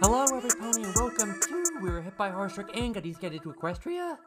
[0.00, 3.52] Hello, every pony, and welcome to We Were Hit by Horsetrick and Got Headed to
[3.52, 4.18] Equestria.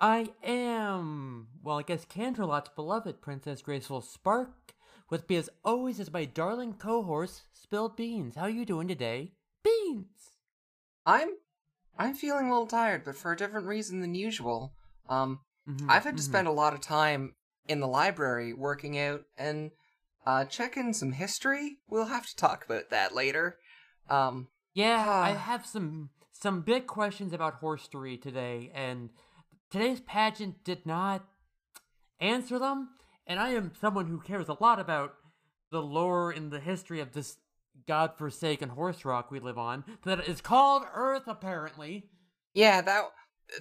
[0.00, 4.74] I am, well, I guess Canterlot's beloved Princess Graceful Spark.
[5.08, 8.34] With me as always is my darling co-horse, Spilled Beans.
[8.34, 9.32] How are you doing today?
[9.62, 10.32] Beans!
[11.06, 11.36] I'm
[11.98, 14.74] I'm feeling a little tired, but for a different reason than usual.
[15.08, 16.26] Um, Mhm, I've had to mhm.
[16.26, 17.34] spend a lot of time
[17.66, 19.72] in the library working out and
[20.24, 21.78] uh, checking some history.
[21.88, 23.58] We'll have to talk about that later.
[24.08, 25.38] Um, Yeah, I Ah.
[25.38, 29.08] have some some big questions about horsery today, and
[29.70, 31.26] today's pageant did not
[32.20, 32.90] answer them.
[33.26, 35.14] And I am someone who cares a lot about
[35.70, 37.38] the lore and the history of this
[37.86, 42.08] godforsaken horse rock we live on that is called Earth, apparently.
[42.54, 43.04] yeah, that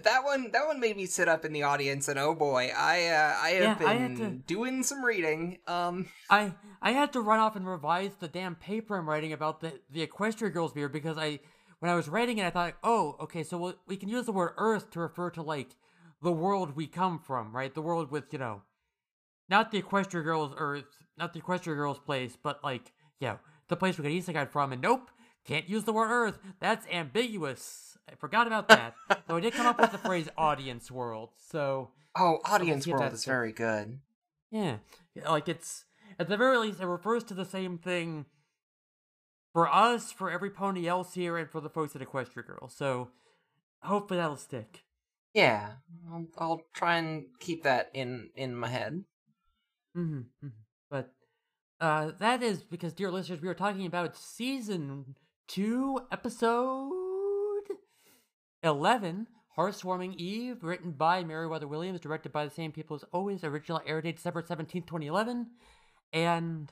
[0.03, 3.05] that one that one made me sit up in the audience, and oh boy, I
[3.07, 5.59] uh, I have Yeah, been had to- doing some reading.
[5.67, 9.61] Um, I I had to run off and revise the damn paper I'm writing about
[9.61, 11.39] the the Equestria Girls beer because I
[11.79, 14.31] when I was writing it I thought oh okay so we we can use the
[14.31, 15.75] word Earth to refer to like
[16.21, 17.73] the world we come from right?
[17.73, 18.63] The world with you know
[19.49, 20.85] not the Equestria Girls Earth
[21.17, 24.81] not the Equestria Girls place but like yeah the place we got Isekai from and
[24.81, 25.11] nope
[25.45, 26.39] can't use the word Earth.
[26.59, 28.95] That's ambiguous I forgot about that
[29.27, 33.25] so I did come up with the phrase audience world so oh, audience world is
[33.25, 33.99] very good.
[34.51, 34.77] yeah,
[35.27, 35.85] like it's
[36.19, 38.25] at the very least it refers to the same thing
[39.55, 42.67] for us, for every pony else here, and for the folks at Equestria Girl.
[42.67, 43.09] So
[43.81, 44.83] hopefully that'll stick.
[45.33, 45.71] Yeah,
[46.11, 49.05] I'll, I'll try and keep that in in my head.
[49.93, 50.21] hmm
[50.89, 51.13] But
[51.79, 55.15] uh, that is because, dear listeners, we are talking about season
[55.47, 56.91] two, episode
[58.65, 59.27] eleven.
[59.55, 63.41] Hearth's Warming Eve, written by Merriwether Williams, directed by the same people as always.
[63.41, 65.47] Original air date December 17th, 2011.
[66.11, 66.69] And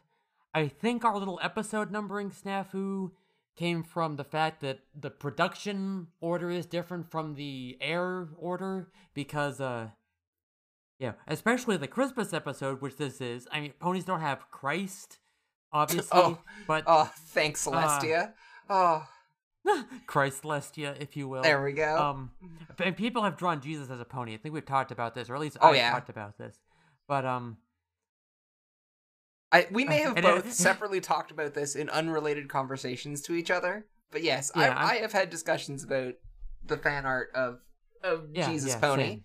[0.53, 3.11] I think our little episode numbering snafu
[3.55, 9.61] came from the fact that the production order is different from the air order because,
[9.61, 9.87] uh,
[10.99, 13.47] yeah, especially the Christmas episode, which this is.
[13.49, 15.19] I mean, ponies don't have Christ,
[15.71, 18.33] obviously, Oh, but Oh, thanks, Uh, Celestia.
[18.69, 19.07] oh,
[20.07, 21.41] Christ Celestia, if you will.
[21.43, 21.97] there we go.
[21.97, 22.31] Um,
[22.79, 24.33] and people have drawn Jesus as a pony.
[24.33, 25.91] I think we've talked about this, or at least Oh, I've yeah.
[25.91, 26.59] talked about this.
[27.07, 27.57] But um,
[29.51, 33.51] I, we may have it- both separately talked about this in unrelated conversations to each
[33.51, 36.13] other, but yes, Yeah, I, I have had discussions about
[36.65, 37.59] the fan art of
[38.03, 39.03] of yeah, Jesus Pony.
[39.03, 39.23] same.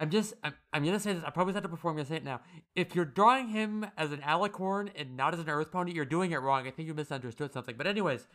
[0.00, 1.22] I'm just, I'm, I'm gonna say this.
[1.24, 1.92] I probably said it before.
[1.92, 2.40] I'm gonna say it now.
[2.74, 6.32] If you're drawing him as an alicorn and not as an Earth pony, you're doing
[6.32, 6.66] it wrong.
[6.66, 7.76] I think you misunderstood something.
[7.76, 8.26] But anyways,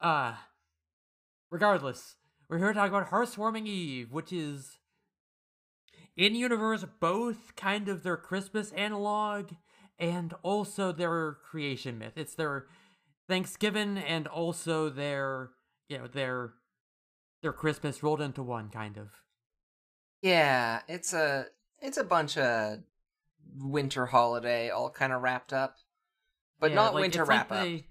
[0.00, 0.34] uh,
[1.50, 2.16] regardless,
[2.48, 4.78] we're here to talk about Hearth's Warming Eve, which is
[6.16, 9.50] in universe both kind of their Christmas analog
[9.98, 12.14] and also their creation myth.
[12.16, 12.66] It's their
[13.28, 15.50] Thanksgiving and also their,
[15.88, 16.54] you know, their
[17.42, 19.08] their Christmas rolled into one, kind of.
[20.22, 21.46] Yeah, it's a
[21.80, 22.80] it's a bunch of
[23.56, 25.76] winter holiday all kind of wrapped up,
[26.58, 27.64] but Yeah, not like, winter it's like wrap up.
[27.64, 27.86] they-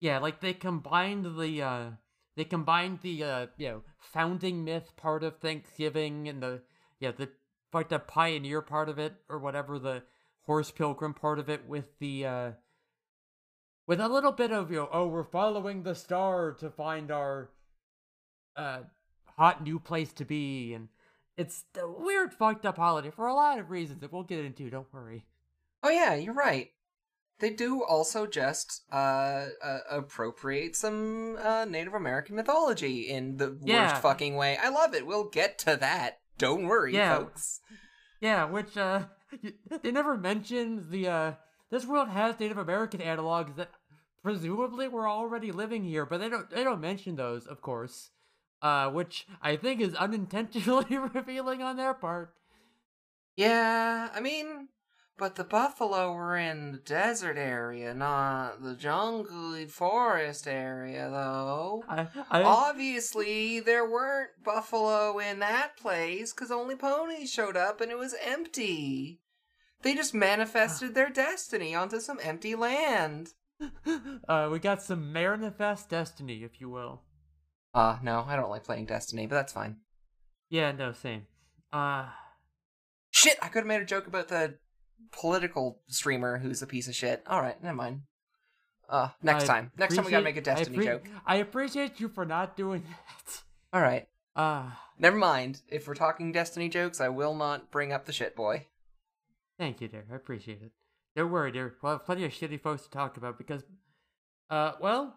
[0.00, 1.90] yeah, like they combined the uh
[2.36, 6.62] they combined the uh you know founding myth part of Thanksgiving and the
[7.00, 7.28] yeah the
[7.72, 10.02] like the pioneer part of it or whatever the
[10.42, 12.50] horse pilgrim part of it with the uh
[13.86, 17.50] with a little bit of you know oh we're following the star to find our
[18.56, 18.80] uh
[19.36, 20.88] hot new place to be and
[21.36, 24.68] it's a weird fucked up holiday for a lot of reasons that we'll get into
[24.68, 25.24] don't worry
[25.82, 26.70] Oh yeah, you're right.
[27.42, 33.90] They do also just uh, uh appropriate some uh Native American mythology in the Yeah.
[33.90, 34.56] worst fucking way.
[34.62, 35.04] I love it.
[35.08, 36.20] We'll get to that.
[36.38, 37.18] Don't worry, Yeah.
[37.18, 37.60] folks.
[38.20, 39.06] Yeah, which uh
[39.82, 41.32] they never mention the uh
[41.68, 43.70] this world has Native American analogs that
[44.22, 48.10] presumably were already living here, but they don't they don't mention those, of course.
[48.62, 52.34] Uh which I think is unintentionally revealing on their part.
[53.34, 54.68] Yeah, I mean,
[55.18, 61.84] but the buffalo were in the desert area, not the jungly forest area, though.
[61.88, 67.90] I I Obviously, there weren't buffalo in that place because only ponies showed up and
[67.90, 69.20] it was empty.
[69.82, 73.30] They just manifested their destiny onto some empty land.
[74.28, 77.02] uh we got some manifest destiny, if you will.
[77.74, 79.76] Uh, no, I don't like playing Destiny, but that's fine.
[80.50, 81.26] Yeah, no, same.
[81.72, 82.08] Uh
[83.10, 84.58] Shit, I could have made a joke about the
[85.10, 87.22] political streamer who's a piece of shit.
[87.28, 88.02] Alright, never mind.
[88.88, 89.72] Uh, next I time.
[89.78, 91.04] Next time we gotta make a Destiny I joke.
[91.26, 93.42] I appreciate you for not doing that.
[93.74, 94.08] Alright.
[94.36, 95.62] Uh, Never mind.
[95.68, 98.66] If we're talking Destiny jokes, I will not bring up the shit boy.
[99.58, 100.04] thank you, dear.
[100.12, 100.72] I appreciate it.
[101.16, 101.74] Don't worry, dear.
[101.82, 103.62] We'll have plenty of shitty folks to talk about because,
[104.48, 105.14] uh, well,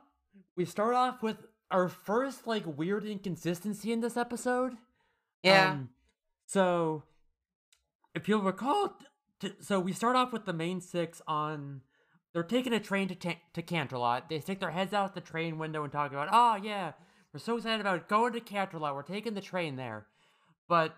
[0.57, 1.37] we start off with
[1.71, 4.73] our first like weird inconsistency in this episode.
[5.43, 5.71] Yeah.
[5.71, 5.89] Um,
[6.47, 7.03] so,
[8.13, 8.97] if you'll recall,
[9.39, 11.81] t- so we start off with the main six on.
[12.33, 14.27] They're taking a train to ta- to Canterlot.
[14.29, 16.93] They stick their heads out the train window and talk about, "Oh yeah,
[17.33, 18.93] we're so excited about going to Canterlot.
[18.93, 20.07] We're taking the train there."
[20.67, 20.95] But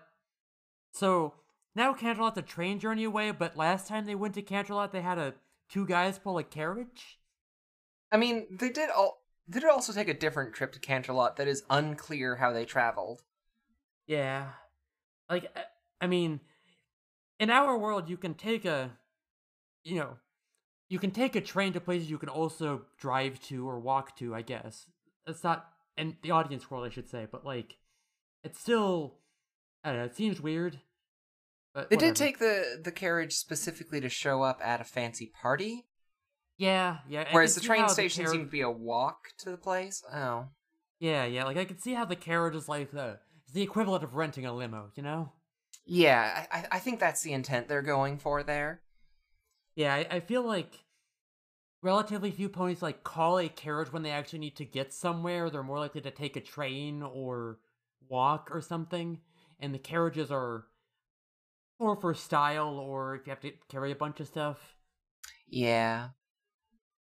[0.92, 1.34] so
[1.74, 3.30] now Canterlot's a train journey away.
[3.30, 5.34] But last time they went to Canterlot, they had a
[5.68, 7.18] two guys pull a carriage.
[8.10, 9.22] I mean, they did all.
[9.46, 13.22] They did also take a different trip to Canterlot that is unclear how they traveled.
[14.06, 14.50] Yeah.
[15.30, 15.64] Like, I-
[16.00, 16.40] I mean,
[17.38, 18.90] in our world, you can take a,
[19.84, 20.16] you know,
[20.88, 24.34] you can take a train to places you can also drive to or walk to,
[24.34, 24.86] I guess.
[25.26, 27.76] It's not, in the audience world, I should say, but like,
[28.42, 29.18] it's still,
[29.84, 30.80] I don't know, it seems weird.
[31.74, 32.12] But They whatever.
[32.14, 35.84] did take the the carriage specifically to show up at a fancy party,
[36.56, 37.28] Yeah, yeah.
[37.30, 40.02] Whereas the train station carriage- seemed to be a walk to the place.
[40.12, 40.46] Oh,
[40.98, 43.20] Yeah, yeah, like I can see how the carriage is like the,
[43.52, 45.32] the equivalent of renting a limo, you know?
[45.88, 46.46] Yeah.
[46.52, 48.82] I I- think that's the intent they're going for there.
[49.74, 50.84] Yeah, I, I feel like
[51.82, 55.50] relatively few ponies like call a carriage when they actually need to get somewhere.
[55.50, 57.58] They're more likely to take a train or
[58.08, 59.20] walk or something.
[59.60, 60.66] And the carriages are
[61.80, 64.76] more for style or if you have to carry a bunch of stuff.
[65.48, 66.10] Yeah.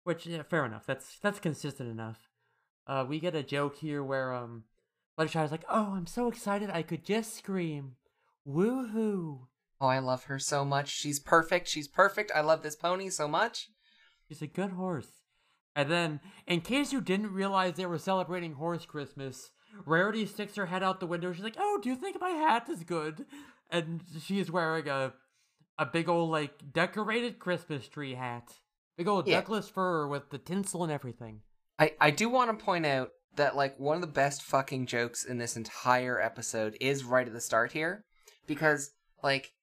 [0.03, 0.85] Which yeah, fair enough.
[0.85, 2.29] That's that's consistent enough.
[2.87, 4.65] Uh we get a joke here where um
[5.17, 7.95] Fluttershy's like, Oh, I'm so excited I could just scream.
[8.47, 9.47] Woohoo.
[9.79, 10.89] Oh, I love her so much.
[10.89, 11.67] She's perfect.
[11.67, 12.31] She's perfect.
[12.35, 13.69] I love this pony so much.
[14.27, 15.07] She's a good horse.
[15.75, 19.51] And then, in case you didn't realize they were celebrating Horse Christmas,
[19.85, 21.31] Rarity sticks her head out the window.
[21.31, 23.25] She's like, "Oh, do you think my hat is good?"
[23.69, 25.13] And she is wearing a
[25.79, 28.49] a big old like decorated Christmas tree hat,
[28.97, 29.39] big old Yeah.
[29.39, 31.41] Douglas fir with the tinsel and everything.
[31.79, 35.23] I, I do want to point out that like one of the best fucking jokes
[35.23, 38.03] in this entire episode is right at the start here
[38.47, 38.91] because
[39.23, 39.53] like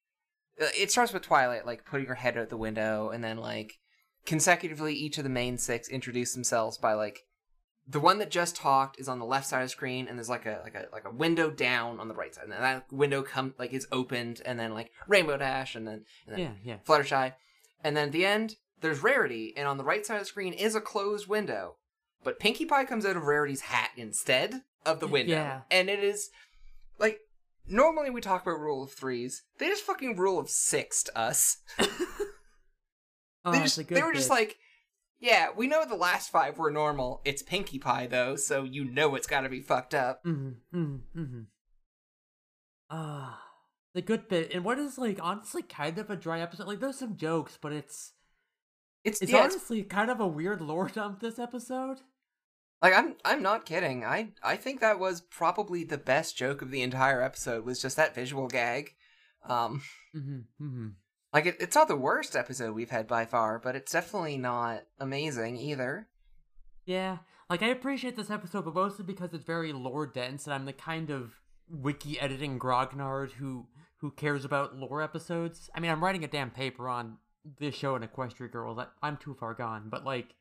[0.60, 3.78] uh, it starts with Twilight like putting her head out the window and then like
[4.26, 7.24] consecutively each of the main six introduce themselves by like
[7.90, 10.28] the one that just talked is on the left side of the screen and there's
[10.28, 12.92] like a like a like a window down on the right side and then that
[12.92, 16.50] window come like is opened and then like Rainbow Dash and then and then Yeah,
[16.62, 16.76] yeah.
[16.86, 17.32] Fluttershy.
[17.82, 20.52] And then at the end, there's Rarity, and on the right side of the screen
[20.52, 21.76] is a closed window.
[22.24, 25.34] But Pinkie Pie comes out of Rarity's hat instead of the window.
[25.34, 25.60] Yeah.
[25.70, 26.30] And it is
[26.98, 27.20] like
[27.68, 29.42] normally we talk about rule of threes.
[29.58, 31.58] They just fucking rule of six to us.
[33.44, 34.56] Oh, they it's just they were just like
[35.20, 37.22] yeah, we know the last five were normal.
[37.24, 40.22] It's Pinkie Pie though, so you know it's got to be fucked up.
[40.24, 41.40] Mm-hmm, mm-hmm, mm-hmm.
[42.90, 43.40] Ah,
[43.94, 46.66] the good bit, and what is like honestly kind of a dry episode.
[46.66, 48.12] Like, there's some jokes, but it's
[49.04, 51.98] It's, it's yeah, it's- honestly kind of a weird lore dump this episode.
[52.82, 54.04] Like I'm I'm not kidding.
[54.04, 57.96] I I think that was probably the best joke of the entire episode was just
[57.96, 58.94] that visual gag.
[59.48, 59.82] Um
[60.16, 60.88] Mm-hmm, mm-hmm.
[61.32, 64.84] Like it, it's not the worst episode we've had by far, but it's definitely not
[64.98, 66.08] amazing either.
[66.86, 67.18] Yeah,
[67.50, 70.72] like I appreciate this episode, but mostly because it's very lore dense, and I'm the
[70.72, 71.34] kind of
[71.68, 73.66] wiki editing grognard who
[73.98, 75.68] who cares about lore episodes.
[75.74, 77.18] I mean, I'm writing a damn paper on
[77.58, 78.78] this show and Equestria Girls.
[79.02, 80.34] I'm too far gone, but like,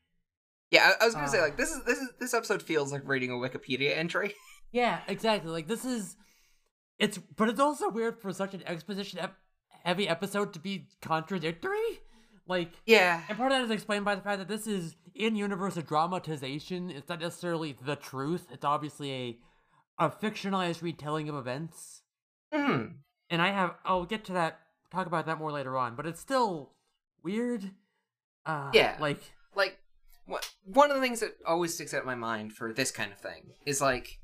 [0.72, 1.44] Yeah, I, I was gonna say Ah.
[1.44, 4.34] like this is this is this episode feels like reading a Wikipedia entry.
[4.72, 5.50] yeah, exactly.
[5.52, 6.16] Like this is,
[7.00, 9.38] it's, but it's also weird for such an exposition ep-
[9.84, 12.00] heavy episode to be contradictory.
[12.50, 15.36] Like, yeah, And part of that is explained by the fact that this is in
[15.36, 16.90] universe a dramatization.
[16.90, 18.48] It's not necessarily the truth.
[18.52, 19.38] It's obviously a
[20.00, 22.02] a fictionalized retelling of events.
[22.54, 22.84] hmm
[23.30, 24.60] And I have I'll get to that
[24.92, 26.72] talk about that more later on, but it's still
[27.24, 27.72] weird.
[28.46, 28.96] Uh Yeah.
[29.00, 29.20] like
[30.66, 33.20] one of the things that always sticks out in my mind for this kind of
[33.20, 34.20] thing is like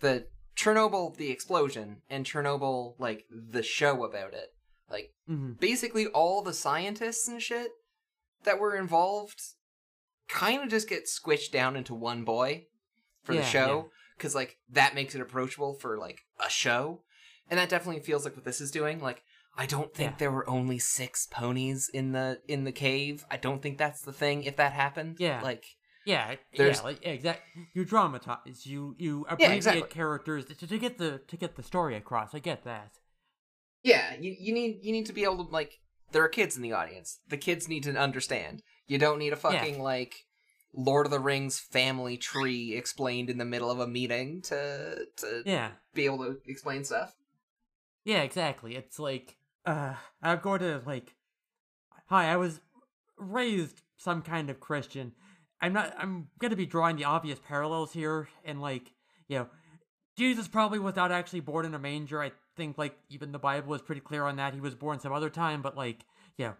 [0.00, 4.48] the Chernobyl the explosion and Chernobyl like the show about it.
[4.90, 5.58] Like mhm.
[5.58, 7.70] basically all the scientists and shit
[8.44, 9.40] that were involved
[10.28, 12.66] kind of just get squished down into one boy
[13.22, 17.02] for Yeah, the show because like that makes it approachable for like a show
[17.50, 19.22] and that definitely feels like what this is doing like
[19.56, 20.16] i don't think Yeah.
[20.18, 24.12] there were only six ponies in the in the cave i don't think that's the
[24.12, 25.40] thing if that happened Yeah.
[25.42, 25.64] like
[26.04, 27.68] yeah, There's- yeah, like exactly.
[27.74, 28.66] You dramatize.
[28.66, 29.88] You you abbreviate exactly.
[29.88, 32.34] characters to, to get the to get the story across.
[32.34, 32.90] I get that.
[33.84, 35.78] yeah you, you need you need to be able to like
[36.10, 39.36] there are kids in the audience the kids need to understand you don't need a
[39.36, 40.14] fucking like
[40.74, 45.42] Lord of the Rings family tree explained in the middle of a meeting to to
[45.46, 45.70] Yeah.
[45.94, 47.14] be able to explain stuff.
[48.04, 48.74] Yeah, exactly.
[48.74, 49.94] It's like, uh,
[50.36, 51.14] going to, like,
[52.06, 52.60] hi, I was
[53.16, 55.12] raised some kind of Christian.
[55.60, 58.92] I'm not, I'm gonna be drawing the obvious parallels here, and, like,
[59.28, 59.48] you know,
[60.18, 62.20] Jesus probably was not actually born in a manger.
[62.20, 64.54] I think, like, even the Bible is pretty clear on that.
[64.54, 66.04] He was born some other time, but, like,
[66.36, 66.54] you know,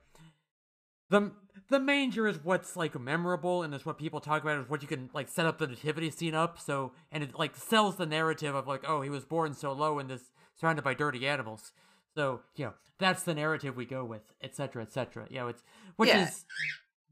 [1.10, 1.32] the,
[1.68, 4.88] the manger is what's, like, memorable, and it's what people talk about, is what you
[4.88, 8.54] can, like, set up the nativity scene up, so, and it, like, sells the narrative
[8.54, 11.72] of, like, oh, he was born so low in this surrounded by dirty animals.
[12.16, 15.26] So, you know, that's the narrative we go with, etc., etc.
[15.30, 15.62] You know, it's
[15.96, 16.28] which Yeah.
[16.28, 16.44] is,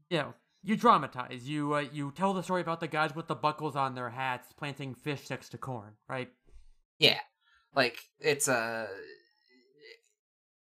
[0.09, 1.49] you know, you dramatize.
[1.49, 4.53] You uh, you tell the story about the guys with the buckles on their hats
[4.53, 6.31] planting fish next to corn, right?
[6.99, 7.19] Yeah.
[7.75, 8.87] Like it's a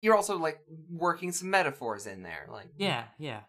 [0.02, 3.42] you're also like working some metaphors in there, like Yeah, yeah.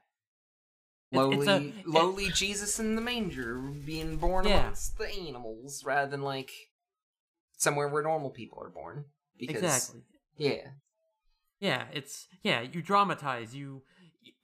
[1.12, 4.60] Lowly it's a- it- lowly Jesus in the manger being born Yeah.
[4.60, 6.50] amongst the animals rather than like
[7.56, 9.04] somewhere where normal people are born.
[9.38, 10.02] Because exactly.
[10.38, 10.68] Yeah.
[11.60, 12.60] Yeah, it's yeah.
[12.62, 13.54] You dramatize.
[13.54, 13.82] You.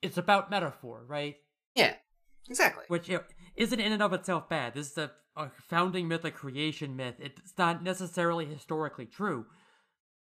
[0.02, 1.36] It's about metaphor, right?
[1.74, 1.94] Yeah.
[2.48, 2.84] Exactly.
[2.88, 3.22] which you know,
[3.56, 4.74] isn't in and of itself bad.
[4.74, 7.14] This is a, a founding myth, a creation myth.
[7.18, 9.46] It's not necessarily historically true.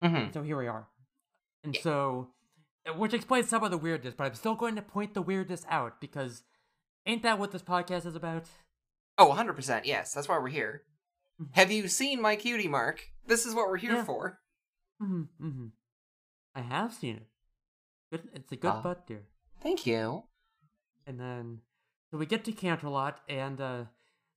[0.03, 0.87] hmm So here we are.
[1.63, 1.81] And Yeah.
[1.81, 2.33] so,
[2.87, 5.65] uh, which explains some of the weirdness, but I'm still going to point the weirdness
[5.69, 6.43] out because
[7.07, 8.45] ain't that what this podcast is about?
[9.17, 9.85] Oh, 100%.
[9.85, 10.83] Yes, that's why we're here.
[11.41, 11.47] Mhm.
[11.53, 13.07] Have you seen my cutie mark?
[13.25, 14.03] This is what we're here Yeah.
[14.05, 14.40] for.
[15.01, 15.67] Hmm hmm
[16.53, 17.27] I have seen it.
[18.11, 18.81] Good, it's a good Ah.
[18.81, 19.23] butt deer.
[19.61, 20.23] Thank you.
[21.07, 21.59] And then,
[22.09, 23.85] so we get to Canterlot, and uh,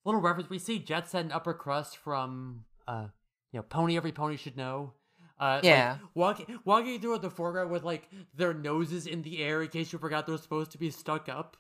[0.05, 3.09] little reference we see Jet Set and Upper Crust from, uh,
[3.53, 4.95] you know, Pony Every Pony Should Know.
[5.39, 5.99] Uh, like, Yeah.
[6.15, 9.99] walking walking through the foreground with like their noses in the air in case you
[9.99, 11.57] forgot they're supposed to be stuck up.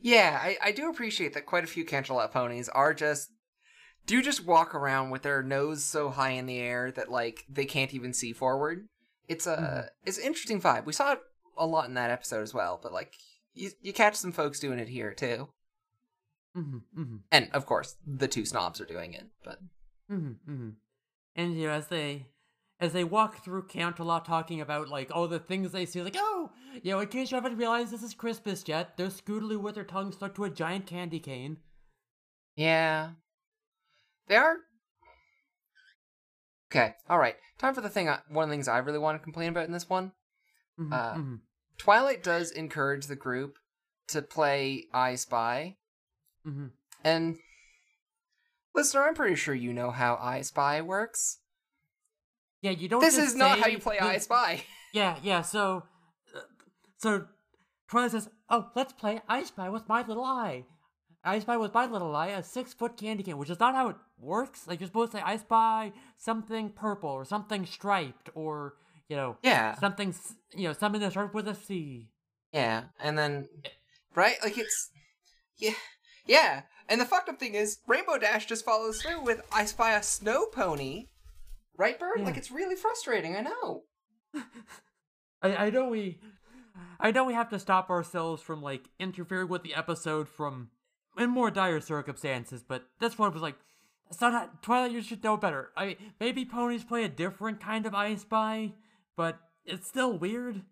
[0.00, 3.30] Yeah, I, I do appreciate that quite a few Canterlot ponies are just
[4.08, 7.44] do you just walk around with their nose so high in the air that like
[7.48, 8.88] they can't even see forward.
[9.28, 9.88] It's a Mhm.
[10.04, 10.84] it's an interesting vibe.
[10.86, 11.20] We saw it
[11.56, 13.14] a lot in that episode as well, but like
[13.54, 15.48] you you catch some folks doing it here too.
[16.54, 19.60] hmm hmm And of course, the two snobs are doing it, but
[20.08, 20.70] hmm hmm
[21.36, 22.26] And you know, as they
[22.80, 26.50] as they walk through Canterlot talking about like all the things they see, like, oh,
[26.82, 29.84] you know, in case you haven't realized this is Christmas yet, they're Scootaloo with their
[29.84, 31.58] tongue stuck to a giant candy cane.
[32.56, 33.10] yeah.
[34.28, 34.56] They are
[36.70, 37.36] Okay, all right.
[37.58, 39.64] Time for the thing I, one of the things I really want to complain about
[39.64, 40.12] in this one.
[40.78, 41.40] Mhm, Uh, mhm,
[41.78, 43.58] Twilight does encourage the group
[44.08, 45.78] to play I Spy,
[46.46, 46.72] mhm.
[47.02, 47.38] and
[48.74, 51.38] listener, I'm pretty sure you know how I Spy works.
[52.60, 53.00] Yeah, you don't.
[53.00, 54.62] This just is not how you play I Spy.
[54.92, 55.42] Yeah, yeah.
[55.42, 55.84] So,
[56.34, 56.40] uh,
[56.96, 57.26] so
[57.88, 60.64] Twilight says, "Oh, let's play I Spy with my little eye."
[61.22, 63.88] I Spy with my little eye, a six foot candy cane, which is not how
[63.88, 64.66] it works.
[64.66, 68.74] Like you're supposed to say I Spy something purple or something striped or
[69.08, 70.14] you know Yeah, something
[70.54, 72.08] you know something that starts with a C.
[72.52, 73.48] yeah, and then
[74.14, 74.90] right, like it's
[75.58, 75.74] yeah,
[76.26, 76.62] yeah.
[76.90, 80.02] And the fucked up thing is, Rainbow Dash just follows through with I Spy a
[80.02, 81.06] snow pony.
[81.76, 82.18] Right, Bird?
[82.18, 82.24] Yeah.
[82.24, 83.36] Like it's really frustrating.
[83.36, 83.82] I know.
[85.42, 86.18] I I know we,
[86.98, 90.70] I know we have to stop ourselves from like interfering with the episode from
[91.16, 93.56] in more dire circumstances, but this one was like.
[94.10, 94.92] It's not how, Twilight.
[94.92, 95.70] You should know better.
[95.76, 98.72] I mean, maybe ponies play a different kind of I Spy,
[99.16, 100.62] but it's still weird.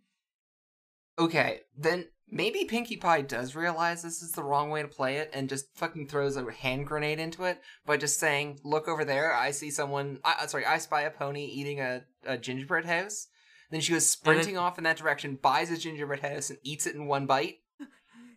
[1.19, 5.31] Okay, then maybe Pinkie Pie does realize this is the wrong way to play it
[5.33, 9.35] and just fucking throws a hand grenade into it by just saying, "Look over there!
[9.35, 10.21] I see someone.
[10.25, 13.29] I, uh, sorry, I spy a pony eating a, a gingerbread house."
[13.71, 16.95] Then she goes sprinting off in that direction, buys a gingerbread house, and eats it
[16.95, 17.57] in one bite.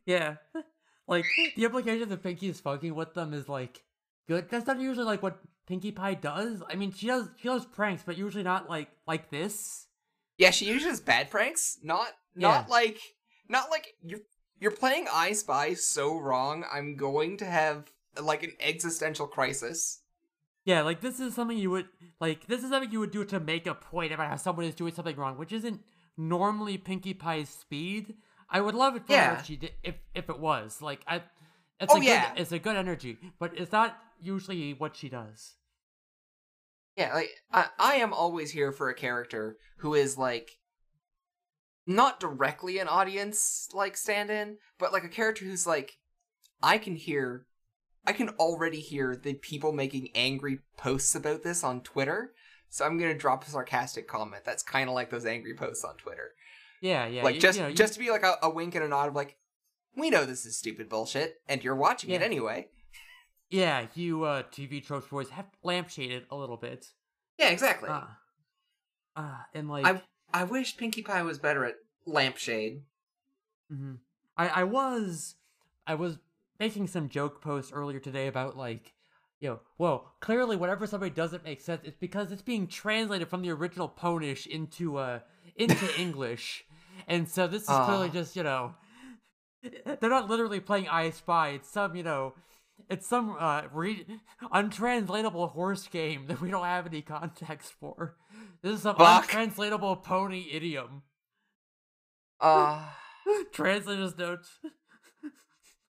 [0.06, 0.38] Yeah,
[1.08, 1.26] like
[1.56, 3.84] the implication that Pinkie is fucking with them is like
[4.30, 4.50] good.
[4.50, 6.64] That's not usually like what Pinkie Pie does.
[6.70, 9.88] I mean, she does she does pranks, but usually not like like this.
[10.38, 12.72] Yeah, she usually does bad pranks, not not Yeah.
[12.72, 13.00] like
[13.50, 14.22] not like you're
[14.62, 16.64] you're playing I Spy so wrong.
[16.72, 20.02] I'm going to have like an existential crisis.
[20.66, 21.88] Yeah, like this is something you would
[22.22, 22.48] like.
[22.48, 24.94] This is something you would do to make a point about how someone is doing
[24.94, 25.82] something wrong, which isn't
[26.18, 28.16] normally Pinkie Pie's speed.
[28.50, 31.24] I would love it for her if she did, if if it was like I.
[31.82, 35.56] It's Oh, a good, it's a good energy, but it's not usually what she does.
[36.96, 40.52] Yeah, like I, I am always here for a character who is like
[41.88, 45.98] not directly an audience like stand-in, but like a character who's like
[46.62, 47.46] I can hear
[48.06, 52.34] I can already hear the people making angry posts about this on Twitter.
[52.70, 55.96] So I'm gonna drop a sarcastic comment that's kind of like those angry posts on
[55.98, 56.32] Twitter,
[56.82, 57.24] Yeah, yeah.
[57.24, 58.88] like you- just you know, you- just to be like a, a wink and a
[58.88, 59.38] nod of like,
[59.96, 62.68] We know this is stupid bullshit, and you're watching it anyway.
[63.50, 66.88] Yeah, you uh, TV tropes boys have lampshaded a little bit.
[67.38, 67.90] Yeah, exactly.
[67.90, 68.02] Uh,
[69.16, 70.02] uh, and like, I
[70.32, 71.76] I wish Pinkie Pie was better at
[72.06, 72.84] lampshade.
[73.72, 73.98] mhm.
[74.38, 75.36] I I was
[75.88, 76.20] I was
[76.60, 78.94] making some joke posts earlier today about like,
[79.40, 83.42] you know, well, clearly whatever somebody doesn't make sense, it's because it's being translated from
[83.42, 85.20] the original Ponish into uh
[85.56, 86.66] into English,
[87.08, 88.14] and so this is clearly Ah.
[88.14, 88.76] just you know,
[90.00, 91.50] they're not literally playing I Spy.
[91.50, 92.36] It's some you know.
[92.90, 94.06] It's some uh, re-
[94.52, 98.16] untranslatable horse game that we don't have any context for.
[98.62, 99.24] This is some Fuck.
[99.26, 101.04] untranslatable pony idiom.
[102.40, 102.86] Uh
[103.52, 104.50] Translator's notes.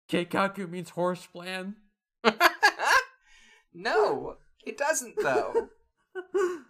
[0.09, 1.75] Keikaku means horse plan.
[3.73, 5.69] no, it doesn't though.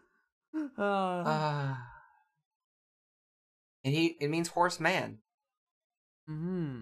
[0.78, 1.76] uh, Uh,
[3.84, 5.20] and he it means horseman.
[6.28, 6.82] hmm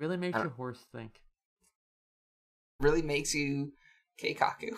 [0.00, 1.20] Really makes your horse think.
[2.80, 3.72] Really makes you
[4.22, 4.74] keikaku.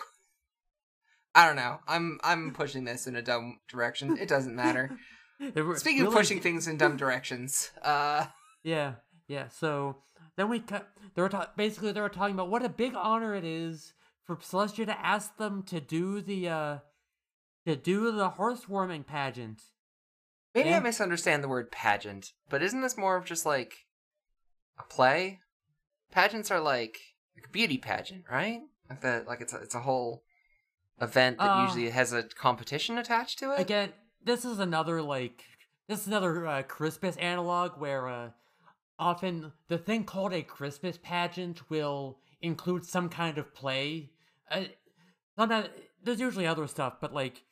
[1.35, 1.79] I don't know.
[1.87, 4.17] I'm I'm pushing this in a dumb direction.
[4.17, 4.97] It doesn't matter.
[5.75, 8.25] Speaking of pushing things in dumb directions, uh,
[8.63, 8.95] Yeah,
[9.27, 9.47] yeah.
[9.47, 9.97] So
[10.35, 10.89] then we cut.
[11.15, 13.93] They were ta- basically they were talking about what a big honor it is
[14.25, 16.77] for Celestia to ask them to do the uh
[17.65, 19.61] to do the horse warming pageant.
[20.55, 20.77] maybe Yeah.
[20.77, 23.73] I misunderstand the word pageant, but isn't this more of just like
[24.77, 25.39] a play?
[26.11, 26.97] Pageants are like,
[27.39, 28.61] like a beauty pageant, right?
[28.89, 30.23] Like that, like it's a, it's a whole
[31.01, 33.59] event that Uh, usually has a competition attached to it.
[33.59, 33.93] Again,
[34.23, 35.43] this is another like
[35.87, 38.29] this is another uh, Christmas analog where uh,
[38.97, 44.11] often the thing called a Christmas pageant will include some kind of play.
[44.51, 44.65] Uh,
[45.37, 45.69] sometimes
[46.03, 47.43] there's usually other stuff, but like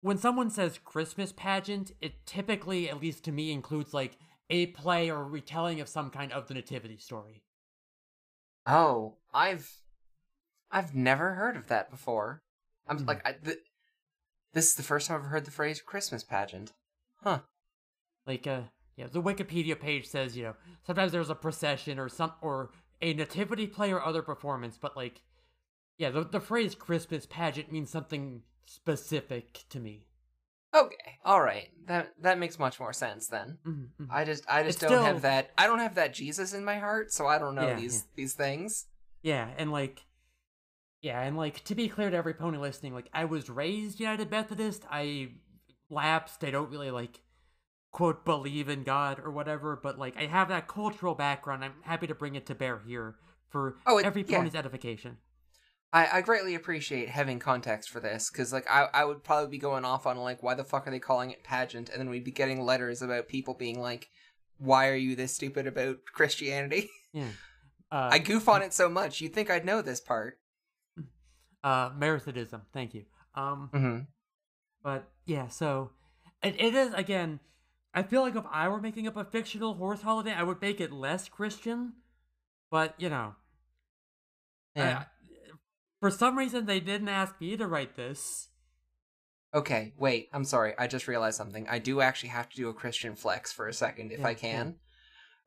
[0.00, 4.16] when someone says Christmas pageant, it typically, at least to me, includes like
[4.48, 7.42] a play or retelling of some kind of the nativity story.
[8.66, 9.80] Oh, I've
[10.70, 12.42] I've never heard of that before.
[12.86, 13.06] I'm Mhm.
[13.08, 13.58] like I, th-
[14.52, 16.72] this is the first time I've heard the phrase Christmas pageant.
[17.22, 17.40] Huh.
[18.26, 18.62] Like, uh,
[18.96, 22.70] yeah, the Wikipedia page says, you know, sometimes there's a procession or some or
[23.00, 25.22] a nativity play or other performance, but like,
[25.98, 30.06] yeah, the the phrase Christmas pageant means something specific to me.
[30.74, 31.18] Okay.
[31.24, 31.68] All right.
[31.86, 33.58] That that makes much more sense then.
[33.66, 34.06] Mhm, mhm.
[34.10, 36.64] I just I just It's don't still- have that I don't have that Jesus in
[36.64, 38.12] my heart, so I don't know Yeah, these yeah.
[38.16, 38.86] these things.
[39.22, 40.06] Yeah, and like,
[41.02, 44.30] yeah, and like to be clear to every pony listening, like I was raised United
[44.30, 44.84] Methodist.
[44.90, 45.32] I
[45.90, 46.44] lapsed.
[46.44, 47.20] I don't really like
[47.92, 51.64] quote believe in God or whatever, but like I have that cultural background.
[51.64, 53.16] I'm happy to bring it to bear here
[53.48, 54.36] for Oh, it- every yeah.
[54.38, 55.18] pony's edification.
[55.92, 59.58] I, I greatly appreciate having context for this because like I, I would probably be
[59.58, 62.24] going off on like why the fuck are they calling it pageant and then we'd
[62.24, 64.08] be getting letters about people being like
[64.58, 66.88] why are you this stupid about Christianity?
[67.12, 67.26] Yeah.
[67.90, 70.38] Uh, I goof on it so much you'd think I'd know this part.
[71.64, 72.62] uh Methodism.
[72.72, 73.04] Thank you.
[73.34, 73.98] Um, hmm
[74.82, 75.90] but yeah, so
[76.42, 77.40] it, it is again.
[77.92, 80.80] I feel like if I were making up a fictional horse holiday, I would make
[80.80, 81.94] it less Christian.
[82.70, 83.34] But you know,
[84.76, 85.00] Yeah.
[85.00, 85.06] I-
[86.00, 88.48] for some reason they didn't ask me to write this.
[89.52, 90.28] Okay, wait.
[90.32, 90.74] I'm sorry.
[90.78, 91.66] I just realized something.
[91.68, 94.34] I do actually have to do a Christian flex for a second, if Yeah, I
[94.34, 94.76] can.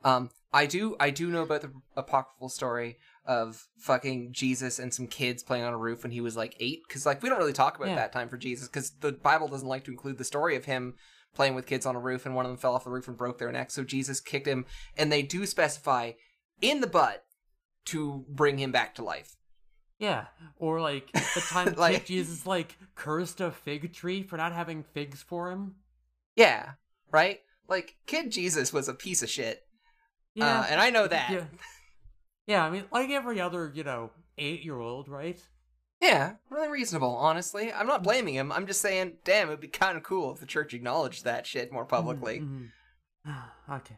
[0.04, 0.96] Um, I do.
[1.00, 5.74] I do know about the apocryphal story of fucking Jesus and some kids playing on
[5.74, 6.82] a roof when he was like eight.
[6.88, 7.96] Because like we don't really talk about Yeah.
[7.96, 10.96] that time for Jesus, because the Bible doesn't like to include the story of him
[11.34, 13.18] playing with kids on a roof and one of them fell off the roof and
[13.18, 13.72] broke their neck.
[13.72, 14.66] So Jesus kicked him,
[14.98, 16.12] and they do specify
[16.62, 17.24] in the butt
[17.86, 19.36] to bring him back to life.
[20.04, 20.26] Yeah,
[20.58, 25.22] or like the time Like- Jesus like cursed a fig tree for not having figs
[25.22, 25.76] for him.
[26.36, 26.72] Yeah,
[27.12, 27.40] right.
[27.70, 29.64] Like kid Jesus was a piece of shit.
[30.36, 31.30] Yeah, Uh, and I know that.
[31.32, 31.46] yeah,
[32.48, 32.66] yeah.
[32.66, 35.40] I mean, like every other you know eight-year-old, right?
[36.02, 37.72] Yeah, really reasonable, honestly.
[37.72, 38.52] I'm not blaming him.
[38.52, 41.72] I'm just saying, damn, it'd be kind of cool if the church acknowledged that shit
[41.72, 42.42] more publicly.
[42.42, 42.72] Mhm,
[43.26, 43.44] mhm.
[43.78, 43.96] okay.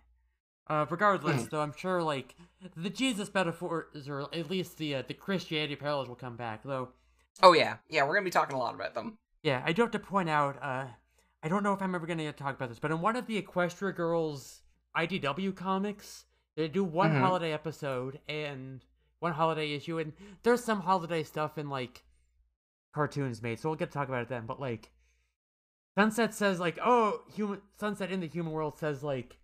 [0.67, 1.49] Uh, regardless, Mhm.
[1.51, 2.35] though, I'm sure like
[2.75, 6.63] the Jesus metaphors, or at least the uh, the Christianity parallels, will come back.
[6.63, 6.89] Though,
[7.43, 7.77] Oh, yeah.
[7.89, 9.17] Yeah, we're going to be talking a lot about them.
[9.43, 10.57] yeah, I do have to point out.
[10.63, 10.87] Uh,
[11.43, 13.27] I don't know if I'm ever going to talk about this, but in one of
[13.27, 14.63] the Equestria Girls
[14.95, 16.25] IDW comics,
[16.55, 17.19] they do one Mhm.
[17.19, 18.83] holiday episode and
[19.19, 22.03] one holiday issue, and there's some holiday stuff in like
[22.93, 24.45] cartoons made, so we'll get to talk about it then.
[24.45, 24.91] But like,
[25.97, 29.37] Sunset says like, oh, human Sunset in the human world says like,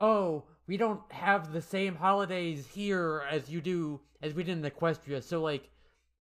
[0.00, 4.70] oh, we don't have the same holidays here as you do as we did in
[4.70, 5.70] Equestria, so like,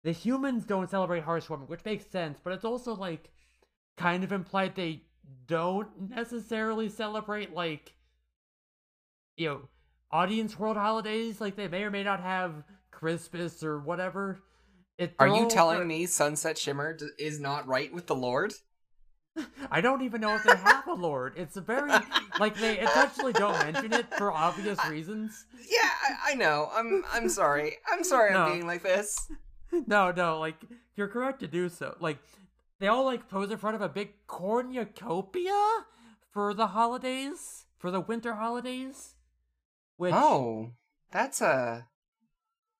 [0.02, 3.30] the humans don't celebrate Hearth's Warming, which makes sense, but it's also like
[3.96, 5.02] kind of implied they
[5.46, 7.94] don't necessarily celebrate like
[9.36, 9.60] you know
[10.10, 11.40] audience world holidays.
[11.40, 14.40] Like they may or may not have Christmas or whatever.
[14.98, 18.54] It, Are you telling me Sunset Shimmer d- is not right with the Lord?
[19.70, 21.34] I don't even know if they have a lord.
[21.36, 21.90] It's a very
[22.38, 25.46] like they intentionally don't mention it for obvious reasons.
[25.68, 25.78] Yeah,
[26.26, 26.68] I, I know.
[26.72, 27.76] I'm I'm sorry.
[27.92, 28.44] I'm sorry No.
[28.44, 29.28] I'm being like this.
[29.86, 30.56] No, no, like
[30.94, 31.96] you're correct to do so.
[31.98, 32.18] Like
[32.78, 35.84] they all like pose in front of a big cornucopia
[36.30, 39.14] for the holidays, for the winter holidays,
[39.96, 40.72] which Oh,
[41.10, 41.86] that's a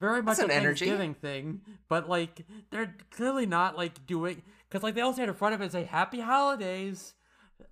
[0.00, 0.86] very much an energy.
[0.86, 1.60] Thanksgiving thing.
[1.88, 4.42] But like they're clearly not like doing
[4.74, 7.14] because like they all stand in front of it and say Happy Holidays,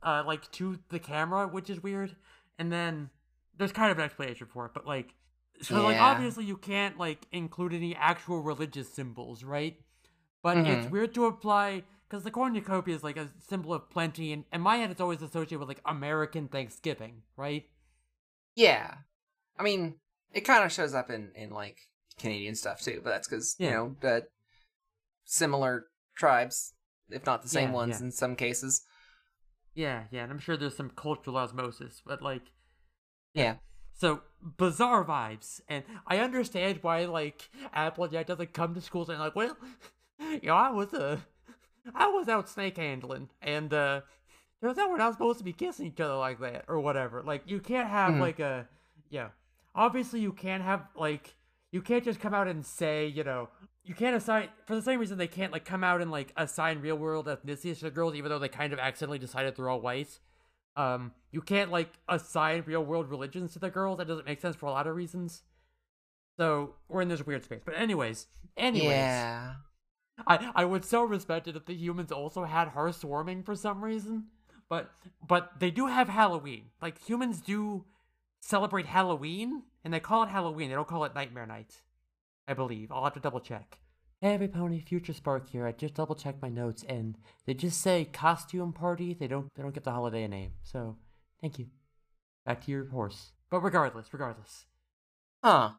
[0.05, 2.15] uh, like to the camera, which is weird.
[2.61, 3.11] And then
[3.59, 5.13] there's kind of an explanation for it, but like
[5.61, 9.81] so like obviously you can't like include any actual religious symbols, right?
[10.45, 10.91] But it's Mhm.
[10.93, 14.77] weird to apply because the cornucopia is like a symbol of plenty, and in my
[14.77, 17.69] head it's always associated with like American Thanksgiving, right?
[18.55, 18.95] yeah.
[19.59, 19.97] I mean,
[20.33, 21.79] it kind of shows up in in like
[22.17, 24.21] Canadian stuff too, but that's because you know uh,
[25.25, 25.87] similar
[26.17, 26.75] tribes,
[27.11, 28.01] if not the same Yeah, ones yeah.
[28.01, 28.83] in some cases.
[29.75, 32.53] Yeah, yeah, and I'm sure there's some cultural osmosis, but like
[33.35, 33.57] Yeah.
[33.95, 34.23] So
[34.59, 39.57] bizarre vibes, and I understand why like Applejack doesn't come to schools and like, well,
[40.21, 41.19] you know, I was uh,
[41.95, 44.03] I was out snake handling, and uh,
[44.63, 47.23] turns out we're not supposed to be kissing each other like that or whatever.
[47.23, 48.21] Like, you can't have Mhm.
[48.21, 48.69] like a,
[49.11, 49.29] yeah,
[49.75, 51.35] obviously you can't have like
[51.73, 53.49] you can't just come out and say, you know,
[53.85, 56.81] you can't assign for the same reason they can't like come out and like assign
[56.81, 59.81] real world ethnicities to the girls, even though they kind of accidentally decided they're all
[59.81, 60.19] white.
[60.77, 63.99] Um, you can't like assign real world religions to the girls.
[63.99, 65.43] That doesn't make sense for a lot of reasons.
[66.39, 67.61] So we're in this weird space.
[67.65, 69.55] But anyways, anyways, Yeah.
[70.27, 73.83] I I would so respect it if the humans also had Hearth's Warming for some
[73.85, 74.27] reason.
[74.69, 74.91] But
[75.27, 76.67] but they do have Halloween.
[76.81, 77.85] Like humans do
[78.41, 80.69] celebrate Halloween, and they call it Halloween.
[80.69, 81.83] They don't call it Nightmare Night.
[82.49, 82.91] I believe.
[82.91, 83.79] I'll have to double check.
[84.21, 85.67] Hey, every pony, Future Spark here.
[85.67, 89.15] I just double checked my notes, and they just say costume party.
[89.15, 90.53] They don't they don't give the holiday a name.
[90.63, 90.97] So
[91.41, 91.67] thank you.
[92.47, 93.33] Back to your horse.
[93.51, 94.67] But regardless, regardless.
[95.43, 95.73] Huh.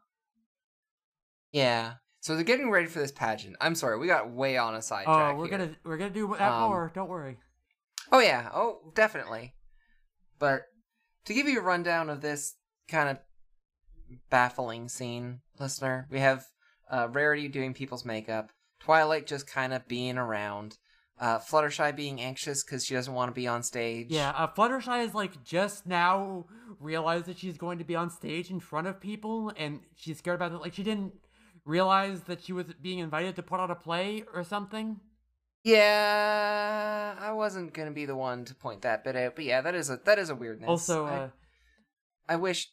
[1.52, 1.94] Yeah.
[2.20, 3.56] So they're getting ready for this pageant.
[3.60, 5.34] I'm sorry, we got way on a sidetrack.
[5.34, 5.58] Oh, we're here.
[5.58, 6.90] gonna we're gonna do that Um, more.
[6.94, 7.38] Don't worry.
[8.12, 8.50] Oh yeah.
[8.54, 9.54] Oh, definitely.
[10.38, 10.62] But
[11.26, 12.56] to give you a rundown of this
[12.88, 13.18] kind of
[14.30, 16.46] baffling scene, listener, we have
[16.94, 20.78] uh, Rarity doing people's makeup, Twilight just kind of being around,
[21.18, 24.08] uh, Fluttershy being anxious because she doesn't want to be on stage.
[24.10, 26.46] Yeah, uh, Fluttershy is like just now
[26.80, 30.36] realized that she's going to be on stage in front of people, and she's scared
[30.36, 30.58] about it.
[30.58, 31.12] Like she didn't
[31.64, 35.00] realize that she was being invited to put on a play or something.
[35.64, 39.74] Yeah, I wasn't gonna be the one to point that bit out, but yeah, that
[39.74, 40.68] is a that is a weirdness.
[40.68, 41.28] Also, I- uh,
[42.28, 42.68] I wish.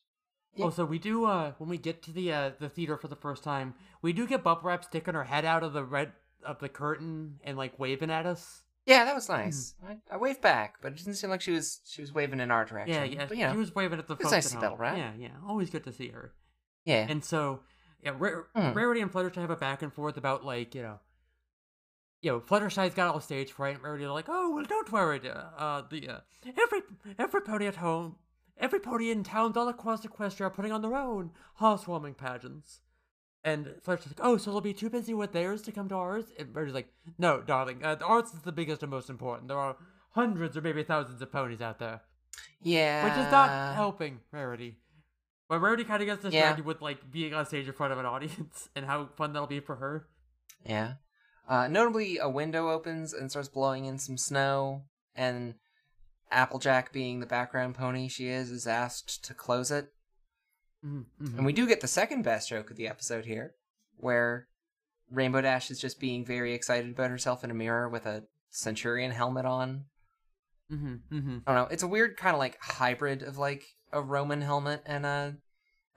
[0.56, 0.70] Yeah.
[0.70, 3.44] so we do uh when we get to the uh the theater for the first
[3.44, 6.12] time, we do get Bubble Wrap sticking her head out of the red
[6.46, 8.64] of the curtain and like waving at us.
[8.88, 9.76] Yeah, that was nice.
[9.88, 12.50] I, I waved back, but it didn't seem like she was she was waving in
[12.52, 12.96] our direction.
[12.96, 13.26] Yeah, yeah.
[13.28, 14.98] But you know, She was waving at the it's nice to see Wrap.
[14.98, 15.30] Yeah, yeah.
[15.48, 16.34] Always good to see her.
[16.84, 17.06] yeah.
[17.08, 17.60] And so,
[18.04, 18.74] yeah, Hmm.
[18.74, 21.00] Rarity and Fluttershy have a back and forth about like you know,
[22.22, 25.34] you know, Fluttershy's got all stage fright, and Rarity's like, oh well, don't worry, uh,
[25.58, 26.82] uh, the uh, every
[27.20, 28.16] every pony at home,
[28.58, 32.82] every pony in towns all across Equestria are putting on their own Hearth's Warming pageants.
[33.44, 36.26] And Fluttershy's like, oh, so they'll be too busy with theirs to come to ours?
[36.38, 39.48] And Rarity's like, no, darling, uh, ours is the biggest and most important.
[39.48, 39.78] There are
[40.12, 42.02] hundreds or maybe thousands of ponies out there
[42.62, 43.04] yeah.
[43.04, 44.78] which is not helping Rarity.
[45.50, 46.68] But Rarity kind of gets distracted Yeah.
[46.68, 49.60] with like being on stage in front of an audience and how fun that'll be
[49.60, 50.08] for her.
[50.66, 50.94] Yeah.
[51.48, 54.84] Uh, notably, a window opens and starts blowing in some snow,
[55.16, 55.56] and
[56.32, 59.90] Applejack, being the background pony she is, is asked to close it.
[60.86, 61.38] Mm-hmm.
[61.38, 63.54] And we do get the second best joke of the episode here,
[63.98, 64.48] where
[65.12, 69.12] Rainbow Dash is just being very excited about herself in a mirror with a Centurion
[69.12, 69.86] helmet on.
[70.70, 71.68] hmm hmm I don't know.
[71.72, 75.36] It's a weird kind of like hybrid of like a Roman helmet and a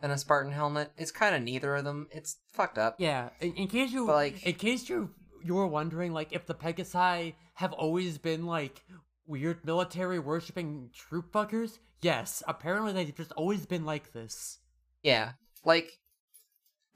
[0.02, 0.90] and a Spartan helmet.
[0.98, 2.08] It's kind of neither of them.
[2.10, 2.96] It's fucked up.
[2.98, 5.10] Yeah, in, in case you But, like- in case you
[5.42, 8.82] you were wondering like if the Pegasi have always been like
[9.26, 14.58] weird military worshipping troop fuckers, yes, apparently they've just always been like this.
[15.02, 15.32] Yeah.
[15.64, 15.98] Like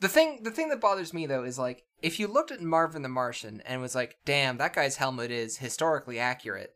[0.01, 3.03] the thing the thing that bothers me though is like if you looked at Marvin
[3.03, 6.75] the Martian and was like, "Damn, that guy's helmet is historically accurate."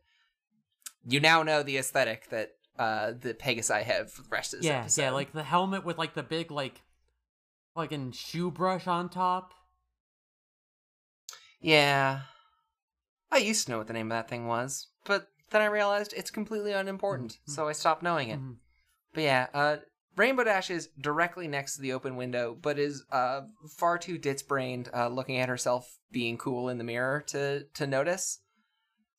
[1.05, 4.67] You now know the aesthetic that uh the Pegasi have for the rest of this
[4.67, 5.01] yeah, episode.
[5.01, 6.81] yeah, like the helmet with like the big like
[7.75, 9.53] like fucking shoe brush on top.
[11.61, 12.21] Yeah.
[13.31, 16.13] I used to know what the name of that thing was, but then I realized
[16.17, 17.53] it's completely unimportant, Mhm.
[17.53, 18.39] so I stopped knowing it.
[18.39, 18.57] Mhm.
[19.13, 19.77] But yeah, uh
[20.15, 23.41] Rainbow Dash is directly next to the open window, but is uh,
[23.77, 27.87] far too ditz brained, uh, looking at herself being cool in the mirror to to
[27.87, 28.39] notice.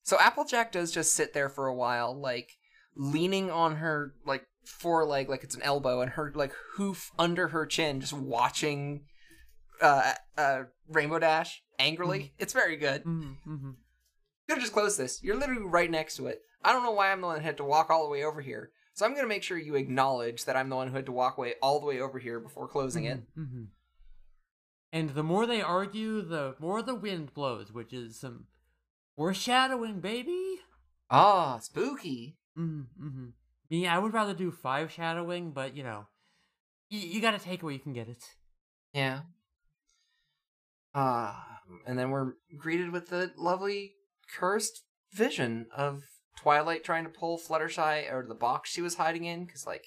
[0.03, 2.53] So Applejack does just sit there for a while, like
[2.95, 7.67] leaning on her like foreleg, like it's an elbow, and her like hoof under her
[7.67, 9.07] chin, just watching
[9.81, 12.35] uh, uh, Rainbow Dash angrily.
[12.39, 13.03] It's very good.
[13.05, 13.71] Mm-hmm, mm-hmm.
[14.49, 15.23] Could have just closed this.
[15.23, 16.43] You're literally right next to it.
[16.63, 18.41] I don't know why I'm the one that had to walk all the way over
[18.41, 18.71] here.
[18.95, 21.37] So I'm gonna make sure you acknowledge that I'm the one who had to walk
[21.37, 23.23] away all the way over here before closing it.
[23.37, 23.65] Mm-hmm.
[24.93, 28.47] And the more they argue, the more the wind blows, which is some
[29.17, 30.61] foreshadowing, baby.
[31.11, 32.37] Ah, spooky.
[32.57, 33.05] Mm-hmm.
[33.05, 33.27] mm-hmm.
[33.71, 36.07] Me, I would rather do five shadowing, but you know,
[36.93, 38.23] y- you gotta take it where you can get it.
[38.93, 39.21] Yeah.
[40.95, 43.95] Ah, and then we're greeted with the lovely
[44.37, 46.03] cursed vision of
[46.37, 49.87] Twilight trying to pull Fluttershy out of the box she was hiding in, because like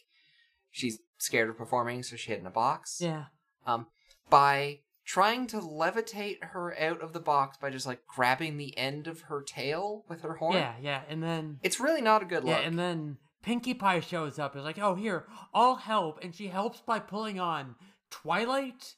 [0.71, 2.97] she's scared of performing, so she hid in a box.
[3.01, 3.25] Yeah.
[3.65, 3.88] Um,
[4.29, 9.07] by trying to levitate her out of the box by just like grabbing the end
[9.07, 10.55] of her tail with her horn.
[10.55, 12.57] Yeah, yeah, and then It's really not a good look.
[12.60, 14.55] yeah, and then Pinkie Pie shows up.
[14.55, 17.75] Is like, oh here, I'll help, and she helps by pulling on
[18.12, 18.95] Twilight,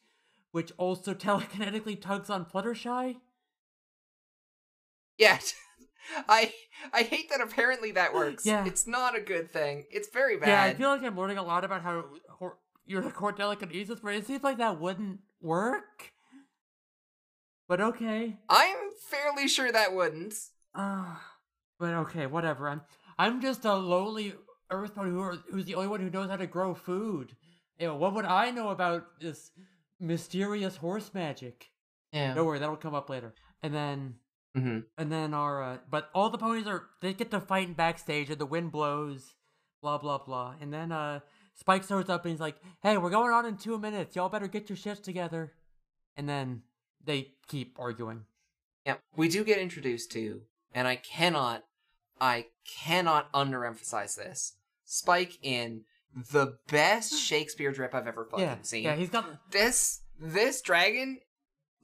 [0.52, 3.18] which also telekinetically tugs on Fluttershy.
[5.20, 5.38] Yeah.
[6.28, 6.52] I
[6.92, 8.46] I hate that apparently that works.
[8.46, 8.66] Yeah.
[8.66, 9.86] It's not a good thing.
[9.92, 10.48] It's very bad.
[10.48, 14.16] Yeah, I feel like I'm learning a lot about how hor- your core telekinesis, but
[14.16, 16.14] it seems like that wouldn't work.
[17.68, 18.38] But okay.
[18.50, 18.78] I'm
[19.12, 20.34] fairly sure that wouldn't.
[20.74, 21.16] Uh,
[21.80, 22.68] but okay, whatever.
[22.68, 22.82] I'm
[23.20, 24.34] I'm just a lowly
[24.72, 27.36] earthbound who who's the only one who knows how to grow food.
[27.78, 29.52] You know, what would I know about this
[30.00, 31.68] mysterious horse magic?
[32.12, 32.34] Yeah.
[32.34, 33.34] Don't worry, that'll come up later.
[33.62, 34.16] And then
[34.56, 38.30] hmm and then our uh, but all the ponies are they get to fight backstage
[38.30, 39.36] and the wind blows,
[39.82, 40.56] blah blah blah.
[40.60, 41.20] And then uh
[41.56, 44.16] Spike shows up and he's like, "Hey, we're going on in two minutes.
[44.16, 45.52] Y'all better get your shit together."
[46.16, 46.62] And then
[47.04, 48.26] they keep arguing.
[48.86, 48.96] Yeah.
[49.16, 50.42] We do get introduced to,
[50.74, 51.66] and I cannot,
[52.20, 54.54] I cannot underemphasize this.
[54.86, 55.84] Spike in
[56.32, 58.84] the best Shakespeare drip I've ever fucking yeah, seen.
[58.84, 61.20] yeah, he's got this this dragon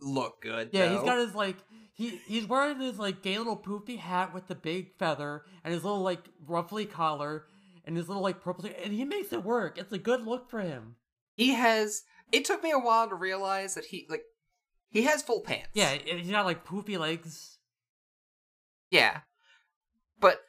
[0.01, 0.69] look good.
[0.71, 1.57] Yeah, he's got his like
[1.95, 5.83] he he's wearing his like gay little poofy hat with the big feather and his
[5.83, 7.45] little like ruffly collar
[7.85, 9.77] and his little like purple and he makes it work.
[9.77, 10.97] It's a good look for him.
[11.35, 12.03] He has.
[12.31, 14.23] It took me a while to realize that he like
[14.89, 15.69] he has full pants.
[15.73, 17.59] Yeah, he's got like poofy legs.
[18.91, 19.21] Yeah.
[20.19, 20.41] But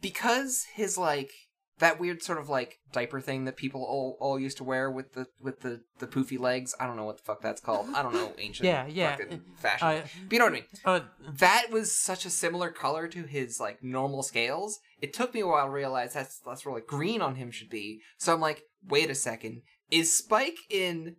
[0.00, 1.32] because his like
[1.80, 5.12] that weird sort of like diaper thing that people all, all used to wear with
[5.14, 7.88] the with the the poofy legs, I don't know what the fuck that's called.
[7.94, 9.16] I don't know ancient Yeah, yeah.
[9.16, 9.88] fucking fashion.
[9.88, 10.64] Uh, but you know what I mean?
[10.84, 11.00] uh,
[11.38, 14.78] That was such a similar color to his like normal scales.
[15.02, 17.70] It took me a while to realize that's that's where like green on him should
[17.70, 18.00] be.
[18.18, 19.62] So I'm like, wait a second.
[19.90, 21.16] Is Spike in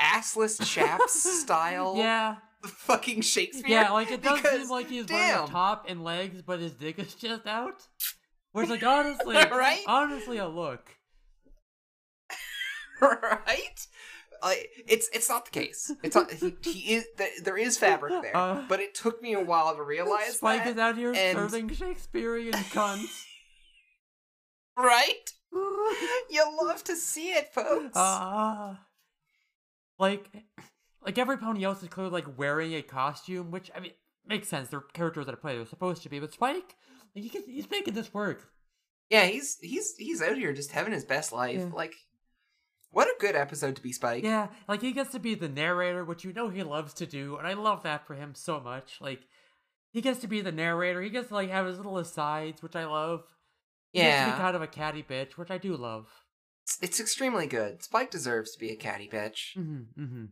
[0.00, 3.70] assless chaps style yeah, fucking Shakespeare?
[3.82, 3.90] yeah.
[3.92, 6.98] Like it does Because, seem like he's wearing a top and legs, but his dick
[6.98, 7.82] is just out.
[8.52, 9.82] Which, like, honestly, Right?
[9.86, 10.88] Honestly, a look.
[13.00, 13.86] right?
[14.42, 15.90] Like it's it's not the case.
[16.02, 17.04] It's not, he, he is
[17.42, 20.70] there is fabric there, Uh, but it took me a while to realize Spike that.
[20.70, 23.24] is out here and- serving Shakespearean cunts.
[24.78, 25.30] Right?
[26.30, 27.92] You love to see it, folks.
[27.96, 28.80] Ah.
[29.98, 30.30] like,
[31.04, 33.92] like every pony else is clearly like wearing a costume, which I mean
[34.26, 34.68] makes sense.
[34.70, 35.56] They're characters that play.
[35.56, 36.76] They're supposed to be, but Spike,
[37.14, 38.48] he can, he's making this work.
[39.10, 41.58] yeah, he's he's he's out here just having his best life.
[41.58, 41.70] Yeah.
[41.74, 41.94] Like,
[42.90, 44.24] what a good episode to be Spike.
[44.24, 47.36] Yeah, like he gets to be the narrator, which you know he loves to do,
[47.36, 48.98] and I love that for him so much.
[49.00, 49.20] Like,
[49.92, 51.00] he gets to be the narrator.
[51.02, 53.22] He gets to like have his little asides, which I love.
[53.92, 54.36] He gets to Yeah.
[54.36, 56.06] be kind of a catty bitch, which I do love.
[56.64, 57.82] It's, it's extremely good.
[57.82, 59.56] Spike deserves to be a catty bitch.
[59.56, 60.02] Mm-hmm.
[60.02, 60.24] Mm-hmm.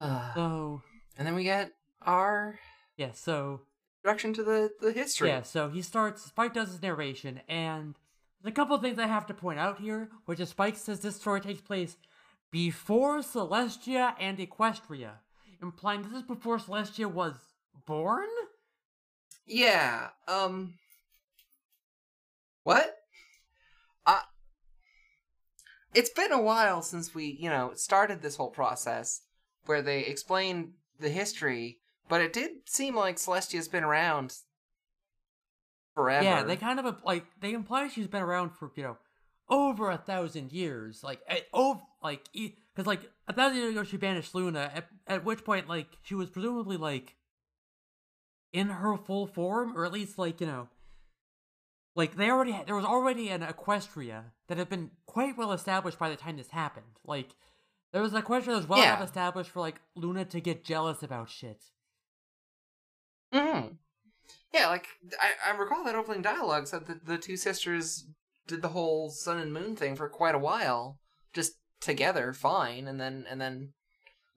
[0.00, 0.82] Uh, So
[1.16, 2.58] and then we get our
[2.96, 3.60] yeah, so
[4.02, 5.28] introduction to the the history.
[5.28, 6.24] Yeah, so he starts.
[6.24, 7.94] Spike does his narration, and
[8.42, 11.00] there's a couple of things I have to point out here, which is Spike says
[11.00, 11.96] this story takes place
[12.50, 15.12] before Celestia and Equestria,
[15.62, 17.34] implying this is before Celestia was
[17.86, 18.28] born.
[19.46, 20.08] Yeah.
[20.26, 20.74] Um.
[22.64, 22.96] What?
[24.06, 24.20] Uh,
[25.94, 29.22] it's been a while since we, you know, started this whole process
[29.66, 34.34] where they explain the history, but it did seem like Celestia's been around
[35.94, 36.24] forever.
[36.24, 38.96] Yeah, they kind of like they imply she's been around for you know
[39.48, 43.84] over a thousand years, like eh, at, over like because like a thousand years ago
[43.84, 47.16] she banished Luna, at, at which point like she was presumably like
[48.52, 50.68] in her full form, or at least like you know
[51.96, 55.98] like they already had, there was already an Equestria that had been quite well established
[55.98, 57.00] by the time this happened.
[57.04, 57.30] Like
[57.92, 58.96] there was an Equestria that was well Yeah.
[58.96, 61.64] enough established for like Luna to get jealous about shit.
[63.32, 63.66] Hmm
[64.52, 64.86] Yeah, like
[65.20, 68.06] I, I recall that opening dialogue said that the two sisters
[68.46, 70.98] did the whole sun and moon thing for quite a while,
[71.32, 73.72] just together, fine, and then and then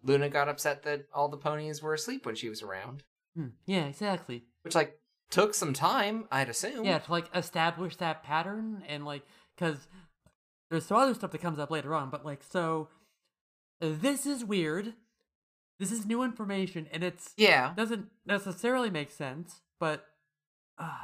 [0.04, 3.04] Luna got upset that all the ponies were asleep when she was around,
[3.36, 4.44] Hmm, yeah, exactly.
[4.64, 5.00] which like
[5.30, 6.86] took some time, I'd assume.
[6.86, 9.24] Yeah, to like establish that pattern and like
[9.56, 9.88] because
[10.70, 12.90] there's some other stuff that comes up later on, but like so
[13.80, 14.94] this is weird.
[15.82, 17.74] This is new information and it's Yeah.
[17.76, 20.06] doesn't necessarily make sense, but
[20.78, 20.96] uh,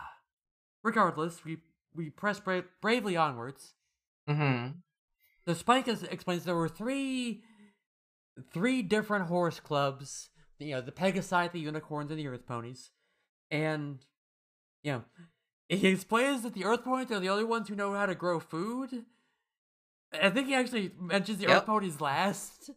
[0.83, 1.57] regardless, we
[1.95, 3.73] we press bra- bravely onwards.
[4.29, 4.77] Mm-hmm.
[5.47, 7.41] The Spike is, explains there were three
[8.53, 10.29] three different horse clubs.
[10.59, 12.91] You know, the Pegasi, the Unicorns, and the Earth Ponies.
[13.49, 14.05] And
[14.83, 15.03] you know,
[15.69, 18.39] he explains that the Earth Ponies are the only ones who know how to grow
[18.39, 19.05] food.
[20.13, 21.57] I think he actually mentions the Yep.
[21.57, 22.69] Earth Ponies last.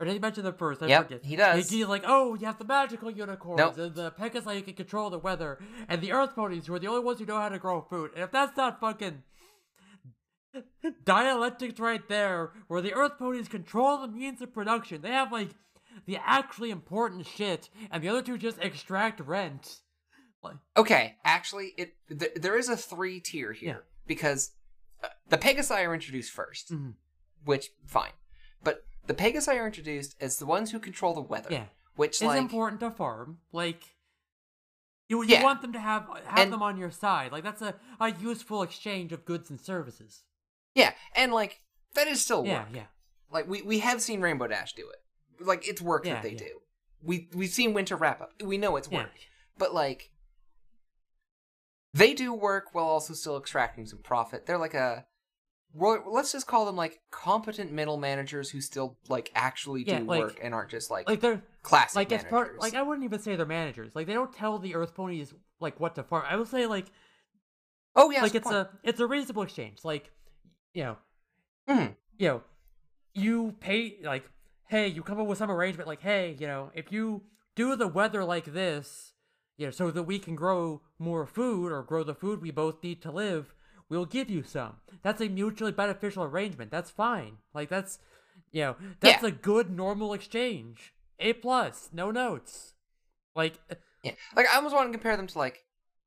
[0.00, 0.80] Or did he mention them first?
[0.82, 1.24] I Yep, forget.
[1.24, 1.68] he does.
[1.70, 3.78] He's like, oh, you have the magical unicorns, Nope.
[3.78, 5.58] and the Pegasi who can control the weather,
[5.88, 8.12] and the Earth Ponies who are the only ones who know how to grow food.
[8.14, 9.22] And if that's not fucking
[11.04, 15.50] dialectics right there, where the Earth Ponies control the means of production, they have like
[16.06, 19.80] the actually important shit, and the other two just extract rent.
[20.42, 23.76] Like, Okay, actually, it th- there is a three tier here Yeah.
[24.06, 24.52] because
[25.02, 26.94] uh, the Pegasi are introduced 1st Mhm.
[27.44, 28.12] which fine,
[29.08, 31.48] the Pegasi are introduced as the ones who control the weather.
[31.50, 31.64] yeah,
[31.96, 33.38] which is like important to farm.
[33.52, 33.82] Like,
[35.08, 35.42] you you Yeah.
[35.42, 37.32] want them to have have And- them on your side.
[37.32, 40.22] Like that's a, a useful exchange of goods and services.
[40.74, 41.62] yeah, and like
[41.94, 42.68] that is still Yeah, work.
[42.74, 42.86] yeah.
[43.30, 45.44] Like we we have seen Rainbow Dash do it.
[45.44, 46.38] Like it's work Yeah, that they yeah.
[46.38, 46.60] do.
[47.02, 48.32] We we've seen Winter Wrap Up.
[48.42, 49.10] We know it's work,
[49.56, 50.10] but like
[51.94, 54.44] they do work while also still extracting some profit.
[54.46, 55.06] They're like a
[55.74, 60.20] let's just call them like competent middle managers who still like actually do Yeah, like-
[60.20, 62.30] work and aren't just like, Like they're classic like managers.
[62.30, 63.92] part like I wouldn't even say they're managers.
[63.94, 66.24] Like they don't tell the Earth Ponies like what to farm.
[66.28, 66.86] I would say like
[67.96, 69.80] oh yeah, like it's a it's a reasonable exchange.
[69.84, 70.10] Like
[70.72, 70.96] you know,
[71.68, 71.96] Mhm.
[72.16, 72.42] you know,
[73.14, 74.24] you pay like
[74.68, 77.22] hey, you come up with some arrangement like hey, you know, if you
[77.54, 79.12] do the weather like this,
[79.56, 82.82] you know, so that we can grow more food or grow the food we both
[82.82, 83.52] need to live,
[83.88, 84.76] we'll give you some.
[85.02, 86.70] That's a mutually beneficial arrangement.
[86.70, 87.38] That's fine.
[87.54, 87.98] Like that's
[88.52, 89.28] you know, that's Yeah.
[89.28, 90.94] a good normal exchange.
[91.18, 92.74] A plus, no notes.
[93.34, 95.64] Like uh, Yeah, like I almost want to compare them to like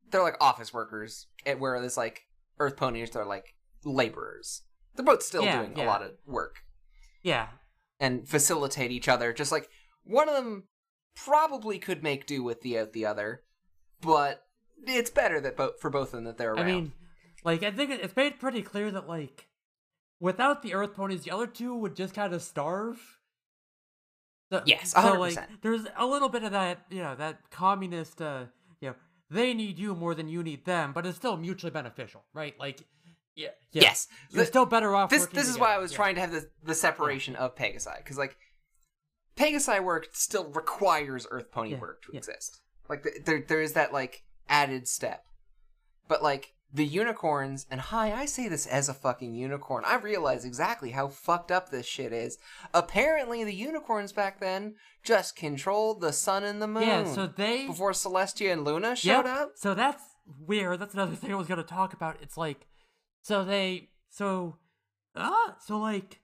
[0.10, 2.24] they're like office workers, at where there's like
[2.60, 3.12] Earth ponies.
[3.12, 4.64] They're like laborers.
[4.96, 5.86] They're both still Yeah, doing yeah.
[5.86, 6.58] a lot of work
[7.24, 7.48] yeah,
[8.00, 9.32] and facilitate each other.
[9.34, 9.70] Just like
[10.04, 10.64] one of them
[11.16, 13.44] probably could make do with the the other,
[14.02, 14.44] but
[14.86, 16.60] it's better that both for both of them that they're around.
[16.66, 16.92] I mean,
[17.44, 19.48] like I think it's made pretty clear that like
[20.20, 23.00] without the Earth ponies, the other two would just kind of starve.
[24.52, 25.20] So, Yes, so 100%.
[25.20, 28.46] like there's a little bit of that, you know, that communist, uh,
[28.82, 28.96] you know,
[29.30, 32.54] they need you more than you need them, but it's still mutually beneficial, right?
[32.60, 32.82] Like,
[33.34, 33.84] yeah, yeah.
[33.84, 35.10] yes, you're the- still better off.
[35.10, 35.96] this this is why I was yeah.
[35.96, 38.36] trying to have the the separation of Pegasi because like
[39.38, 42.18] Pegasi work still requires Earth Pony Yeah, work to yeah.
[42.18, 42.60] exist.
[42.90, 45.26] Like there there is that like added step,
[46.10, 50.46] but like the unicorns and hi I say this as a fucking unicorn I realize
[50.46, 52.38] exactly how fucked up this shit is.
[52.74, 56.84] Apparently the unicorns back then just controlled the sun and the moon.
[56.88, 58.98] Yeah, so they before Celestia and Luna Yep.
[58.98, 59.52] showed up.
[59.56, 60.04] So that's
[60.40, 60.80] weird.
[60.80, 62.18] That's another thing I was gonna talk about.
[62.22, 62.68] It's like,
[63.22, 64.58] so they, so,
[65.16, 66.22] ah, so like,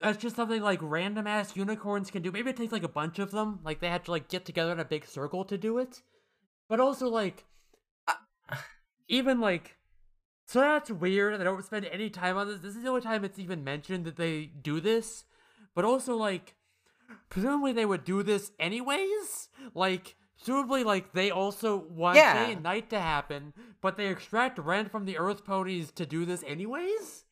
[0.00, 2.32] that's just something like random ass unicorns can do.
[2.32, 3.60] Maybe it takes like a bunch of them.
[3.64, 6.02] Like they had to like get together in a big circle to do it.
[6.68, 7.44] But also like,
[8.06, 8.56] Uh,
[9.08, 9.76] even like,
[10.46, 11.38] so that's weird.
[11.40, 12.60] They don't spend any time on this.
[12.60, 15.24] This is the only time it's even mentioned that they do this.
[15.74, 16.54] But also like,
[17.30, 19.48] presumably they would do this anyways.
[19.74, 22.46] Like, presumably like they also want Yeah.
[22.46, 26.24] day and night to happen, but they extract rent from the Earth ponies to do
[26.24, 27.24] this anyways.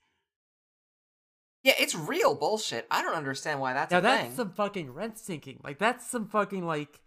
[1.63, 2.87] Yeah, it's real bullshit.
[2.91, 4.35] I don't understand why that's now that's thing.
[4.35, 5.61] some fucking rent seeking.
[5.63, 7.01] Like that's some fucking like,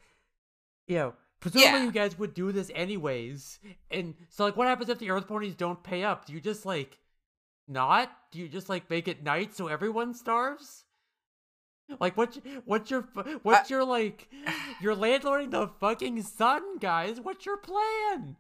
[0.88, 1.14] you know.
[1.46, 1.86] Presumably Yeah.
[1.86, 3.60] you guys would do this anyways,
[3.92, 6.26] and so like, what happens if the Earth ponies don't pay up?
[6.26, 6.98] Do you just like
[7.68, 8.10] not?
[8.32, 10.86] Do you just like make it night so everyone starves?
[12.00, 14.28] Like what's what's your fu- uh, what's your like
[14.82, 17.22] you're landlording the fucking sun, guys?
[17.22, 18.38] What's your plan?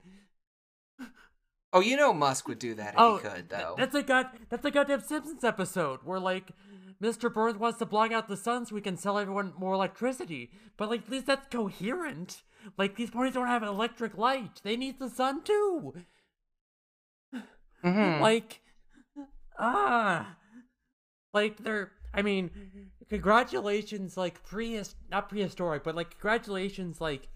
[1.71, 3.75] Oh, you know Musk would do that if oh, he could, though.
[3.77, 6.51] that's a god that's a goddamn Simpsons episode where like
[7.03, 7.31] Mr.
[7.31, 10.51] Burns wants to block out the sun so we can sell everyone more electricity.
[10.77, 12.41] But like at least that's coherent.
[12.77, 14.61] Like these ponies don't have electric light.
[14.63, 15.93] They need the sun too.
[17.83, 18.19] Mhm.
[18.19, 18.61] Like,
[19.59, 20.37] ah,
[21.33, 21.91] like they're.
[22.15, 22.49] I mean,
[23.09, 27.27] congratulations, like pre not prehistoric, but like congratulations, like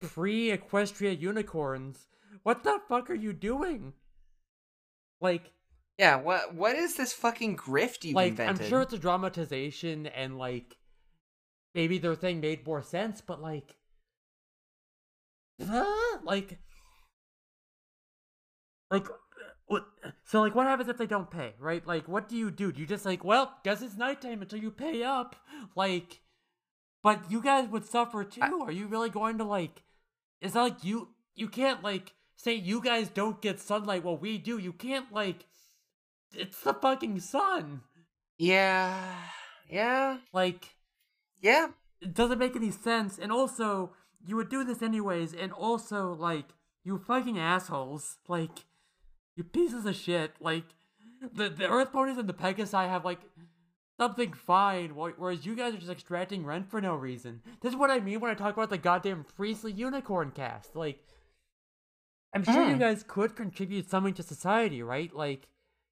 [0.00, 2.08] pre Equestria unicorns.
[2.42, 3.92] What the fuck are you doing?
[5.20, 5.52] Like,
[5.98, 8.62] yeah, what what is this fucking grift you've like invented?
[8.62, 10.78] I'm sure it's a dramatization and like
[11.74, 13.76] maybe their thing made more sense, but like?
[16.24, 16.58] Like,
[18.90, 19.06] like,
[19.66, 19.84] what?
[20.24, 21.54] So like, what happens if they don't pay?
[21.58, 21.86] Right?
[21.86, 22.72] Like, what do you do?
[22.72, 25.36] Do you just like, well, guess it's nighttime until you pay up?
[25.76, 26.20] Like,
[27.02, 28.62] but you guys would suffer too.
[28.62, 29.82] Are you really going to like?
[30.40, 34.38] It's not like you you can't like say you guys don't get sunlight while we
[34.38, 34.58] do.
[34.58, 35.46] You can't like.
[36.32, 37.82] It's the fucking sun.
[38.38, 38.96] Yeah.
[39.68, 40.18] Yeah.
[40.32, 40.76] Like,
[41.42, 41.68] Yeah.
[42.00, 43.18] it doesn't make any sense.
[43.18, 43.92] And also,
[44.24, 45.34] you would do this anyways.
[45.34, 46.46] And also, like,
[46.84, 48.18] you fucking assholes.
[48.28, 48.64] Like,
[49.36, 50.32] you pieces of shit.
[50.40, 50.64] Like,
[51.32, 53.20] the, the Earth ponies and the Pegasi have, like,
[53.98, 54.90] something fine.
[54.94, 57.42] Whereas you guys are just extracting rent for no reason.
[57.60, 60.74] This is what I mean when I talk about the goddamn Priestley unicorn caste.
[60.76, 60.98] Like,
[62.34, 62.80] I'm sure you Mm.
[62.80, 65.12] guys could contribute something to society, right?
[65.14, 65.48] Like,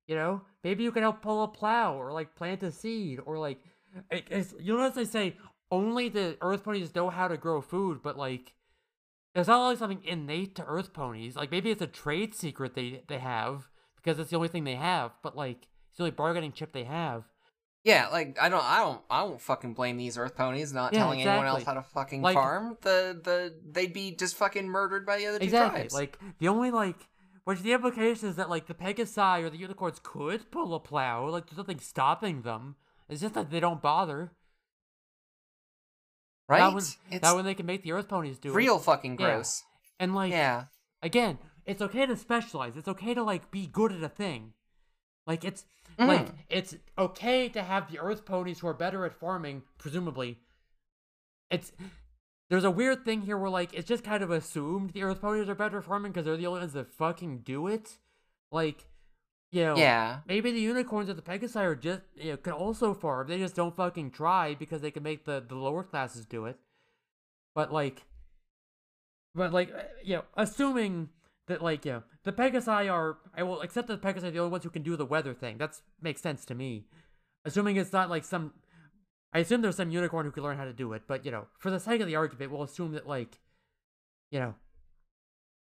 [0.07, 3.39] you know, maybe you can help pull a plow or like plant a seed or
[3.39, 3.59] like,
[4.11, 5.37] it- it's, you notice they say
[5.71, 8.55] only the earth ponies know how to grow food, but like,
[9.35, 11.37] it's not like something innate to earth ponies.
[11.37, 14.77] Like maybe it's a trade secret they they have because it's the only thing they
[14.77, 17.25] have, but like it's the only bargaining chip they have.
[17.85, 20.99] Yeah, like I don't, I don't, I won't fucking blame these Earth ponies not Yeah,
[21.01, 22.77] telling anyone else how to fucking Like- farm.
[22.83, 25.95] The the they'd be just fucking murdered by the other two tribes.
[25.95, 26.97] Like the only like
[27.45, 31.29] which the implication is that like the Pegasi or the unicorns could pull a plow,
[31.29, 32.77] like there's nothing stopping them.
[33.09, 34.33] It's just that they don't bother.
[36.49, 36.59] Right?
[36.61, 38.55] That when, it's that when they can make the earth ponies do it.
[38.55, 39.17] real fucking Yeah.
[39.35, 39.63] gross.
[40.01, 40.65] And like Yeah.
[41.03, 42.77] again, it's okay to specialize.
[42.77, 44.53] It's okay to like be good at a thing.
[45.27, 45.65] Like it's
[45.99, 46.07] Mm.
[46.07, 50.39] like it's okay to have the earth ponies who are better at farming, presumably.
[51.51, 51.73] It's
[52.51, 55.49] there's a weird thing here where like it's just kind of assumed the earth ponies
[55.49, 57.99] are better at farming because they're the only ones that fucking do it.
[58.51, 58.87] Like,
[59.51, 60.21] you know, Yeah.
[60.27, 63.29] maybe the unicorns or the Pegasi are just you know can also farm.
[63.29, 66.59] They just don't fucking try because they can make the the lower classes do it.
[67.55, 68.05] But like,
[69.35, 71.09] but like uh, you know, assuming
[71.47, 74.39] that like you know the Pegasi are, I will accept that the Pegasi are the
[74.39, 75.57] only ones who can do the weather thing.
[75.59, 76.87] That's makes sense to me.
[77.45, 78.53] Assuming it's not like some,
[79.33, 81.03] I assume there's some unicorn who can learn how to do it.
[81.07, 83.39] But you know, for the sake of the argument, we'll assume that like,
[84.31, 84.55] you know,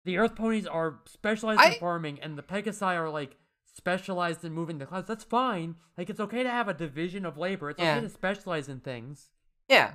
[0.05, 3.36] the Earth ponies are specialized in farming, and the Pegasi are like
[3.78, 5.07] specialized in moving the clouds.
[5.07, 5.75] That's fine.
[5.97, 7.69] Like it's okay to have a division of labor.
[7.69, 7.95] It's Yeah.
[7.97, 9.30] okay to specialize in things.
[9.69, 9.93] Yeah.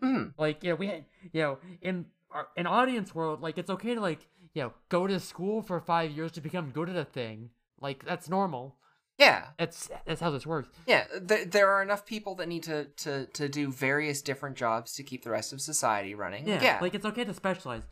[0.00, 0.28] Hmm.
[0.38, 0.86] Like you know, we
[1.32, 5.06] you know in our in audience world, like it's okay to like you know go
[5.06, 7.50] to school for five years to become good at a thing.
[7.80, 8.76] Like that's normal.
[9.18, 9.46] Yeah.
[9.58, 10.68] That's that's how this works.
[10.86, 11.04] Yeah.
[11.26, 15.02] Th- there are enough people that need to, to to do various different jobs to
[15.04, 16.46] keep the rest of society running.
[16.48, 16.78] Yeah, Yeah.
[16.82, 17.84] like it's okay to specialize.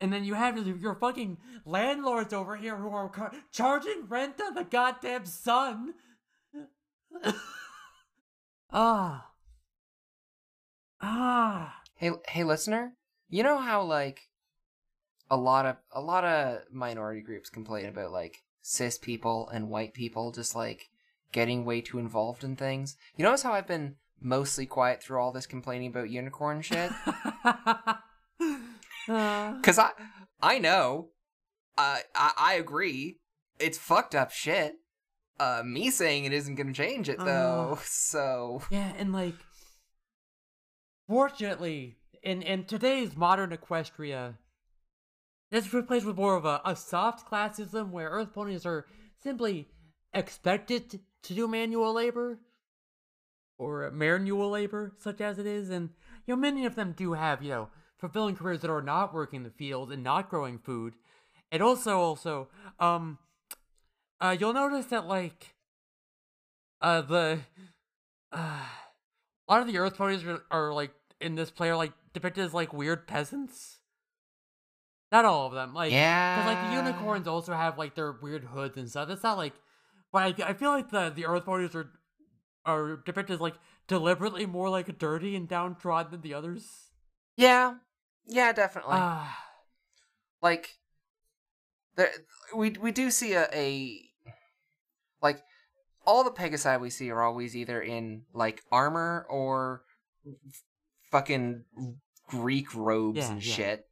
[0.00, 4.54] And then you have your fucking landlords over here who are car- charging rent on
[4.54, 5.94] the goddamn sun.
[8.70, 9.30] ah.
[11.00, 11.82] Ah.
[11.94, 12.92] Hey, hey, listener.
[13.30, 14.28] You know how like
[15.30, 19.94] a lot of a lot of minority groups complain about like cis people and white
[19.94, 20.90] people just like
[21.32, 22.96] getting way too involved in things.
[23.16, 26.92] You notice how I've been mostly quiet through all this complaining about unicorn shit?
[29.08, 29.58] Ah.
[29.62, 29.90] Cause I
[30.42, 31.10] I know,
[31.78, 33.18] uh, I I agree.
[33.58, 34.76] It's fucked up shit.
[35.38, 37.76] Uh, me saying it isn't gonna change it though.
[37.78, 37.82] Uh.
[37.84, 39.34] so Yeah, and like,
[41.08, 44.34] fortunately, in in today's modern Equestria,
[45.50, 48.86] this is replaced with more of a, a soft classism where Earth ponies are
[49.22, 49.68] simply
[50.12, 52.38] expected to do manual labor
[53.58, 55.90] or manual labor, such as it is, and
[56.26, 57.68] you know many of them do have you know
[58.08, 60.94] fulfilling careers that are not working the field and not growing food,
[61.50, 62.48] and also also
[62.78, 63.18] um,
[64.20, 65.54] uh, you'll notice that like,
[66.80, 67.40] uh, the
[68.32, 68.64] uh,
[69.48, 72.44] a lot of the Earth ponies are, are like in this play are like depicted
[72.44, 73.78] as like weird peasants.
[75.12, 78.44] Not all of them, like yeah, because like the unicorns also have like their weird
[78.44, 79.08] hoods and stuff.
[79.08, 79.54] It's not like,
[80.12, 81.92] but I, I feel like the the Earth ponies are
[82.64, 83.54] are depicted as like
[83.86, 86.90] deliberately more like dirty and downtrodden than the others.
[87.36, 87.74] Yeah,
[88.26, 88.98] yeah, definitely.
[88.98, 89.38] Ah,
[90.42, 90.76] like
[91.96, 92.10] there
[92.54, 94.00] we we do see a, a
[95.22, 95.42] like
[96.06, 99.82] all the Pegasi we see are always either in like armor or
[100.26, 100.62] f-
[101.10, 101.64] fucking
[102.28, 103.54] Greek robes Yeah, and yeah.
[103.54, 103.86] shit.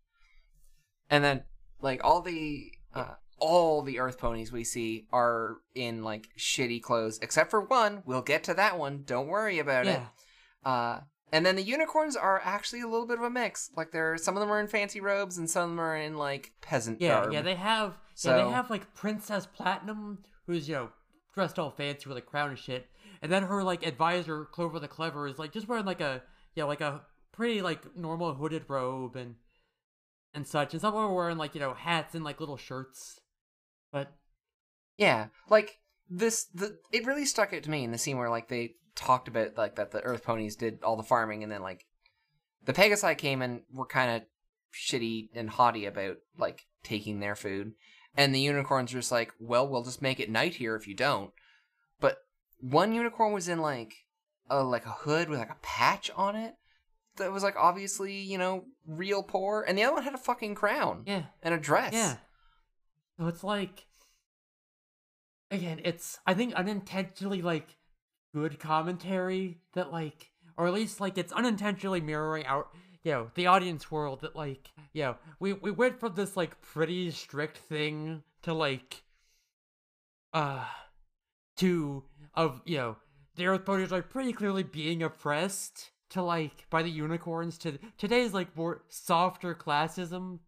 [1.11, 1.45] And then
[1.81, 7.19] like all the uh, all the Earth ponies we see are in like shitty clothes,
[7.21, 8.03] except for one.
[8.07, 9.03] We'll get to that one.
[9.05, 10.01] Don't worry about it.
[10.65, 11.01] Uh,
[11.35, 13.71] and then the unicorns are actually a little bit of a mix.
[13.77, 16.17] Like there, some of them are in fancy robes, and some of them are in
[16.17, 17.33] like peasant Yeah, garb.
[17.33, 20.91] yeah, they have yeah, So- they have like Princess Platinum, who's you know
[21.35, 22.87] dressed all fancy with a crown and shit,
[23.21, 26.23] and then her like advisor Clover the Clever is like just wearing like a
[26.55, 29.35] yeah like a pretty like normal hooded robe and
[30.33, 32.57] and such, and some of them are wearing like you know hats and like little
[32.57, 33.21] shirts,
[33.93, 34.13] but
[34.97, 35.79] Yeah, like
[36.09, 36.45] this.
[36.55, 39.57] The it really stuck out to me in the scene where like they talked about
[39.57, 41.87] like that the Earth ponies did all the farming, and then like
[42.65, 44.23] the Pegasi came and were kind of
[44.73, 47.73] shitty and haughty about like taking their food,
[48.17, 50.95] and the unicorns were just like, well, we'll just make it night here if you
[50.95, 51.31] don't.
[52.01, 52.19] But
[52.61, 53.95] one unicorn was in like
[54.51, 56.55] a like a hood with like a patch on it
[57.17, 60.55] that was like obviously you know real poor, and the other one had a fucking
[60.55, 61.93] crown yeah, and a dress.
[61.93, 62.17] yeah.
[63.19, 63.87] So it's like
[65.51, 67.77] again, it's I think unintentionally like
[68.35, 72.69] good commentary that like or at least like it's unintentionally mirroring out
[73.05, 76.61] you know the audience world that like you know we we went from this like
[76.61, 79.05] pretty strict thing to like
[80.33, 80.65] uh
[81.57, 82.03] to
[82.35, 82.97] of you know
[83.37, 88.35] the earth ponies like pretty clearly being oppressed to like by the unicorns to today's
[88.35, 90.41] like more softer classism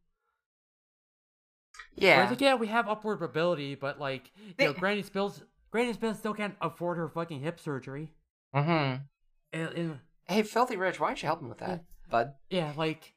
[1.94, 2.16] yeah.
[2.16, 5.42] Whereas, like, yeah, we have upward mobility, but like, you know, Granny Spills,
[5.76, 8.10] Granny Spills still can't afford her fucking hip surgery.
[8.54, 9.02] Mm-hmm.
[9.52, 12.32] And, and Hey, Filthy Rich, why don't you help him with that, bud?
[12.48, 13.12] yeah, like,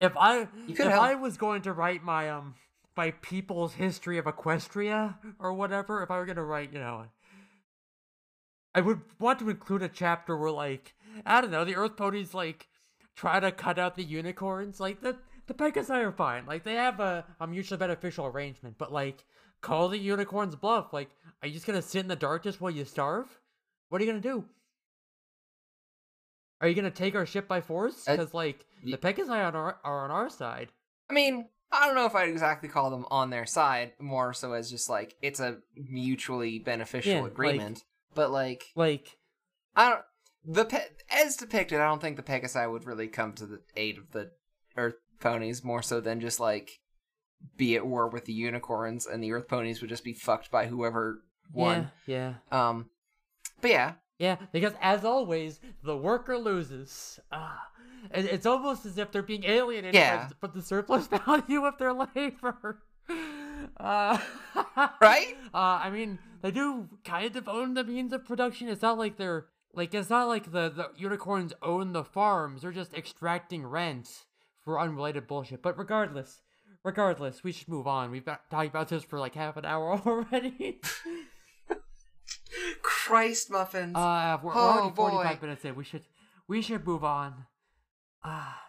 [0.00, 1.02] if I You if help.
[1.02, 2.54] I was going to write my um
[2.96, 7.06] my people's history of Equestria or whatever, if I were gonna write, you know,
[8.76, 10.94] I would want to include a chapter where like
[11.26, 12.68] I don't know, the Earth ponies like
[13.16, 15.16] try to cut out the unicorns, like the
[15.48, 19.24] the Pegasi are fine, like they have a, a mutually beneficial arrangement, but like
[19.60, 21.10] call the unicorns bluff, like
[21.42, 23.26] are you just gonna sit in the darkness while you starve?
[23.88, 24.44] What are you gonna do?
[26.60, 28.04] Are you gonna take our ship by force?
[28.04, 30.68] Because like y- the Pegasi are on our, are on our side.
[31.08, 34.52] I mean, I don't know if I'd exactly call them on their side, more so
[34.54, 37.84] as just like it's a mutually beneficial Yeah, like- agreement.
[38.14, 39.16] but like, Like
[39.76, 40.02] I don't.
[40.44, 43.98] The pe- as depicted, I don't think the Pegasi would really come to the aid
[43.98, 44.30] of the
[44.76, 46.70] Earth ponies more so than just like
[47.56, 50.66] be at war with the unicorns, and the Earth ponies would just be fucked by
[50.66, 51.22] whoever
[51.52, 51.90] won.
[52.06, 52.68] Yeah, yeah.
[52.68, 52.90] Um,
[53.60, 57.18] but yeah, Yeah, because as always, the worker loses.
[57.32, 57.62] Ah,
[58.12, 60.28] it, it's almost as if they're being alienated Yeah.
[60.40, 62.80] by, the surplus value of their labor.
[63.78, 64.18] Uh,
[65.00, 65.36] Right?
[65.52, 68.68] Uh, I mean, they do kind of own the means of production.
[68.68, 72.62] It's not like they're like it's not like the the unicorns own the farms.
[72.62, 74.08] They're just extracting rent
[74.64, 75.62] for unrelated bullshit.
[75.62, 76.40] But regardless,
[76.88, 78.10] regardless, we should move on.
[78.10, 80.80] We've been talking about this for like half an hour already.
[82.82, 83.94] Christ muffins.
[83.94, 85.46] Uh, we're, we're Oh, already 45 boy.
[85.46, 85.74] minutes in.
[85.76, 86.02] We should,
[86.48, 87.44] we should move on.
[88.24, 88.62] Ah.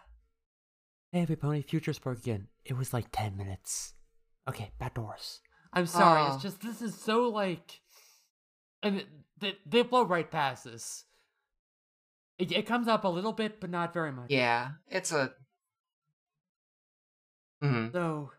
[1.12, 2.48] Hey, every pony, future spoke again.
[2.64, 3.94] It was like 10 minutes.
[4.48, 5.40] Okay, back doors.
[5.72, 6.22] I'm sorry.
[6.22, 6.34] Oh.
[6.34, 7.80] It's just, this is so like,
[8.82, 9.04] and
[9.40, 11.04] they, they blow right past this.
[12.38, 14.30] It, it comes up a little bit, but not very much.
[14.30, 15.32] yeah, it's a.
[17.60, 18.32] hmm So,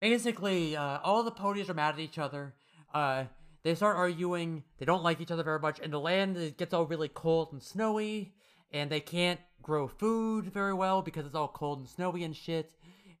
[0.00, 2.54] basically, uh, all the ponies are mad at each other.
[2.92, 3.24] Uh,
[3.62, 4.64] they start arguing.
[4.78, 7.52] They don't like each other very much, and the land it gets all really cold
[7.52, 8.32] and snowy,
[8.72, 12.74] and they can't grow food very well because it's all cold and snowy and shit.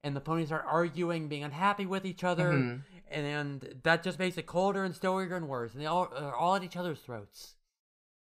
[0.04, 2.82] And the ponies are arguing, being unhappy with each other, Mhm.
[3.10, 5.72] and that just makes it colder and snowier and worse.
[5.72, 7.56] And they all are all at each other's throats.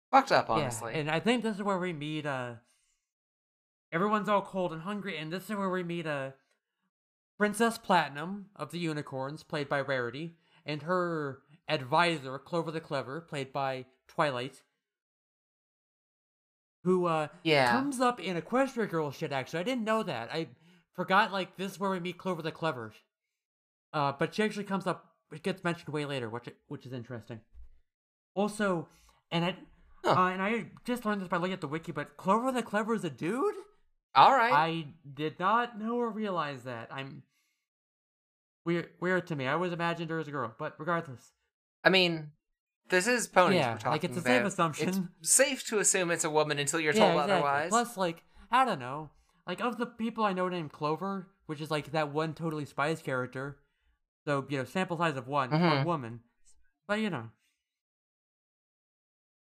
[0.09, 0.93] Fucked up, honestly.
[0.93, 2.25] Yeah, and I think this is where we meet.
[2.25, 2.55] Uh,
[3.91, 6.31] everyone's all cold and hungry, and this is where we meet uh,
[7.39, 10.35] Princess Platinum of the Unicorns, played by Rarity,
[10.65, 14.61] and her advisor Clover the Clever, played by Twilight,
[16.83, 17.71] who uh yeah.
[17.71, 19.31] comes up in Equestria Girl shit.
[19.31, 20.29] Actually, I didn't know that.
[20.33, 20.49] I
[20.93, 21.31] forgot.
[21.31, 22.91] Like this is where we meet Clover the Clever.
[23.93, 25.05] Uh, but she actually comes up.
[25.31, 27.39] It gets mentioned way later, which which is interesting.
[28.35, 28.89] Also,
[29.31, 29.55] and I
[30.03, 30.11] Huh.
[30.11, 32.93] uh, and I just learned this by looking at the wiki, but Clover the Clever
[32.93, 33.55] is a dude.
[34.15, 34.53] All right.
[34.53, 36.87] I did not know or realize that.
[36.91, 37.23] I'm
[38.65, 39.47] weird weird to me.
[39.47, 41.31] I always imagined her as a girl, but regardless.
[41.83, 42.31] I mean,
[42.89, 44.29] this is ponies Yeah, we're talking like, it's a about.
[44.29, 45.09] safe assumption.
[45.21, 47.33] It's safe to assume it's a woman until you're yeah, told exactly.
[47.33, 47.69] otherwise.
[47.69, 49.09] Plus, like, I don't know.
[49.47, 53.01] Like of the people I know named Clover, which is like that one totally spies
[53.01, 53.57] character.
[54.27, 55.85] So, you know, sample size of one, one Mhm.
[55.85, 56.19] woman.
[56.87, 57.29] But you know.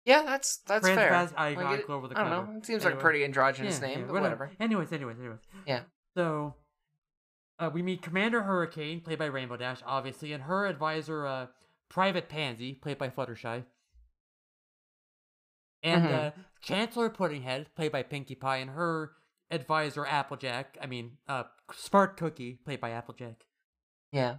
[0.05, 1.09] yeah, that's that's Trans fair.
[1.09, 2.57] Baz Icon, Like, it- Clover the I don't know.
[2.59, 4.51] It seems like a pretty androgynous Yeah, name, yeah, but whatever.
[4.59, 5.39] Anyways, anyways, anyways.
[5.65, 5.81] Yeah.
[6.15, 6.55] So
[7.59, 11.47] uh, we meet Commander Hurricane, played by Rainbow Dash, obviously, and her advisor, uh,
[11.89, 13.63] Private Pansy, played by Fluttershy.
[15.83, 16.11] And Mhm.
[16.13, 16.31] uh,
[16.61, 19.13] Chancellor Puddinghead, played by Pinkie Pie, and her
[19.51, 20.77] advisor, Applejack.
[20.81, 23.45] I mean, uh, Smart Cookie, played by Applejack.
[24.11, 24.37] Yeah.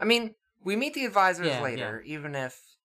[0.00, 2.76] I mean, we meet the advisors Yeah, later, even if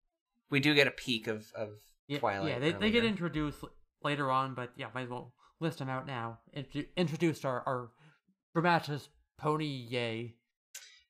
[0.49, 2.49] we do get a peek of, of Yeah, Twilight.
[2.49, 3.63] yeah, they, they get introduced
[4.03, 6.39] later on, but yeah, might as well list them out now.
[6.51, 7.91] Intro- introduced our our
[8.53, 10.36] dramatis pony yay.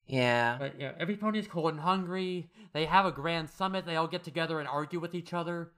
[0.06, 0.58] Yeah.
[0.60, 2.50] But yeah, every pony is cold and hungry.
[2.74, 3.86] They have a grand summit.
[3.86, 5.72] They all get together and argue with each other.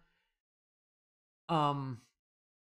[1.47, 2.01] Um,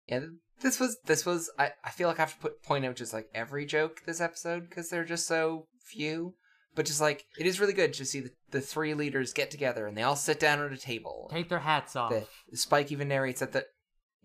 [0.08, 0.22] Yeah,
[0.62, 3.14] this was this was I, I feel like I have to put point out just
[3.14, 6.36] like every joke this episode because they're just so few.
[6.76, 9.88] But just like it is really good to see the, the three leaders get together
[9.88, 11.28] and they all sit down at a table.
[11.34, 12.12] take their hats off.
[12.12, 13.66] The, Spike even narrates that the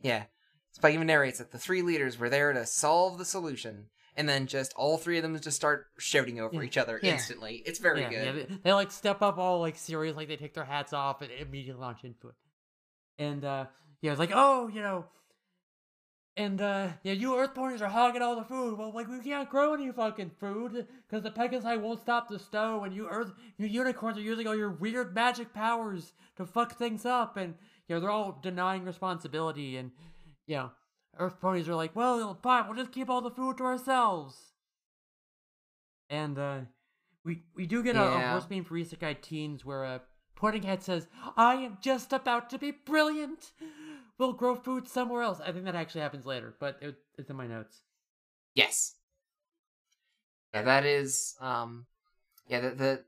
[0.03, 0.25] yeah,
[0.73, 3.87] Spike even narrates that the three leaders were there to solve the solution,
[4.17, 7.13] and then just all three of them just start shouting over Yeah, each other yeah.
[7.13, 7.63] instantly.
[7.67, 8.49] It's very yeah, good.
[8.49, 11.31] they, they like step up all like serious, like they take their hats off and
[11.33, 12.35] immediately launch into it.
[13.19, 13.67] And uh
[14.01, 15.05] yeah, it's like, oh, you know,
[16.37, 18.79] and uh yeah, you Earth ponies are hogging all the food.
[18.79, 22.85] Well, like we can't grow any fucking food because the Pegasi won't stop the snow,
[22.85, 27.05] and you Earth, you unicorns are using all your weird magic powers to fuck things
[27.05, 27.55] up, and
[27.87, 29.91] you know they're all denying responsibility, and
[30.47, 30.71] you know,
[31.19, 34.53] Earth ponies are like, well, fine, we'll just keep all the food to ourselves.
[36.09, 36.61] And uh
[37.25, 39.99] we we do get a, a horse beam for isekai teens where uh,
[40.37, 41.07] Puddinghead says,
[41.37, 43.53] "I am just about to be brilliant.
[44.19, 47.37] We'll grow food somewhere else." I think that actually happens later, but it, it's in
[47.37, 47.83] my notes.
[48.55, 48.95] Yes.
[50.53, 51.87] Yeah, that is um
[52.49, 53.05] yeah, the, the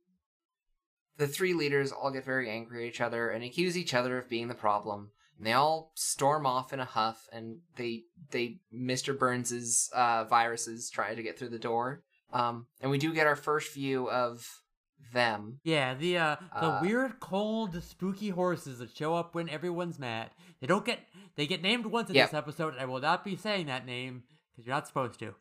[1.16, 4.28] the three leaders all get very angry at each other and accuse each other of
[4.28, 5.10] being the problem.
[5.38, 9.18] And they all storm off in a huff and they they Mr.
[9.18, 12.02] Burns's uh viruses try to get through the door.
[12.32, 14.60] Um and we do get our first view of
[15.12, 15.60] them.
[15.64, 20.30] Yeah, the uh, the Uh, weird, cold, spooky horses that show up when everyone's mad.
[20.60, 21.00] They don't get
[21.36, 22.30] they get named once in Yep.
[22.30, 25.34] this episode, and I will not be saying that name because you're not supposed to.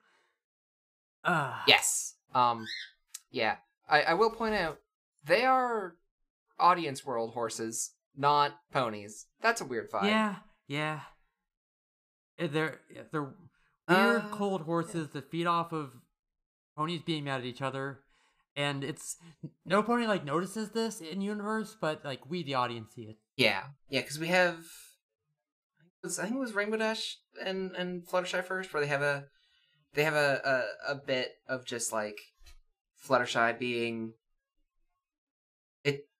[1.23, 2.15] Uh, Yes.
[2.33, 2.65] Um
[3.31, 3.57] yeah.
[3.89, 4.79] I, I will point out
[5.25, 5.95] they are
[6.59, 9.26] audience world horses, not ponies.
[9.41, 10.07] That's a weird vibe.
[10.07, 10.36] Yeah,
[10.68, 10.99] yeah.
[12.39, 12.80] Uh, They're
[13.11, 13.34] they're
[13.88, 15.91] weird, Uh, cold horses that feed off of
[16.76, 17.99] ponies being mad at each other,
[18.55, 19.18] and it's
[19.66, 23.18] no pony like notices this in universe, but like we, the audience, see it.
[23.36, 27.18] Yeah, yeah, because we have, I think it was- I think it was Rainbow Dash
[27.43, 29.26] and and Fluttershy first, where they have a,
[29.93, 32.18] they have a a, a bit of just like
[33.07, 34.14] Fluttershy being.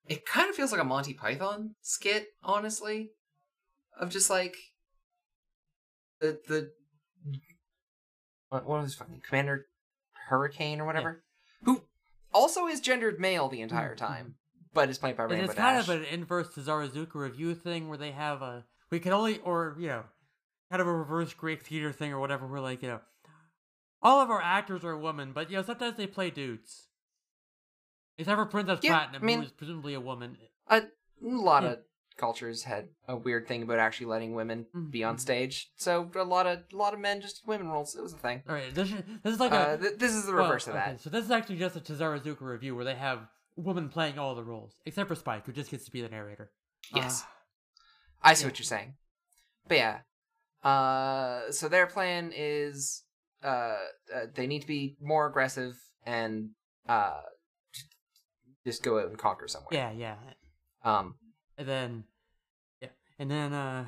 [0.06, 3.10] It kind of feels like a Monty Python skit, honestly,
[3.98, 4.56] of just like
[6.20, 6.70] the the
[8.48, 9.66] what what was fucking Commander
[10.28, 11.24] Hurricane or whatever,
[11.62, 11.82] who
[12.32, 14.04] also is gendered male the entire mm-hmm.
[14.04, 14.34] time,
[14.72, 17.88] but is played by And Rainbow it's kind of an inverse to Takarazuka Revue thing
[17.88, 20.04] where they have a we can only or you know
[20.70, 22.46] kind of a reverse Greek theater thing or whatever.
[22.46, 23.00] Where like you know
[24.02, 26.88] all of our actors are women, but you know sometimes they play dudes.
[28.18, 30.36] Except for Princess Yeah, Platinum, I mean- who is presumably a woman.
[30.68, 30.82] a
[31.20, 31.70] lot Yeah.
[31.70, 31.78] of
[32.16, 35.20] cultures had a weird thing about actually letting women be on Mhm.
[35.20, 35.72] stage.
[35.76, 37.96] So a lot of a lot of men just women roles.
[37.96, 38.42] It was a thing.
[38.48, 40.68] All right, this is, this is like uh, a th- this is the well, reverse
[40.68, 41.00] of okay, that.
[41.00, 44.44] So this is actually just a Takarazuka Revue where they have women playing all the
[44.44, 46.52] roles, except for Spike, who just gets to be the narrator.
[46.94, 47.26] Yes, Uh,
[48.22, 48.48] I see yeah.
[48.48, 48.96] what you're saying.
[49.66, 50.00] But yeah,
[50.68, 53.04] uh, so their plan is
[53.42, 53.46] uh,
[54.14, 55.74] uh, they need to be more aggressive
[56.06, 56.50] and
[56.88, 57.20] uh,
[58.66, 59.72] just go out and conquer somewhere.
[59.72, 60.14] yeah, yeah.
[60.82, 61.14] Um.
[61.56, 62.04] And then,
[62.80, 62.88] yeah,
[63.18, 63.84] and then, uh,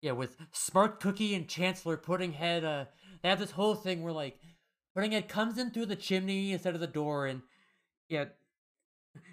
[0.00, 2.86] yeah, with Smart Cookie and Chancellor Puddinghead, uh,
[3.22, 4.38] they have this whole thing where like
[4.96, 7.42] Puddinghead comes in through the chimney instead of the door, and
[8.08, 8.26] yeah,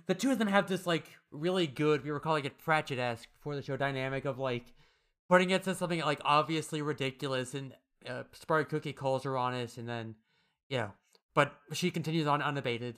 [0.08, 2.04] the two of them have this like really good.
[2.04, 4.74] We were calling it Pratchett-esque before the show dynamic of like
[5.32, 7.74] Puddinghead says something like obviously ridiculous, and
[8.08, 10.16] uh, Smart Cookie calls her honest, and then
[10.68, 10.90] yeah,
[11.34, 12.98] but she continues on unabated.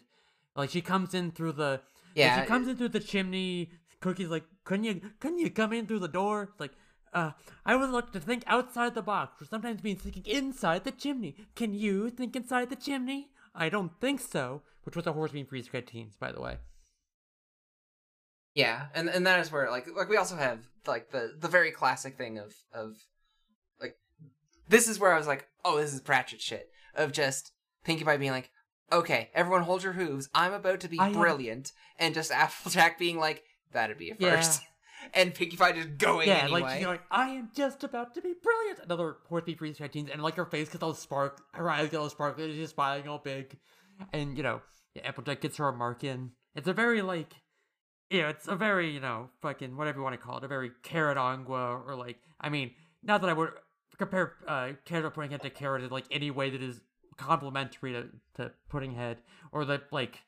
[0.55, 1.81] Like she comes in through the
[2.15, 2.37] Yeah.
[2.37, 3.71] yeah, she comes in through the chimney.
[4.01, 6.43] Cookie's like, couldn't you, couldn't you come in through the door?
[6.51, 6.73] It's like,
[7.13, 7.31] uh,
[7.65, 11.35] I would like to think outside the box, which sometimes means thinking inside the chimney.
[11.55, 13.29] Can you think inside the chimney?
[13.55, 14.61] I don't think so.
[14.83, 16.57] Which was a horse beam freeze egg teens, by the way.
[18.55, 21.71] Yeah, and and that is where like like we also have like the the very
[21.71, 22.97] classic thing of of
[23.81, 23.95] like
[24.69, 27.51] this is where I was like, oh, this is Pratchett shit of just
[27.83, 28.51] Pinkie Pie being like,
[28.93, 32.97] okay, everyone hold your hooves, I'm about to be I am- brilliant, and just Applejack
[32.99, 34.35] being like, that'd be a Yeah.
[34.37, 34.61] first,
[35.13, 36.61] and Pinkie Pie just going yeah, anyway.
[36.61, 38.79] like she's like, I am just about to be brilliant.
[38.83, 41.97] Another horse Easter egg teens, and like her face gets all spark, her eyes get
[41.97, 43.57] all sparkly, she's smiling all big.
[44.13, 44.61] and you know,
[44.95, 46.31] yeah, Applejack gets her remark in.
[46.55, 47.33] It's a very like,
[48.09, 50.71] yeah, it's a very you know, fucking whatever you want to call it, a very
[50.83, 52.71] carrot angua or like, I mean,
[53.01, 53.49] not that I would
[53.97, 56.81] compare uh carrot pudding head to carrot in like any way that is
[57.18, 59.18] complementary to to pudding head
[59.51, 60.20] or the like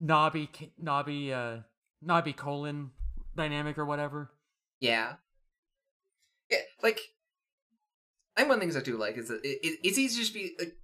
[0.00, 1.58] Nobby Nobby uh
[2.02, 2.90] Nobby Colon
[3.36, 4.30] dynamic or whatever.
[4.80, 5.14] Yeah.
[6.50, 7.00] Yeah, like
[8.36, 10.32] and one of the things I do like is that it, it, it's easier to
[10.32, 10.76] be like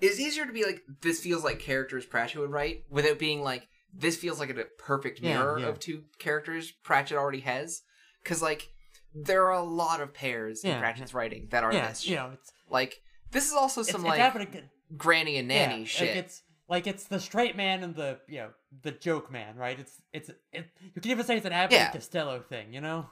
[0.00, 3.68] it's easier to be like this feels like characters Pratchett would write without being like
[3.92, 5.66] this feels like a perfect mirror yeah.
[5.66, 7.82] of two characters Pratchett already has
[8.22, 8.68] because like
[9.14, 12.30] there are a lot of pairs in Pratchett's writing that are yeah, this you know,
[12.34, 14.68] it's like this is also it's, some it's like happening.
[14.96, 16.08] granny and nanny yeah, shit.
[16.08, 18.50] Like it's like it's the straight man and the you know
[18.82, 19.78] the joke man, right?
[19.78, 20.66] It's it's it.
[20.94, 21.84] You can even say it's an Abbott Yeah.
[21.86, 23.06] and Costello thing, you know.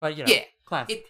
[0.00, 0.98] But you know, Yeah, classic.
[0.98, 1.04] it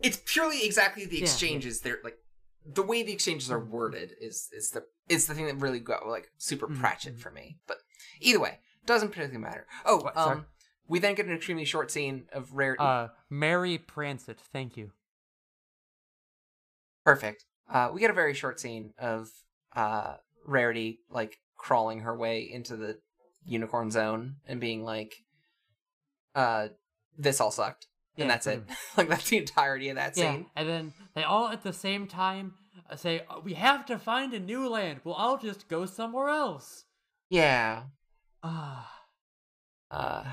[0.00, 1.24] it's purely exactly the Yeah, yeah.
[1.24, 2.18] exchanges they're like
[2.64, 6.06] the way the exchanges are worded is is the is the thing that really got
[6.06, 7.20] like super Mhm, Pratchett mhm.
[7.20, 7.58] for me.
[7.66, 7.78] But
[8.20, 9.66] either way, doesn't particularly matter.
[9.84, 10.46] Oh, What, um,
[10.88, 12.76] we then get an extremely short scene of rare.
[12.80, 14.92] uh, Mary Prancett, thank you.
[17.04, 17.44] Perfect.
[17.70, 19.28] Uh, we get a very short scene of
[19.74, 22.98] uh Rarity like crawling her way into the
[23.44, 25.14] unicorn zone and being like,
[26.34, 26.68] uh,
[27.16, 27.86] this all sucked.
[28.16, 28.76] Yeah, and that's pretty it.
[28.96, 30.24] like that's the entirety of that scene.
[30.24, 32.54] Yeah, and then they all at the same time
[32.90, 35.00] uh, say, "Uh, "We have to find a new land.
[35.04, 36.84] We'll all just go somewhere else."
[37.30, 37.84] Yeah.
[38.42, 38.90] Ah,
[39.90, 40.24] Uh,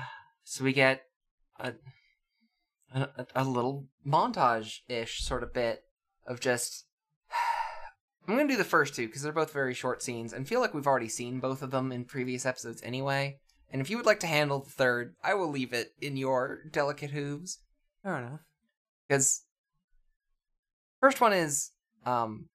[0.42, 1.02] so we get
[1.58, 1.74] a
[2.94, 5.82] a, a little montage ish sort of bit
[6.30, 6.86] of just.
[8.28, 10.72] I'm gonna do the first two because they're both very short scenes and feel like
[10.72, 13.38] we've already seen both of them in previous episodes anyway.
[13.72, 16.60] And if you would like to handle the third, I will leave it in your
[16.70, 17.58] delicate hooves.
[18.04, 18.40] fair enough.
[19.08, 19.42] Because
[21.00, 21.72] first one is
[22.06, 22.48] um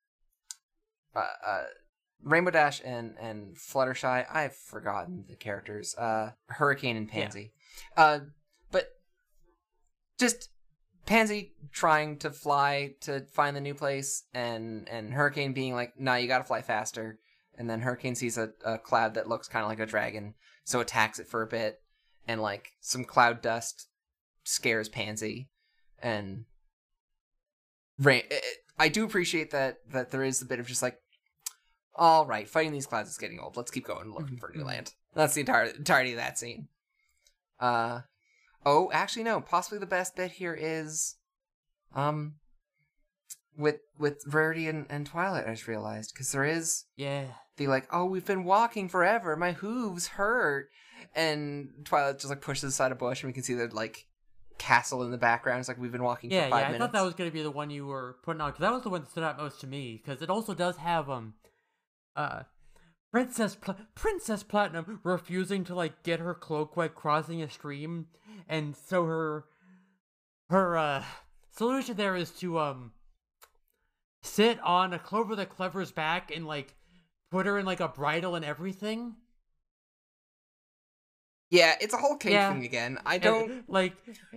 [1.15, 1.63] uh, uh
[2.23, 4.25] Rainbow Dash and and Fluttershy.
[4.33, 5.93] I've forgotten the characters.
[5.97, 7.13] Uh Hurricane and Yeah.
[7.13, 7.53] Pansy.
[7.97, 8.19] Uh
[8.71, 8.85] but
[10.19, 10.49] just
[11.05, 16.15] Pansy trying to fly to find the new place and and Hurricane being like, "Nah,
[16.15, 17.19] you got to fly faster."
[17.57, 20.33] And then Hurricane sees a, a cloud that looks kind of like a dragon,
[20.65, 21.81] so attacks it for a bit
[22.27, 23.87] and like some cloud dust
[24.43, 25.49] scares Pansy
[25.99, 26.45] and
[27.97, 28.23] Rain.
[28.29, 28.39] eh,
[28.77, 30.99] I do appreciate that that there is a bit of just like,
[31.93, 33.55] all right, fighting these clouds is getting old.
[33.55, 34.65] Let's keep going, looking for new Mhm.
[34.65, 34.93] land.
[35.13, 36.67] That's the entire entirety of that scene.
[37.59, 38.01] Uh,
[38.65, 39.41] oh, actually, no.
[39.41, 41.15] Possibly the best bit here is,
[41.93, 42.35] um,
[43.57, 45.47] with with Rarity and, and Twilight.
[45.47, 47.25] I just realized because there is Yeah,
[47.57, 49.35] the like, oh, we've been walking forever.
[49.35, 50.69] My hooves hurt.
[51.15, 54.07] And Twilight just like pushes aside a bush, and we can see the like
[54.57, 55.59] castle in the background.
[55.59, 56.65] It's like we've been walking yeah, for five yeah.
[56.67, 56.79] I minutes.
[56.81, 58.89] thought that was gonna be the one you were putting on because that was the
[58.89, 61.35] one that stood out most to me because it also does have um,
[62.15, 62.43] uh,
[63.15, 68.07] Princess Pla- Princess Platinum refusing to like get her cloak while crossing a stream,
[68.49, 69.45] and so her
[70.49, 71.03] her uh
[71.49, 72.91] solution there is to um
[74.21, 76.75] sit on a Clover the Clever's back and like
[77.31, 79.15] put her in like a bridle and everything.
[81.51, 82.51] Yeah, it's a whole kink Yeah.
[82.51, 82.99] thing again.
[83.05, 83.63] I don't.
[83.69, 83.93] like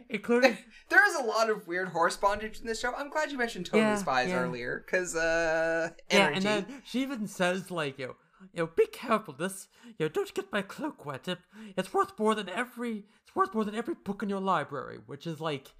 [0.08, 0.56] including
[0.88, 2.94] There is a lot of weird horse bondage in this show.
[2.94, 4.36] I'm glad you mentioned Totally Yeah, Spies yeah.
[4.38, 6.34] earlier, because uh, Yeah, energy.
[6.36, 8.16] and then she even says like, you know,
[8.52, 9.34] you know, be careful.
[9.34, 11.28] This, you know, don't get my cloak wet.
[11.28, 11.38] It,
[11.76, 13.04] it's worth more than every.
[13.22, 15.72] It's worth more than every book in your library, which is like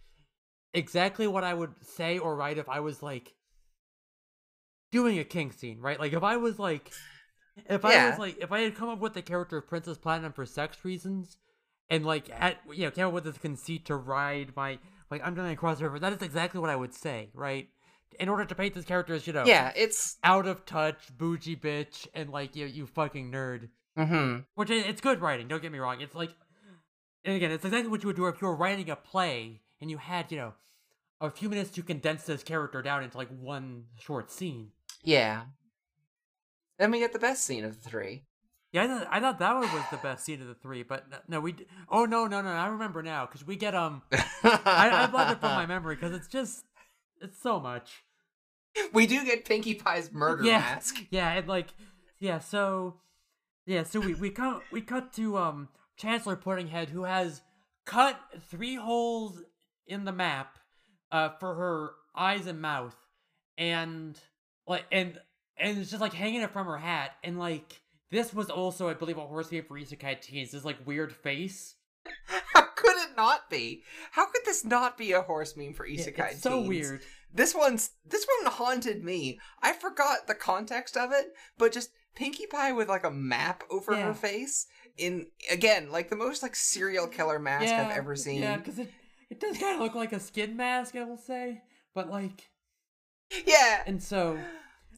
[0.74, 3.34] exactly what I would say or write if I was like
[4.90, 5.98] doing a king scene, right?
[5.98, 6.92] Like if I was like,
[7.68, 10.32] if I was like, if I had come up with the character of Princess Platinum
[10.32, 11.38] for sex reasons,
[11.90, 14.78] and like at you know came up with this conceit to ride my
[15.11, 17.68] like I'm underlying across the river, that is exactly what I would say, right?
[18.19, 20.16] In order to paint this character as you know, yeah, it's.
[20.25, 23.69] out of touch, bougie bitch, and like you, you fucking nerd.
[23.97, 24.41] Mm-hmm.
[24.55, 25.49] Which is, it's good writing.
[25.49, 26.01] Don't get me wrong.
[26.01, 26.31] It's like,
[27.25, 29.91] and again, it's exactly what you would do if you were writing a play and
[29.91, 30.55] you had, you know,
[31.21, 34.71] a few minutes to condense this character down into like one short scene.
[35.03, 35.43] Yeah.
[36.79, 38.23] Then we get the best scene of the three.
[38.73, 41.07] Yeah, I thought, I thought that one was the best scene of the three, but
[41.29, 41.53] no, we.
[41.53, 42.51] d- Oh no, no, no!
[42.51, 44.03] I remember now because we get um.
[44.12, 46.64] I, I blocked it from my memory because it's just,
[47.23, 48.05] it's so much.
[48.93, 50.97] we do get Pinkie Pie's murder yeah, mask.
[51.11, 51.68] Yeah, and like,
[52.18, 52.97] yeah, so,
[53.66, 57.43] yeah, so we we cut we cut to um Chancellor Puddinghead who has
[57.85, 58.18] cut
[58.51, 59.43] three holes
[59.87, 60.59] in the map,
[61.11, 62.97] uh, for her eyes and mouth,
[63.57, 64.18] and
[64.66, 65.18] like and
[65.57, 68.95] and it's just like hanging it from her hat, and like this was also I
[68.95, 71.74] believe a horse name for Isekai teens, this like weird face.
[72.79, 73.83] How could it not be?
[74.12, 76.68] How could this not be a horse meme for Yeah, isekai it's so teens?
[76.68, 77.03] weird.
[77.33, 79.39] This one's this one haunted me.
[79.62, 81.26] I forgot the context of it,
[81.59, 84.07] but just Pinkie Pie with like a map over Yeah.
[84.07, 84.66] her face
[84.97, 88.43] in again like the most like serial killer mask I've ever seen.
[88.43, 88.91] Yeah, because it
[89.31, 91.61] it does kind of look like a skin mask, I will say,
[91.95, 92.49] but like,
[93.47, 93.83] Yeah.
[93.87, 94.39] and so,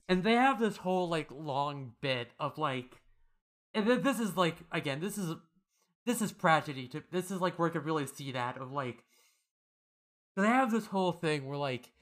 [0.08, 3.00] and they have this whole like long bit of like,
[3.74, 5.34] and th- this is like again, this is
[6.10, 6.88] this is tragedy.
[6.88, 9.04] To this is like where I could really see that of like,
[10.36, 11.92] they have this whole thing where like,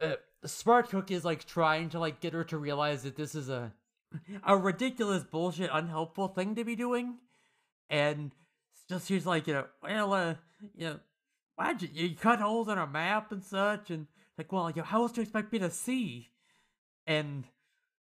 [0.00, 0.14] uh,
[0.46, 3.72] Smart Cookie is like trying to like get her to realize that this is a
[4.44, 7.18] a ridiculous bullshit unhelpful thing to be doing
[7.88, 8.32] and
[8.88, 10.34] just she's like you know well uh
[10.74, 11.00] you know
[11.54, 14.06] why'd you, you cut holes in a map and such and
[14.36, 16.30] like well you know, how else do you expect me to see
[17.06, 17.44] and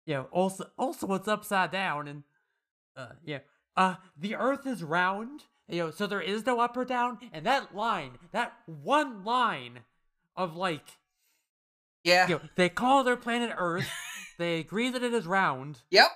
[0.07, 2.22] you know also also it's upside down and
[2.96, 3.38] uh yeah
[3.77, 7.45] uh the earth is round you know so there is no up or down and
[7.47, 9.81] that line that one line
[10.37, 10.99] of like
[12.03, 12.29] Yeah.
[12.29, 13.89] you know, they call their planet earth
[14.39, 16.09] they agree that it is round Yep.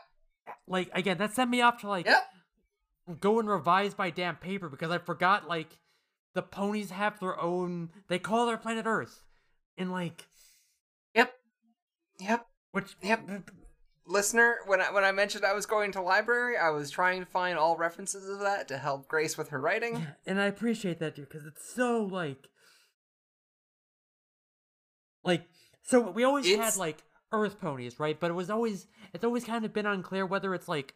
[0.67, 3.21] like again that sent me off to like Yep.
[3.21, 5.79] go and revise my damn paper because i forgot like
[6.35, 9.23] the ponies have their own they call their planet earth
[9.77, 10.27] and like
[11.15, 11.35] Yep.
[12.21, 12.47] Yep.
[12.73, 13.29] which Yep.
[14.09, 17.27] Listener, when I when I mentioned I was going to library, I was trying to
[17.27, 20.07] find all references of that to help Grace with her writing.
[20.27, 22.49] and i appreciate that dude because it's so like
[25.25, 25.43] like
[25.83, 27.03] so we always had like
[27.33, 28.19] earth ponies right?
[28.19, 30.95] But it was always it's always kind of been unclear whether it's like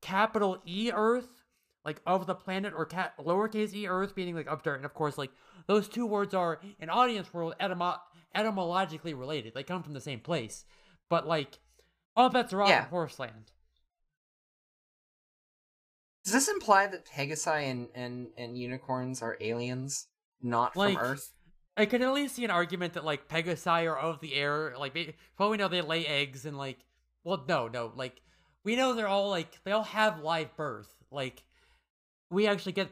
[0.00, 1.28] capital e earth
[1.84, 4.76] like of the planet or cat lowercase e earth meaning like of dirt.
[4.76, 5.30] And of course like
[5.66, 7.98] those two words are in audience world etymo-
[8.34, 9.52] etymologically related.
[9.54, 10.64] They come from the same place.
[11.10, 11.58] But like
[12.16, 12.84] all bets are off Yeah.
[12.84, 13.52] in horseland
[16.24, 20.06] Does this imply that Pegasi and, and, and unicorns are aliens,
[20.40, 21.32] not Like, from Earth?
[21.76, 24.74] I could at least see an argument that like Pegasi are of the air.
[24.78, 26.78] Like, for we know, they lay eggs and like,
[27.24, 28.22] well, no, no, like
[28.62, 30.94] we know they're all like they all have live birth.
[31.10, 31.42] Like,
[32.30, 32.90] we actually get.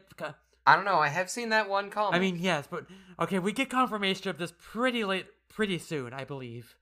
[0.65, 0.99] I don't know.
[0.99, 2.15] I have seen that one comic.
[2.15, 2.85] I mean, yes, but
[3.19, 6.75] okay, we get confirmation of this pretty late, pretty soon, I believe.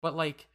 [0.00, 0.46] But like,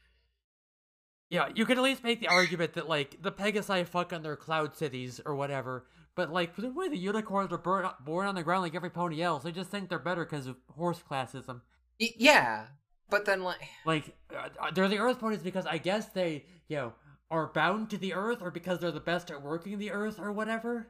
[1.29, 4.35] yeah, you could at least make the argument that like the Pegasi fuck on their
[4.35, 5.85] cloud cities or whatever.
[6.15, 9.21] But like the way the unicorns are born, born on the ground like every pony
[9.21, 11.61] else, they just think they're better because of horse classism.
[11.99, 12.67] Y- yeah,
[13.09, 16.93] but then like, Like uh, they're the Earth ponies because I guess they, you know,
[17.31, 20.31] are bound to the Earth, or because they're the best at working the Earth, or
[20.31, 20.87] whatever.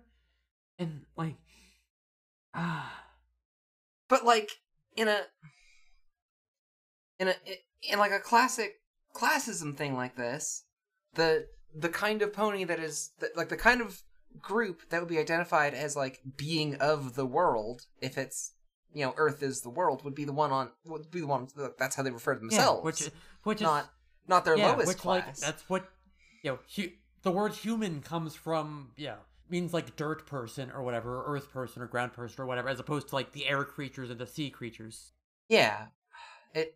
[0.78, 1.36] And like,
[2.54, 3.04] ah.
[4.10, 4.52] but like
[4.98, 5.22] in a
[7.20, 7.36] in a
[7.84, 8.82] in like a classic
[9.16, 10.66] classism thing like this,
[11.16, 14.02] the the kind of pony that is like the kind of
[14.42, 18.54] group that would be identified as like being of the world, if it's
[18.94, 21.48] you know Earth is the world, would be the one on would be the one.
[21.78, 22.80] That's how they refer to themselves.
[22.80, 23.10] Yeah, which
[23.44, 23.90] which is not
[24.28, 25.26] not their yeah, lowest which class.
[25.26, 25.90] like that's what
[26.44, 26.60] you know.
[26.76, 26.92] Hu-
[27.22, 29.16] the word human comes from yeah
[29.50, 32.80] means like dirt person or whatever, or earth person or ground person or whatever, as
[32.80, 35.14] opposed to like the air creatures and the sea creatures.
[35.50, 35.88] Yeah.
[36.54, 36.76] It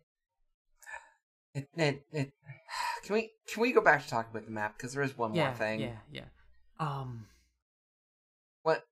[1.58, 2.32] it it, it
[3.04, 5.34] can we can we go back to talking about the map because there is one
[5.34, 5.80] yeah, more thing.
[5.80, 6.24] yeah, yeah.
[6.78, 7.26] Um,
[8.62, 8.84] What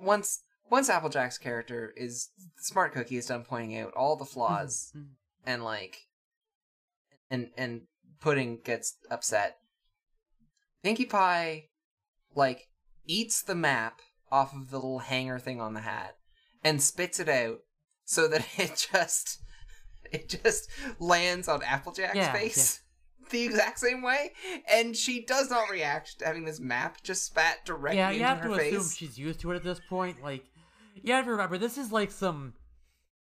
[0.00, 5.06] once once Applejack's character is smart cookie is done pointing out all the flaws mhm.
[5.46, 5.98] and like
[7.30, 7.82] and and
[8.20, 9.58] Pudding gets upset.
[10.82, 11.64] Pinkie Pie
[12.34, 12.68] like
[13.06, 14.00] eats the map
[14.32, 16.16] off of the little hanger thing on the hat
[16.62, 17.58] and spits it out
[18.04, 19.42] so that it just
[20.12, 22.80] it just lands on Applejack's Yeah, face
[23.30, 24.32] the exact same way
[24.70, 28.42] and she does not react to having this map just spat directly yeah, you have
[28.42, 28.74] to face.
[28.74, 30.22] assume she's used to it at this point.
[30.22, 30.44] Like,
[31.02, 32.52] you have to remember this is like some.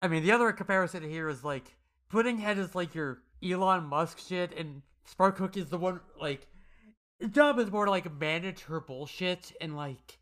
[0.02, 1.74] I mean, the other comparison here is like
[2.12, 6.46] Puddinghead is like your Elon Musk shit, and Smart Cookie is the one like.
[7.30, 10.18] Job is more to like manage her bullshit and like.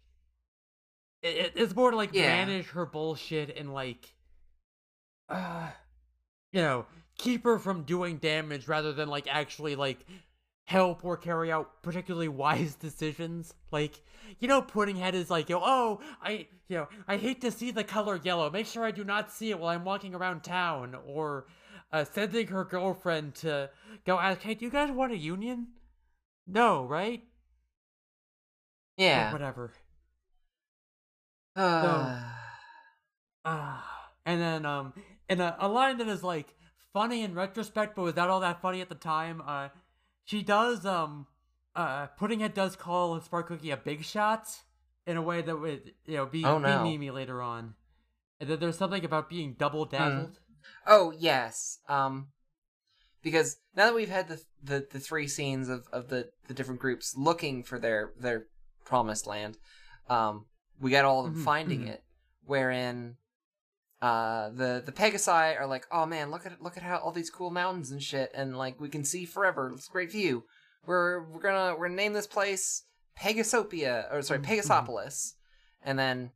[1.22, 2.28] It, it's more to like Yeah.
[2.44, 4.14] manage her bullshit and like.
[5.28, 5.70] Uh,
[6.54, 6.86] you know,
[7.18, 9.98] keep her from doing damage rather than like actually like
[10.66, 13.52] help or carry out particularly wise decisions.
[13.72, 14.00] Like,
[14.38, 17.82] you know, Puddinghead is like, yo, oh, I, you know, I hate to see the
[17.82, 18.48] color yellow.
[18.50, 20.96] Make sure I do not see it while I'm walking around town.
[21.06, 21.46] Or
[21.92, 23.70] uh, sending her girlfriend to
[24.06, 25.66] go ask, hey, do you guys want a union?
[26.46, 27.24] No, right?
[28.96, 29.32] Or yeah.
[29.32, 29.72] whatever.
[31.56, 32.20] Uh,
[33.44, 34.94] Ah, and then um,
[35.28, 36.54] in a, a line that is like
[36.92, 39.42] funny in retrospect, but was not all that funny at the time.
[39.46, 39.68] Uh,
[40.24, 41.26] she does um,
[41.76, 44.46] uh, Puddinghead does call Smart Cookie a big shot
[45.06, 46.82] in a way that would you know be Oh, no.
[46.84, 47.74] be memey later on.
[48.40, 50.38] And then there's something about being double dazzled.
[50.86, 51.78] Oh yes.
[51.88, 52.28] Um
[53.22, 56.80] because now that we've had the the, the three scenes of, of the, the different
[56.80, 58.46] groups looking for their their
[58.84, 59.56] promised land,
[60.08, 60.46] um,
[60.80, 61.88] we got all of them Mhm, finding mhm.
[61.88, 62.02] it.
[62.44, 63.16] Wherein
[64.02, 67.30] uh the the Pegasi are like, oh man, look at look at how all these
[67.30, 69.72] cool mountains and shit, and like we can see forever.
[69.74, 70.44] It's a great view.
[70.86, 72.84] We're we're gonna we're gonna name this place
[73.18, 74.48] Pegasopia or sorry Mhm, mhm.
[74.48, 75.32] Pegasopolis,
[75.82, 76.32] and then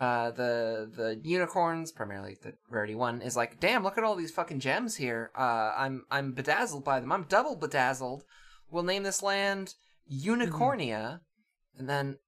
[0.00, 4.30] uh, the the unicorns, primarily the rarity one, is like, damn, look at all these
[4.30, 5.30] fucking gems here.
[5.36, 7.12] Uh, I'm I'm bedazzled by them.
[7.12, 8.24] I'm double bedazzled.
[8.70, 9.74] We'll name this land
[10.12, 11.20] Unicornia,
[11.78, 12.18] and then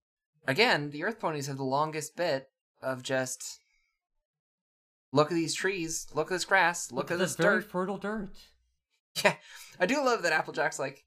[0.47, 2.49] again, the Earth ponies have the longest bit
[2.81, 3.59] of just
[5.13, 7.71] look at these trees, look at this grass, look, at this very dirt.
[7.71, 8.31] fertile dirt.
[9.25, 9.35] Yeah,
[9.81, 11.05] I do love that Applejack's like,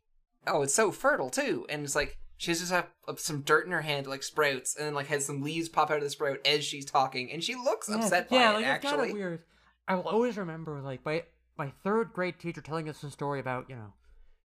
[0.48, 3.72] oh, it's so fertile too, and it's like she just have uh, some dirt in
[3.72, 6.40] her hand, like sprouts, and then like has some leaves pop out of the sprout
[6.46, 8.54] as she's talking, and she looks Yeah, upset by yeah, it.
[8.56, 9.44] like it's kind actually, of weird.
[9.88, 11.24] I will always remember like my
[11.58, 13.94] my third grade teacher telling us a story about you know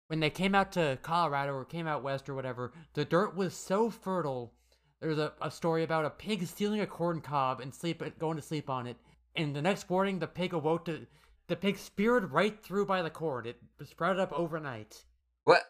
[0.08, 2.74] when they came out to Colorado or came out west or whatever.
[2.94, 4.54] The dirt was so fertile.
[5.02, 8.42] There's a, a story about a pig stealing a corn cob and sleep going to
[8.42, 8.98] sleep on it,
[9.36, 11.06] and the next morning the pig awoke to
[11.48, 13.46] the pig speared right through by the cord.
[13.48, 15.04] It sprouted up overnight.
[15.44, 15.64] what?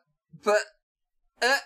[0.44, 0.60] But
[1.42, 1.58] uh,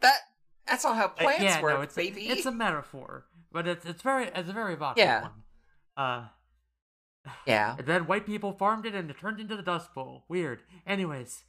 [0.00, 0.18] that
[0.66, 2.28] that's not how Uh, plants yeah, work, no, it's baby.
[2.28, 5.22] A, it's a metaphor, but it's it's very it's a very evocative Yeah.
[5.22, 5.32] one.
[5.96, 6.28] Uh,
[7.46, 10.24] yeah, and then white people farmed it and it turned into the Dust Bowl.
[10.28, 10.62] Weird.
[10.86, 11.44] Anyways,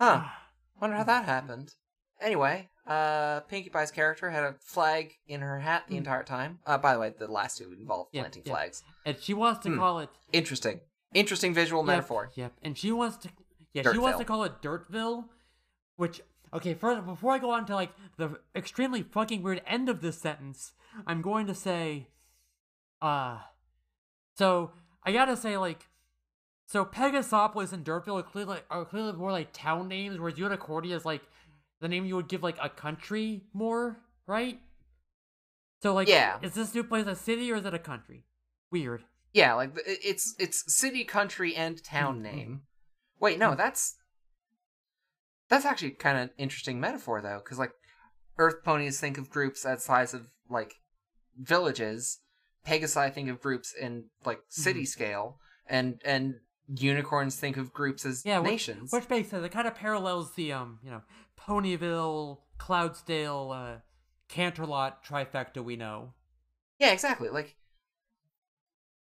[0.00, 0.24] huh?
[0.80, 1.74] Wonder how that happened.
[2.20, 5.98] Anyway, uh, Pinkie Pie's character had a flag in her hat the Hmm.
[5.98, 6.58] entire time.
[6.66, 8.52] Uh, by the way, the last two involved Yeah, planting yeah.
[8.52, 8.82] flags.
[9.04, 9.78] and she wants to Hmm.
[9.78, 10.80] call it Interesting,
[11.14, 12.30] interesting visual Yep, metaphor.
[12.34, 13.28] Yep, and she wants to
[13.74, 15.28] yeah she wants to call it Dirtville,
[15.96, 16.22] which
[16.52, 20.18] okay first before I go on to like the extremely fucking weird end of this
[20.18, 20.72] sentence,
[21.06, 22.08] I'm going to say,
[23.02, 23.38] uh,
[24.36, 24.72] so
[25.04, 25.86] I gotta say like.
[26.66, 31.06] So Pegasopolis and Dirtville are clearly, are clearly more like town names, whereas Unicornia is
[31.06, 31.22] like
[31.80, 34.60] the name you would give like a country more, right?
[35.82, 36.38] So like, Yeah.
[36.42, 38.24] is this new place a city or is it a country?
[38.70, 39.04] Weird.
[39.32, 42.22] Yeah, like it's it's city, country, and town Mhm.
[42.22, 42.62] name.
[43.20, 43.96] Wait, no, that's
[45.48, 47.72] that's actually kind of interesting metaphor though, because like
[48.38, 50.74] Earth ponies think of groups as size of like
[51.36, 52.20] villages.
[52.66, 56.34] Pegasi think of groups in like city scale, and and
[56.68, 58.92] unicorns think of groups as Yeah, which- nations.
[58.92, 59.44] Which makes sense.
[59.44, 61.02] It kind of parallels the um, you know,
[61.48, 63.78] Ponyville, Cloudsdale, uh,
[64.28, 66.12] Canterlot trifecta we know.
[66.78, 67.28] Yeah, exactly.
[67.30, 67.56] Like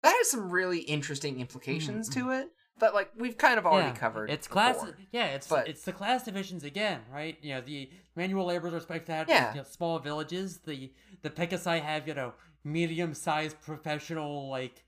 [0.03, 3.95] that has some really interesting implications to it But like we've kind of already Mm-hmm.
[3.95, 4.29] yeah, covered.
[4.29, 4.75] It's class.
[4.75, 4.95] before.
[5.11, 7.37] Yeah, it's but- it's the class divisions again, right?
[7.41, 9.51] You know, the manual laborers are expected to have Yeah.
[9.53, 10.57] you know, small villages.
[10.59, 10.91] The
[11.21, 12.33] the Pegasi have you know
[12.65, 14.83] medium-sized professional like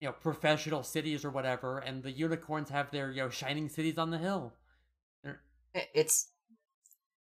[0.00, 3.98] you know professional cities or whatever, and the unicorns have their you know shining cities
[3.98, 4.54] on the hill.
[5.22, 5.42] They're-
[5.74, 6.28] it's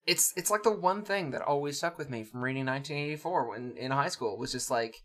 [0.07, 3.77] it's it's like the one thing that always stuck with me from reading 1984 when
[3.77, 4.97] in high school was just like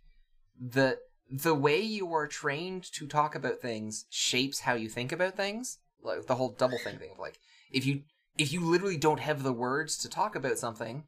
[0.60, 0.98] the
[1.32, 5.78] the way you are trained to talk about things shapes how you think about things
[6.04, 7.40] like the whole doublethink thing of like
[7.72, 8.02] if you
[8.38, 11.04] if you literally don't have the words to talk about something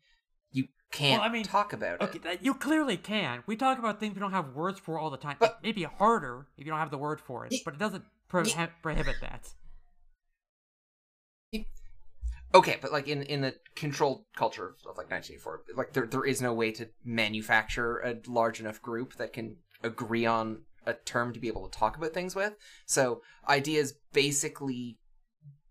[0.51, 3.43] you can't Well, I mean, talk about Okay, it that, you clearly can.
[3.45, 5.37] We talk about things we don't have words for all the time.
[5.39, 7.79] But- it may be harder if you don't have the word for it, but it
[7.79, 9.47] doesn't prohi- prohibit that.
[12.53, 16.41] Okay but like in in the controlled culture of like 1984 like there there is
[16.41, 21.39] no way to manufacture a large enough group that can agree on a term to
[21.39, 22.53] be able to talk about things with
[22.85, 24.97] so ideas basically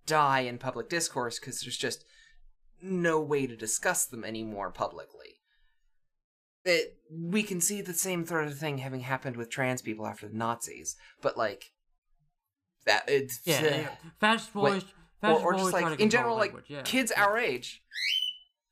[0.07, 2.05] die in public discourse because there's just
[2.83, 5.37] no way to discuss them anymore publicly
[6.65, 10.29] it, we can see the same sort of thing having happened with trans people after
[10.29, 11.73] the nazis but like
[12.87, 13.89] that it's Yeah, uh, yeah.
[14.21, 14.81] fascist will
[15.23, 16.83] Or, or just like in general like yeah.
[16.83, 17.83] kids our age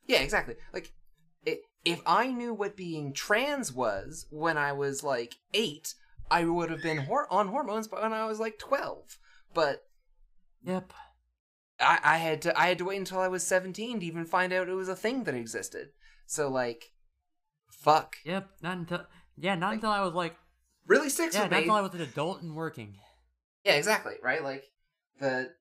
[0.06, 0.92] yeah exactly like
[1.84, 5.94] if i knew what being trans was when i was like eight
[6.30, 9.18] i would have been hor- on hormones but when i was like 12
[9.54, 9.84] but
[10.64, 10.92] Yep.
[11.80, 14.52] I, I had to i had to wait until i was 17 to even find
[14.52, 15.88] out it was a thing that existed
[16.26, 16.92] so like
[17.70, 18.48] fuck Yep.
[18.62, 20.34] Not until yeah, not Like, until I was like
[20.86, 22.96] really sticks yeah, not me until I was an adult and working.
[23.64, 24.64] yeah exactly right like
[25.20, 25.52] the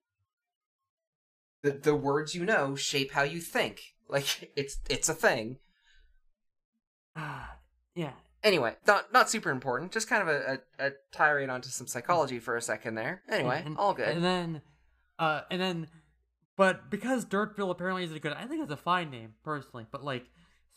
[1.63, 5.57] the the words you know shape how you think like it's it's a thing
[7.95, 8.11] yeah.
[8.43, 9.91] Anyway, not not super important.
[9.91, 13.21] Just kind of a, a, a tirade onto some psychology for a second there.
[13.29, 14.07] Anyway, and, all good.
[14.07, 14.61] And then,
[15.17, 15.87] uh, and then,
[16.55, 19.87] but because Dirtville apparently isn't a good, I think it's a fine name personally.
[19.91, 20.25] But like,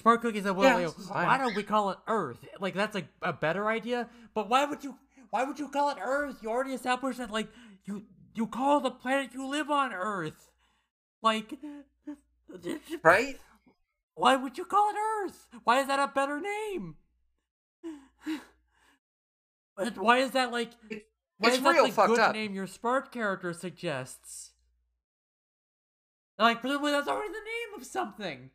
[0.00, 2.38] Smart Cookie said, "Well, Yeah, why don't we call it Earth?
[2.58, 4.08] Like that's a, a better idea.
[4.34, 4.96] But why would you?
[5.28, 6.38] Why would you call it Earth?
[6.42, 7.30] You already established that.
[7.30, 7.48] Like
[7.84, 8.04] you
[8.34, 10.49] you call the planet you live on Earth.
[11.22, 11.58] Like
[13.02, 13.38] Right?
[14.14, 15.48] why would you call it Earth?
[15.64, 16.96] Why is that a better name?
[19.96, 20.70] Why is that like?
[21.38, 22.34] Why it's is that the good up.
[22.34, 24.50] name your smart character suggests?
[26.38, 28.50] Like presumably that's already the name of something.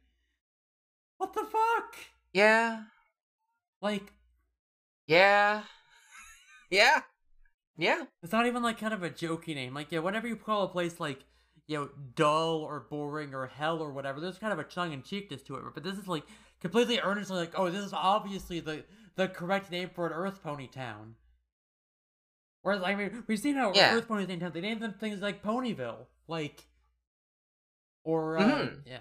[1.17, 1.95] What the fuck?
[2.33, 2.83] Yeah.
[3.81, 4.13] Like
[5.07, 5.63] Yeah.
[6.69, 7.01] Yeah.
[7.77, 8.03] Yeah.
[8.23, 9.73] it's not even like kind of a jokey name.
[9.73, 11.19] Like yeah, whenever you call a place like
[11.67, 15.01] you know dull or boring or hell or whatever, there's kind of a tongue in
[15.01, 15.63] cheekness to it.
[15.73, 16.23] But this is like
[16.61, 18.83] completely earnestly like, oh, this is obviously the
[19.15, 21.15] the correct name for an Earth Pony town.
[22.61, 23.95] Whereas I mean, we've seen how Yeah.
[23.95, 24.53] Earth Ponies name towns.
[24.53, 26.65] They name them things like Ponyville, like
[28.03, 28.81] or uh, Mhm.
[28.85, 28.99] yeah,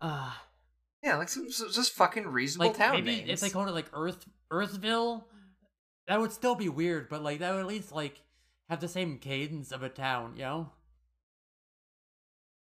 [0.00, 0.32] uh
[1.02, 3.30] Yeah, like some, some just fucking reasonable like town maybe names.
[3.30, 5.24] if they called it like Earth Earthville,
[6.06, 7.08] that would still be weird.
[7.08, 8.20] But like that would at least like
[8.68, 10.70] have the same cadence of a town, you know?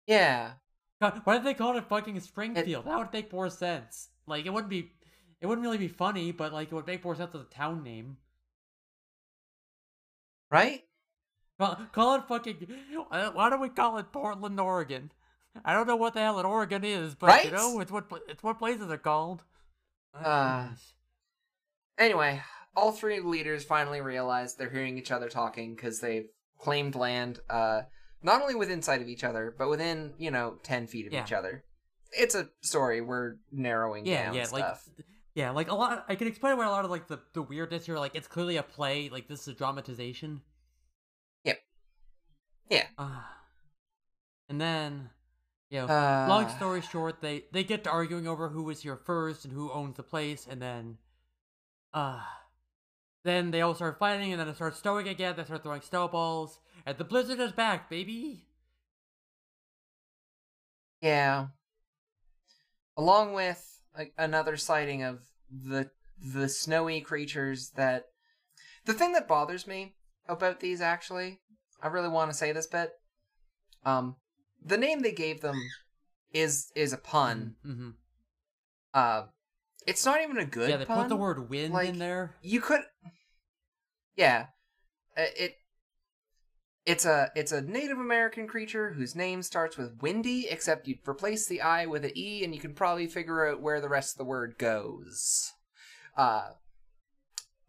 [0.06, 0.52] Yeah.
[1.00, 2.84] God, why did they call it fucking Springfield?
[2.86, 4.08] that would make more sense.
[4.26, 4.92] Like it wouldn't be,
[5.40, 7.82] it wouldn't really be funny, but like it would make more sense as a town
[7.82, 8.18] name.
[10.50, 10.82] Right?
[11.58, 12.66] Call, call it fucking.
[13.10, 15.10] uh, Why don't we call it Portland, Oregon?
[15.64, 18.42] I don't know what the hell an Oregon is, but you know it's what it's
[18.42, 19.42] what places are called.
[20.14, 20.68] Uh,
[21.98, 22.42] Anyway,
[22.74, 26.28] all three leaders finally realize they're hearing each other talking because they've
[26.58, 27.82] claimed land, uh,
[28.22, 31.24] not only within sight of each other, but within, you know, 10 feet of Yeah.
[31.24, 31.64] each other.
[32.12, 33.00] It's a story.
[33.00, 34.76] We're narrowing yeah, down yeah, like
[35.34, 36.04] yeah, like a lot.
[36.08, 37.98] I can explain why a lot of like the the weirdness here.
[37.98, 39.08] Like it's clearly a play.
[39.08, 40.42] Like this is a dramatization.
[41.44, 41.58] Yep.
[42.68, 42.86] Yeah.
[42.98, 43.22] Uh,
[44.50, 45.08] and then,
[45.70, 48.96] you know, Uh, long story short, they they get to arguing over who was here
[48.98, 50.98] first and who owns the place, and then,
[51.94, 52.22] uh,
[53.24, 55.34] then they all start fighting, and then it starts snowing again.
[55.36, 58.46] They start throwing snowballs, and the blizzard is back, baby.
[61.00, 61.46] Yeah.
[62.96, 65.20] Along with a, another sighting of
[65.50, 65.90] the
[66.24, 68.04] the snowy creatures that
[68.84, 69.94] the thing that bothers me
[70.28, 71.40] about these actually,
[71.82, 72.90] I really want to say this bit.
[73.84, 74.16] Um
[74.64, 75.56] the name they gave them
[76.32, 77.56] is is a pun.
[77.66, 77.90] Mm-hmm.
[78.94, 79.22] Uh
[79.86, 80.98] it's not even a good Yeah, they pun.
[81.02, 82.36] put the word "wind" like, in there.
[82.42, 82.82] you could
[84.16, 84.46] yeah
[85.16, 85.56] Uh, it
[86.84, 91.46] it's a it's a native american creature whose name starts with windy except you'd replace
[91.46, 94.18] the i with an e and you can probably figure out where the rest of
[94.18, 95.52] the word goes
[96.16, 96.48] uh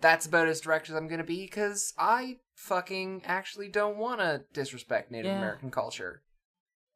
[0.01, 4.43] that's about as direct as i'm gonna be because i fucking actually don't want to
[4.53, 5.38] disrespect native Yeah.
[5.38, 6.24] american culture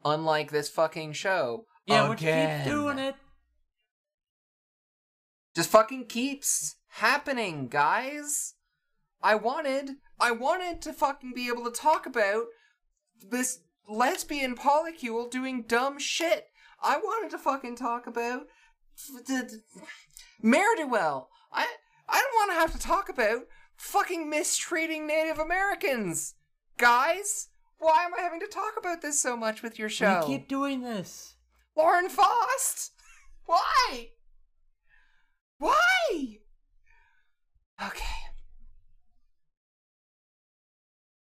[0.03, 2.63] unlike this fucking show Yeah, which again.
[2.63, 3.15] keeps doing it.
[5.55, 8.53] just fucking keeps happening, guys.
[9.23, 12.45] I wanted, I wanted to fucking be able to talk about
[13.29, 16.47] this lesbian polycule doing dumb shit.
[16.81, 18.47] I wanted to fucking talk about
[19.27, 19.61] the
[20.43, 21.25] Merriwether.
[21.51, 21.67] I,
[22.09, 23.41] I don't want to have to talk about
[23.77, 26.35] fucking mistreating Native Americans,
[26.77, 27.49] guys.
[27.79, 30.21] Why am I having to talk about this so much with your show?
[30.21, 31.35] We keep doing this.
[31.75, 32.91] Lauren Faust?
[33.45, 34.09] Why?
[35.59, 36.39] Why?
[37.85, 38.26] Okay.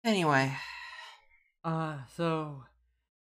[0.07, 0.53] Anyway,
[1.65, 2.63] Uh, so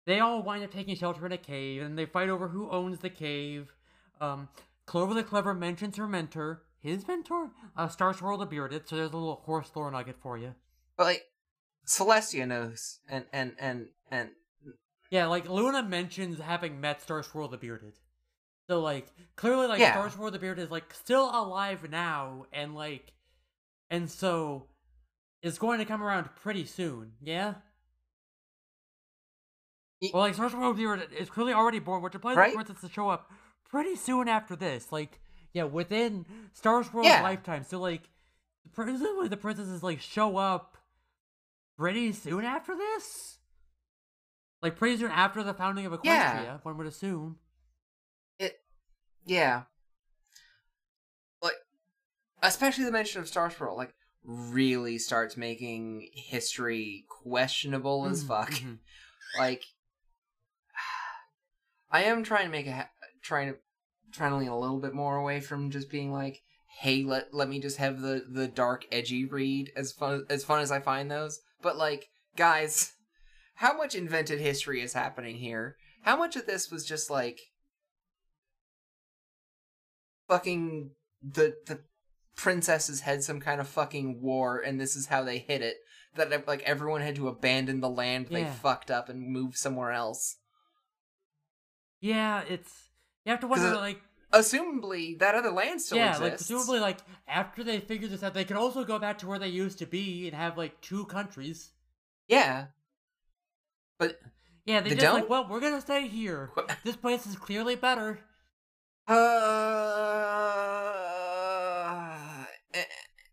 [0.06, 3.00] they all wind up taking shelter in a cave, and they fight over who owns
[3.00, 3.72] the cave.
[4.20, 4.48] Um,
[4.86, 8.88] Clover the Clever mentions her mentor, his mentor, uh, Star Swirl the Bearded.
[8.88, 10.54] So there's a little horse lore nugget for you.
[10.96, 11.24] but like
[11.88, 14.30] Celestia knows, and and and and
[15.10, 17.94] Yeah, like Luna mentions having met Star Swirl the Bearded.
[18.70, 19.90] So like clearly like Yeah.
[19.92, 23.12] Star Swirl the Bearded is like still alive now, and like,
[23.90, 24.68] and so
[25.46, 27.12] is going to come around pretty soon.
[27.20, 27.54] Yeah.
[30.00, 32.50] Ye- Well, like Star Swirl the Bearded is clearly already born, which implies Right?
[32.50, 33.30] the princess to show up
[33.70, 34.92] pretty soon after this.
[34.92, 35.20] Like,
[35.52, 37.22] yeah, within Star Swirl's Yeah.
[37.22, 37.64] lifetime.
[37.64, 38.02] So like,
[38.72, 40.76] presumably the princesses like show up
[41.78, 43.38] pretty soon after this.
[44.62, 46.58] Like pretty soon after the founding of Equestria, Yeah.
[46.62, 47.38] one would assume.
[48.38, 48.60] it,
[49.24, 49.62] yeah,
[51.40, 51.54] like
[52.42, 53.94] especially the mention of Star Swirl, like
[54.26, 58.50] really starts making history questionable as Mhm, fuck.
[58.50, 58.78] mhm.
[59.38, 59.62] like
[61.90, 62.90] I am trying to make a
[63.22, 63.58] trying to
[64.12, 66.42] trying to lean a little bit more away from just being like,
[66.80, 70.60] hey, let let me just have the the dark edgy read as fun as fun
[70.60, 71.40] as I find those.
[71.62, 72.92] But like, guys,
[73.54, 75.76] how much invented history is happening here?
[76.02, 77.40] How much of this was just like
[80.28, 80.90] fucking
[81.22, 81.80] the the
[82.36, 85.76] princesses had some kind of fucking war and this is how they hit it
[86.14, 88.52] that like everyone had to abandon the land they Yeah.
[88.52, 90.36] fucked up and move somewhere else
[92.00, 92.90] Yeah, it's
[93.24, 94.00] you have to wonder like
[94.32, 96.18] assumably that other land still exists.
[96.18, 99.18] yeah, like exists presumably like after they figure this out, they can also go back
[99.18, 101.72] to where they used to be and have like two countries.
[102.28, 102.66] yeah
[103.98, 104.20] but
[104.66, 105.28] Yeah, they, They just don't?
[105.30, 106.50] well, we're gonna stay here.
[106.84, 108.18] This place is clearly better.
[109.08, 109.14] Uh,
[112.74, 112.86] a-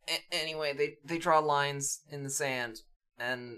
[0.10, 0.24] a-
[0.64, 2.82] anyway, they they draw lines in the sand,
[3.18, 3.58] and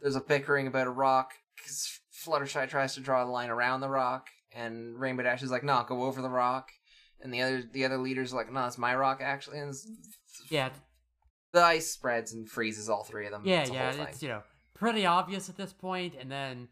[0.00, 3.88] there's a bickering about a rock because Fluttershy tries to draw the line around the
[3.88, 6.70] rock, and Rainbow Dash is like, "No, go over the rock,"
[7.20, 9.74] and the other the other leaders are like, "No, it's my rock actually." And
[10.48, 10.70] Yeah,
[11.52, 13.42] the ice spreads and freezes all three of them.
[13.44, 13.92] yeah, It's yeah.
[14.02, 14.42] It's you know
[14.74, 16.68] pretty obvious at this point, and then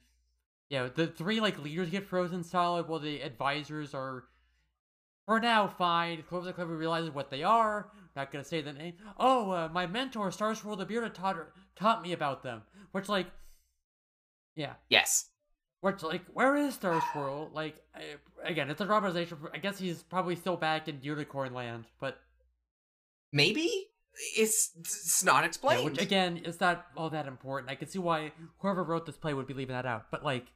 [0.68, 4.24] you know the three like leaders get frozen solid, while the advisors are
[5.26, 6.22] for now fine.
[6.28, 7.90] Clover the Clever realizes what they are.
[8.14, 8.94] Not gonna say the name.
[9.18, 11.36] Oh, uh, my mentor, Star Swirl the Bearded, taught
[11.76, 12.62] taught me about them.
[12.92, 13.26] Which like,
[14.54, 14.74] yeah.
[14.88, 15.28] yes.
[15.80, 17.50] Which, like, where is Star Swirl?
[17.52, 18.14] Like, I,
[18.44, 19.38] again, it's a dramatization.
[19.52, 22.20] I guess he's probably still back in Unicorn Land, but
[23.32, 23.88] Maybe
[24.36, 25.84] it's it's not yeah, explained.
[25.84, 27.70] which again is not all that important.
[27.70, 30.10] I can see why whoever wrote this play would be leaving that out.
[30.10, 30.46] But like,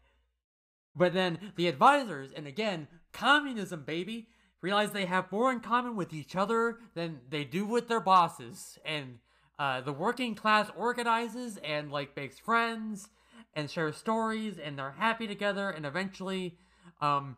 [0.95, 4.29] but then the advisors, and again, communism, baby,
[4.61, 8.79] realize they have more in common with each other than they do with their bosses,
[8.85, 9.19] and
[9.59, 13.09] uh, the working class organizes and like makes friends
[13.55, 16.59] and shares stories, and they're happy together, and eventually,
[17.01, 17.37] um,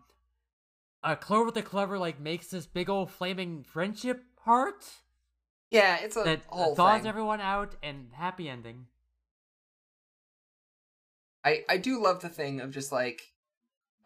[1.03, 4.85] uh, Clover the Clever like makes this big old flaming friendship heart
[5.70, 7.09] yeah, it's a that whole thaws thing.
[7.09, 8.86] everyone out and happy ending.
[11.45, 13.20] I I do love the thing of just like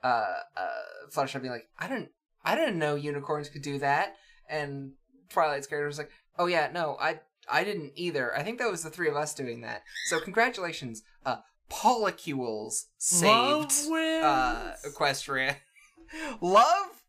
[0.02, 0.68] uh uh
[1.10, 2.10] Fluttershy being like, I didn't
[2.44, 4.16] I didn't know unicorns could do that
[4.48, 4.92] and
[5.28, 7.20] Twilight's character was like, Oh yeah, no, I
[7.50, 8.36] I didn't either.
[8.36, 9.82] I think that was the three of us doing that.
[10.08, 11.36] So congratulations, uh
[11.70, 15.56] Polycules saved uh Equestria.
[16.40, 17.02] Love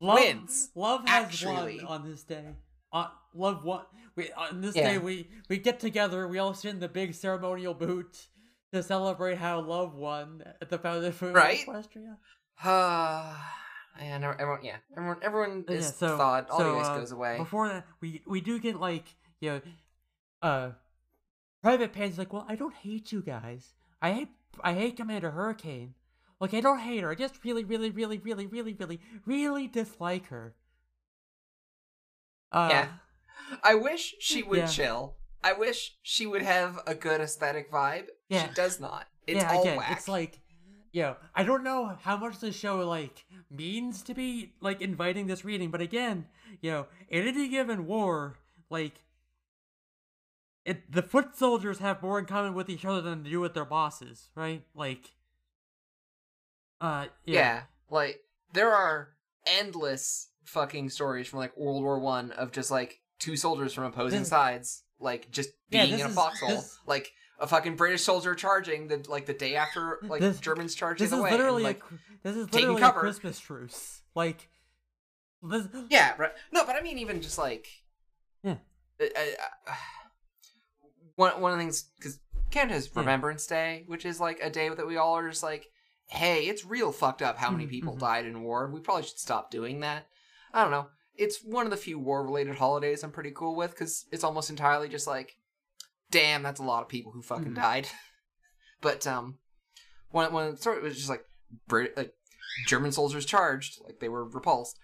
[0.00, 1.78] love, wins, Love has actually.
[1.78, 2.54] won on this day.
[2.92, 3.82] On love won.
[4.14, 4.92] We on this Yeah.
[4.92, 6.26] day we we get together.
[6.26, 8.28] We all sit in the big ceremonial boot
[8.72, 11.66] to celebrate how love won at the founding of Right?
[11.66, 12.16] Equestria.
[14.00, 17.12] and everyone yeah, everyone everyone is yeah, so- thawed, all so, the ice uh, goes
[17.12, 17.36] away.
[17.38, 19.04] Before that, we we do get like
[19.40, 19.60] you know,
[20.42, 20.70] uh,
[21.62, 23.74] Private Pan's like, well, I don't hate you guys.
[24.00, 24.28] I hate
[24.62, 25.94] I hate Commander Hurricane.
[26.40, 27.10] Like I don't hate her.
[27.10, 30.54] I just really, really, really, really, really, really, really dislike her.
[32.52, 32.88] Uh, Yeah.
[33.62, 34.66] I wish she would Yeah.
[34.66, 35.16] chill.
[35.42, 38.06] I wish she would have a good aesthetic vibe.
[38.28, 38.48] Yeah.
[38.48, 39.06] She does not.
[39.26, 39.92] It's yeah, all again, whack.
[39.92, 40.40] it's like,
[40.96, 45.26] you know, I don't know how much the show like means to be like inviting
[45.26, 46.24] this reading, but again,
[46.62, 48.38] you know, in any given war,
[48.70, 48.94] like,
[50.64, 53.52] it the foot soldiers have more in common with each other than they do with
[53.52, 54.62] their bosses, right?
[54.74, 55.12] Like,
[56.80, 57.34] uh, yeah.
[57.34, 58.20] yeah, like
[58.54, 59.10] there are
[59.46, 64.20] endless fucking stories from like World War One of just like two soldiers from opposing
[64.20, 68.02] This- sides, like just being this in a is- foxhole, this- like a fucking British
[68.02, 71.30] soldier charging the like the day after like This- Germans charging this is away.
[71.30, 74.48] literally and, like, a, this is taking literally a Christmas truce, like,
[75.42, 76.32] this, Yeah, right.
[76.52, 77.66] No, but I mean, even just like,
[78.42, 78.56] Yeah.
[79.00, 79.04] uh,
[79.68, 79.74] uh,
[81.16, 82.18] one one of the things because
[82.50, 83.00] Canada has Yeah.
[83.00, 85.68] Remembrance Day, which is like a day that we all are just like,
[86.08, 88.00] hey, it's real fucked up how many Mhm, people mhm.
[88.00, 88.70] died in war.
[88.70, 90.06] We probably should stop doing that.
[90.52, 90.88] I don't know.
[91.14, 94.50] It's one of the few war related holidays I'm pretty cool with because it's almost
[94.50, 95.36] entirely just like,
[96.16, 97.56] damn, that's a lot of people who fucking Mhm.
[97.56, 97.88] died.
[98.80, 99.38] But um,
[100.10, 101.24] when one one story was just like,
[101.68, 102.14] Brit like
[102.66, 104.78] German soldiers charged, like they were repulsed.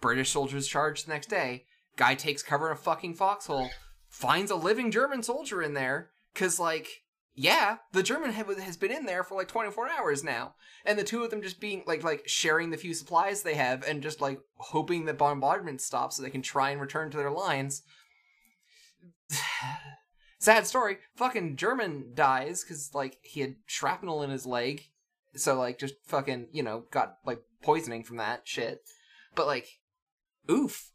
[0.00, 1.66] British soldiers charged the next day.
[1.96, 3.70] Guy takes cover in a fucking foxhole,
[4.08, 6.88] finds a living German soldier in there, cause like,
[7.34, 10.54] yeah, the German has been in there for like 24 hours now,
[10.84, 13.82] and the two of them just being like like sharing the few supplies they have
[13.86, 17.30] and just like hoping that bombardment stops so they can try and return to their
[17.30, 17.82] lines.
[20.38, 20.98] Sad story.
[21.16, 24.84] Fucking German dies because like he had shrapnel in his leg,
[25.34, 28.82] so like just fucking you know got like poisoning from that shit.
[29.34, 29.66] But like,
[30.50, 30.92] oof.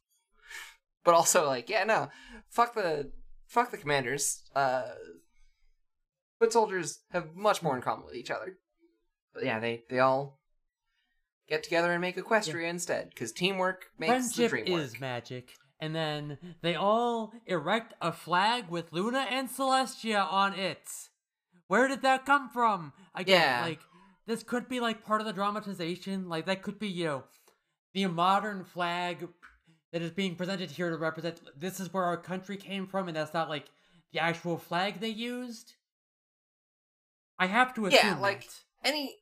[1.03, 2.09] But also like yeah no,
[2.49, 3.11] fuck the
[3.47, 4.43] fuck the commanders.
[4.55, 4.83] Uh,
[6.39, 8.57] foot soldiers have much more in common with each other.
[9.33, 10.39] But yeah, they they all
[11.49, 14.83] get together and make Equestria instead because teamwork makes the friendship dream work.
[14.83, 15.53] is magic.
[15.83, 20.87] And then they all erect a flag with Luna and Celestia on it.
[21.67, 22.93] Where did that come from?
[23.13, 23.61] Again, Yeah.
[23.65, 23.79] like
[24.25, 26.29] this could be like part of the dramatization.
[26.29, 27.23] Like that could be, you know,
[27.93, 29.27] the modern flag,
[29.91, 33.15] that is being presented here to represent this is where our country came from, and
[33.17, 33.65] that's not like
[34.13, 35.73] the actual flag they used.
[37.37, 38.55] I have to assume Yeah, like that.
[38.85, 39.17] any.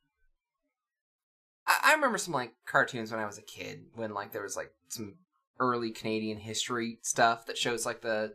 [1.66, 4.56] I, I remember some like cartoons when I was a kid when like there was
[4.56, 5.16] like some
[5.58, 8.34] early Canadian history stuff that shows like the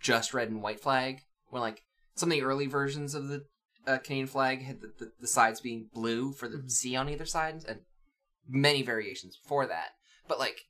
[0.00, 1.20] just red and white flag
[1.50, 1.82] when like
[2.14, 3.44] some of the early versions of the
[3.86, 6.70] uh, Canadian flag had the, the, the sides being blue for the Mhm.
[6.70, 7.80] sea on either side and
[8.48, 9.90] many variations before that.
[10.28, 10.62] But like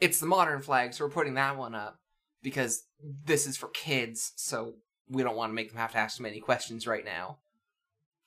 [0.00, 2.00] it's the modern flag, so we're putting that one up
[2.42, 2.84] because
[3.24, 4.74] this is for kids, so
[5.08, 7.38] we don't want to make them have to ask too many questions right now.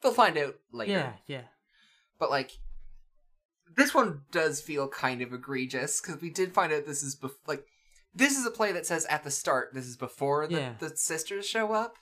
[0.01, 0.91] They'll find out later.
[0.91, 1.41] Yeah, yeah.
[2.19, 2.51] But like,
[3.75, 7.31] this one does feel kind of egregious because we did find out this is bef-
[7.47, 7.65] like
[8.13, 10.73] this is a play that says at the start this is before the, Yeah.
[10.79, 11.95] the sisters show up.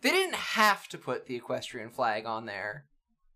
[0.00, 2.84] They didn't have to put the equestrian flag on there,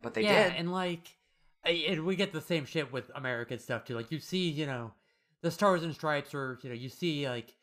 [0.02, 0.58] but they yeah, did.
[0.58, 1.16] and like,
[1.64, 3.94] and we get the same shit with American stuff too.
[3.94, 4.92] Like you see, you know,
[5.40, 7.54] the stars and stripes, or you know, you see like,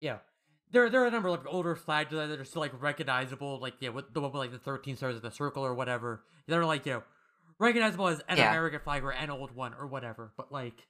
[0.00, 0.18] you know,
[0.72, 3.74] there there are a number of like, older flags that are still like recognizable, like
[3.80, 6.24] yeah, with the one with like the thirteen stars of the circle or whatever.
[6.46, 7.02] They're like you know,
[7.58, 8.50] recognizable as an Yeah.
[8.50, 10.32] American flag or an old one or whatever.
[10.36, 10.86] But like,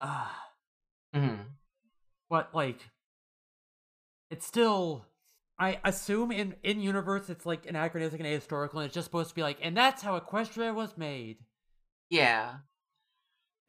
[0.00, 0.50] ah,
[1.14, 1.46] Mhm.
[2.28, 2.90] but like,
[4.30, 5.06] it's still.
[5.56, 9.34] I assume in in universe it's like anachronistic and ahistorical, and it's just supposed to
[9.36, 11.38] be like, and that's how Equestria was made.
[12.10, 12.58] Yeah.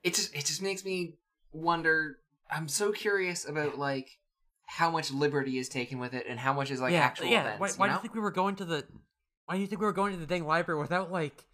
[0.01, 1.19] It just it just makes me
[1.51, 2.17] wonder.
[2.49, 4.17] I'm so curious about like
[4.65, 7.41] how much liberty is taken with it and how much is like yeah, actual yeah.
[7.41, 7.59] events.
[7.59, 8.83] why why do you think we were going to the?
[9.45, 11.45] Why do you think we were going to the dang library without like?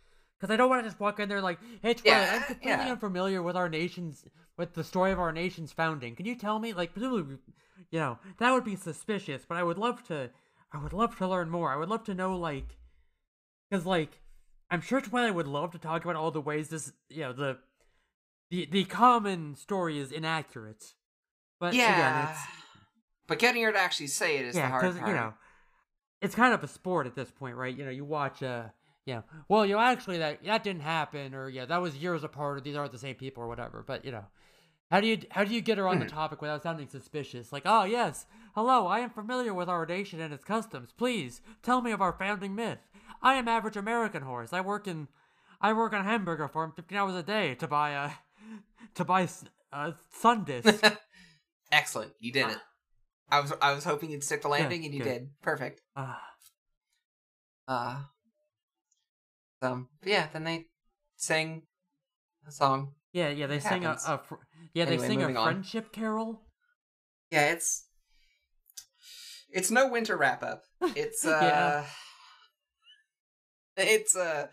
[0.41, 2.72] Because I don't want to just walk in there like, hey, Twilight, Yeah, I'm completely
[2.72, 2.91] yeah.
[2.91, 4.26] unfamiliar with our nation's
[4.57, 6.15] with the story of our nation's founding.
[6.15, 6.73] Can you tell me?
[6.73, 7.38] Like, presumably,
[7.91, 9.43] you know, that would be suspicious.
[9.47, 10.31] But I would love to.
[10.73, 11.72] I would love to learn more.
[11.72, 12.77] I would love to know like,
[13.69, 14.19] because like,
[14.72, 17.57] I'm sure Twilight would love to talk about all the ways this, you know, the,
[18.49, 20.93] the the common story is inaccurate.
[21.59, 22.31] But again, yeah.
[22.31, 22.39] it's
[23.27, 25.07] But getting her to actually say it is the yeah, hard part.
[25.07, 25.34] you know,
[26.22, 27.76] it's kind of a sport at this point, right?
[27.77, 28.63] You know, you watch, uh,
[29.16, 32.58] know, well, you know, actually that that didn't happen, or yeah, that was years apart,
[32.58, 33.84] or these aren't the same people, or whatever.
[33.86, 34.26] But you know,
[34.90, 36.10] how do you how do you get her on the Mhm.
[36.10, 37.52] topic without sounding suspicious?
[37.52, 38.26] Like, oh yes,
[38.56, 40.92] hello, I am familiar with our nation and its customs.
[40.92, 42.80] Please tell me of our founding myth.
[43.22, 44.52] I am average American horse.
[44.54, 45.08] I work in,
[45.62, 48.12] I work on a hamburger farm fifteen hours a day to buy a
[48.96, 49.30] to buy a
[49.74, 50.98] uh, Sundisk.
[51.72, 52.58] Excellent, you did it.
[53.30, 55.10] I was I was hoping you'd stick the landing, and you good.
[55.10, 55.30] did.
[55.42, 55.82] Perfect.
[55.96, 56.16] uh,
[57.68, 58.02] Uh,
[59.62, 60.28] um, yeah.
[60.34, 60.66] Then they
[61.18, 61.64] sing
[62.48, 62.94] a song.
[63.14, 64.06] yeah, yeah, they It sing a, happens.
[64.08, 64.36] a fr-
[64.74, 65.54] yeah, Anyway, they sing a moving on.
[65.54, 66.42] friendship carol.
[67.32, 67.86] Yeah, it's
[69.50, 70.64] it's no winter wrap up.
[70.96, 71.86] It's uh, Yeah.
[73.78, 74.48] it's uh,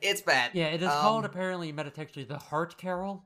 [0.00, 0.50] it's bad.
[0.54, 3.24] Yeah, it is called Um, apparently metatextually the Heart Carol.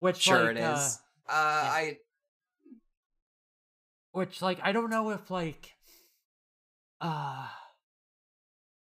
[0.00, 0.98] Which Sure, like, it uh, is.
[1.28, 1.96] Uh, I
[4.12, 5.74] which like I don't know if like
[7.00, 7.46] uh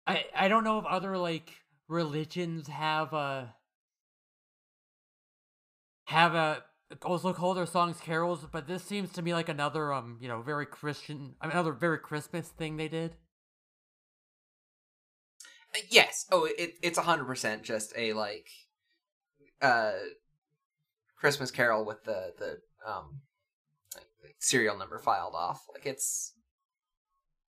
[0.06, 1.52] I I don't know if other like
[1.88, 3.54] religions have a
[6.04, 6.64] have a
[7.02, 10.42] also call their songs carols, but this seems to me like another um, you know,
[10.42, 13.16] very Christian I mean, another very Christmas thing they did.
[15.90, 16.26] yes.
[16.30, 18.48] Oh, it it's a hundred percent just a like
[19.60, 19.92] uh
[21.16, 23.20] Christmas Carol with the the um
[24.22, 25.64] like serial number filed off.
[25.72, 26.34] Like it's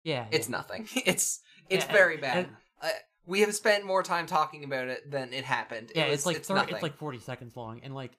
[0.04, 0.28] Yeah.
[0.32, 0.58] it's yeah.
[0.58, 0.88] nothing.
[1.06, 2.38] It's it's Yeah, very bad.
[2.45, 2.90] and- uh,
[3.26, 5.91] we have spent more time talking about it than it happened.
[5.91, 6.73] It Yeah, was- it's like it's, thir- nothing.
[6.76, 8.11] it's like forty seconds long, and like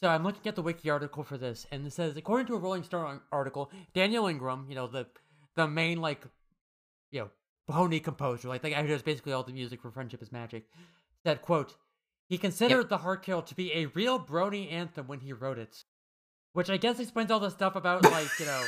[0.00, 2.58] so I'm looking at the wiki article for this, and it says according to a
[2.58, 5.06] Rolling Stone article, Daniel Ingram, you know the
[5.56, 6.22] the main like
[7.10, 7.30] you know
[7.68, 10.66] pony composer, like the guy who does basically all the music for Friendship is Magic,
[11.24, 11.76] said quote
[12.28, 15.84] he considered the Heart Carol to be a real brony anthem when he wrote it,
[16.52, 18.64] which I guess explains all the stuff about like you know.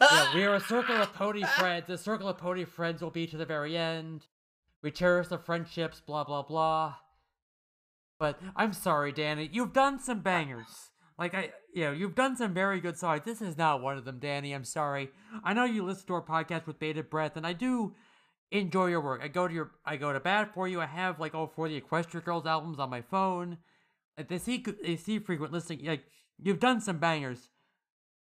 [0.00, 1.86] Yeah, we are a circle of pony friends.
[1.86, 4.26] The circle of pony friends will be to the very end.
[4.82, 6.96] We cherish the friendships, blah blah blah.
[8.18, 9.48] But I'm sorry, Danny.
[9.52, 10.90] You've done some bangers.
[11.18, 13.22] Like I, you know, you've done some very good songs.
[13.24, 14.52] This is not one of them, Danny.
[14.52, 15.10] I'm sorry.
[15.42, 17.94] I know you listen to our podcast with bated breath, and I do
[18.50, 19.20] enjoy your work.
[19.22, 20.80] I go to your, I go to Bad for You.
[20.80, 23.58] I have like all four of the Equestria Girls albums on my phone.
[24.28, 25.84] They see, they see frequent listening.
[25.86, 26.04] Like
[26.42, 27.50] you've done some bangers.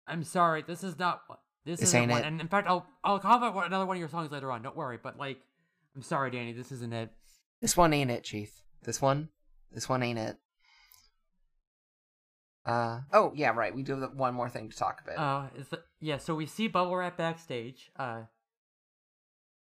[0.07, 0.63] I'm sorry.
[0.65, 1.21] This is not.
[1.65, 2.21] This, This isn't ain't one.
[2.21, 2.25] it.
[2.27, 4.61] And in fact, I'll I'll one, another one of your songs later on.
[4.63, 4.97] Don't worry.
[5.01, 5.39] But like,
[5.95, 6.53] I'm sorry, Danny.
[6.53, 7.11] This isn't it.
[7.61, 8.63] This one ain't it, Chief.
[8.83, 9.29] This one,
[9.71, 10.38] this one ain't it.
[12.65, 13.75] Uh oh, yeah, right.
[13.75, 15.17] We do have one more thing to talk about.
[15.17, 16.17] Uh, is the, yeah.
[16.17, 17.91] So we see Bubble Wrap backstage.
[17.97, 18.21] Uh,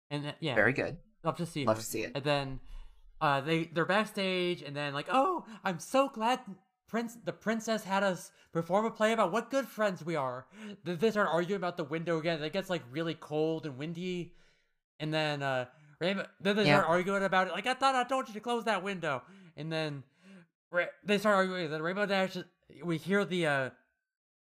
[0.09, 0.97] and th- yeah, Very good.
[1.23, 1.67] love to see it.
[1.67, 1.81] Love her.
[1.81, 2.11] to see it.
[2.15, 2.59] And then
[3.19, 6.39] uh, they they're backstage, and then like, oh, I'm so glad
[6.95, 10.45] Prince the princess had us perform a play about what good friends we are.
[10.85, 12.41] Then they start arguing about the window again.
[12.41, 14.31] It gets like really cold and windy,
[15.01, 15.65] and then uh,
[15.99, 16.77] Rainbow, then they Yeah.
[16.79, 17.51] start arguing about it.
[17.51, 19.23] Like I thought I told you to close that window,
[19.57, 20.03] and then
[21.03, 21.69] they start arguing.
[21.69, 22.37] Then Rainbow Dash,
[22.81, 23.69] we hear the uh,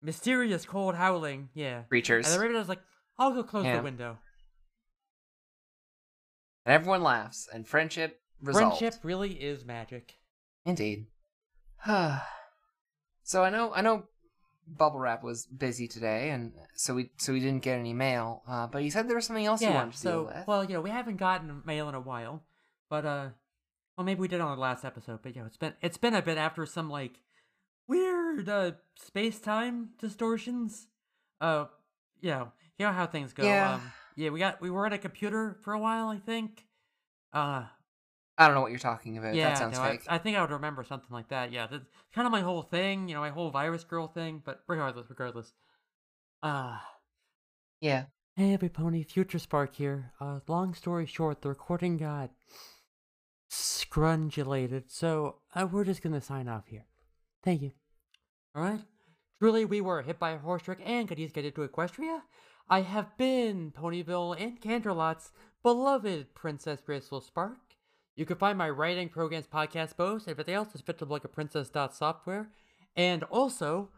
[0.04, 1.50] mysterious cold howling.
[1.56, 2.28] Yeah, Creatures.
[2.28, 2.84] and then Rainbow Dash is like,
[3.18, 3.78] I'll go close Yeah.
[3.78, 4.20] the window.
[6.68, 8.78] And everyone laughs, and friendship resolved.
[8.78, 10.20] Friendship really is magic.
[10.68, 11.08] Indeed.
[13.24, 14.04] so I know I know
[14.68, 18.44] Bubble Wrap was busy today, and so we so we didn't get any mail.
[18.48, 20.48] Uh, but he said there was something else he Yeah, wanted to so deal with.
[20.48, 22.44] well, you know, we haven't gotten mail in a while,
[22.90, 23.30] but uh,
[23.98, 25.20] well, maybe we did on the last episode.
[25.22, 27.20] But yeah, it's been it's been a bit after some like
[27.88, 30.88] weird uh space time distortions.
[31.42, 31.66] Uh,
[32.22, 33.44] you know, you know how things go.
[33.46, 33.76] Yeah.
[33.76, 36.66] Um, yeah, we got we were at a computer for a while, I think.
[37.34, 37.64] Uh,
[38.38, 39.36] I don't know what you're talking about.
[39.36, 40.02] yeah, that sounds no, I- fake.
[40.08, 41.52] I, think I would remember something like that.
[41.52, 41.86] Yeah, that's
[42.16, 43.08] kind of my whole thing.
[43.08, 44.42] You know, my whole virus girl thing.
[44.44, 45.54] But regardless, regardless.
[46.42, 46.78] Uh
[47.80, 48.06] yeah.
[48.36, 50.12] Hey everybody, Future Spark here.
[50.20, 52.32] Uh, long story short, the recording got
[53.52, 56.86] scrungulated, so uh, we're just gonna sign off here.
[57.44, 57.72] Thank you.
[58.58, 58.80] Alright?
[59.40, 62.22] Truly, we were hit by a horse trick and could get into Equestria.
[62.70, 65.32] I have been Ponyville and Canterlot's
[65.62, 67.73] beloved Princess Graceful Spark.
[68.16, 71.24] You can find my writing programs, podcast posts, and everything else is fit to like
[71.24, 72.50] a princess.software.
[72.96, 73.90] And also,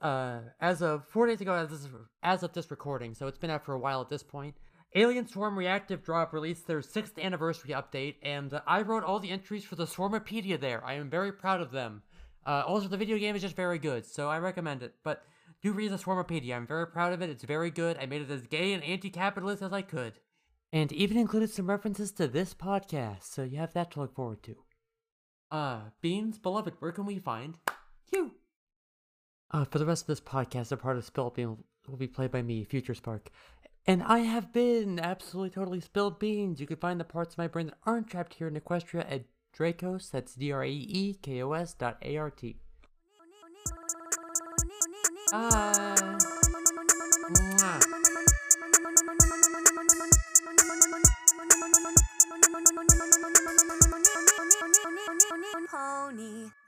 [0.00, 1.88] uh, as of four days ago, as, this,
[2.22, 4.56] as of this recording, so it's been out for a while at this point,
[4.94, 9.30] Alien Swarm Reactive Drop released their sixth anniversary update, and uh, I wrote all the
[9.30, 10.84] entries for the Swarmopedia there.
[10.84, 12.02] I am very proud of them.
[12.44, 14.92] Uh, also, the video game is just very good, so I recommend it.
[15.02, 15.24] But
[15.62, 16.56] do read the Swarmopedia.
[16.56, 17.30] I'm very proud of it.
[17.30, 17.96] It's very good.
[17.98, 20.12] I made it as gay and anti-capitalist as I could,
[20.72, 24.42] and even included some references to this podcast, so you have that to look forward
[24.44, 24.56] to.
[25.50, 27.56] Uh, Beans, beloved, where can we find
[28.10, 28.32] you?
[29.50, 32.30] Uh, for the rest of this podcast, a part of Spilled Bean will, be played
[32.30, 33.28] by me, Future Spark.
[33.86, 36.60] And I have been absolutely totally spilled beans.
[36.60, 39.24] You can find the parts of my brain that aren't trapped here in Equestria at
[39.54, 42.56] Draekos, that's D R A E K O S dot A R T.
[45.32, 46.18] Bye.
[47.30, 48.01] Mwah.
[55.70, 56.61] Pony.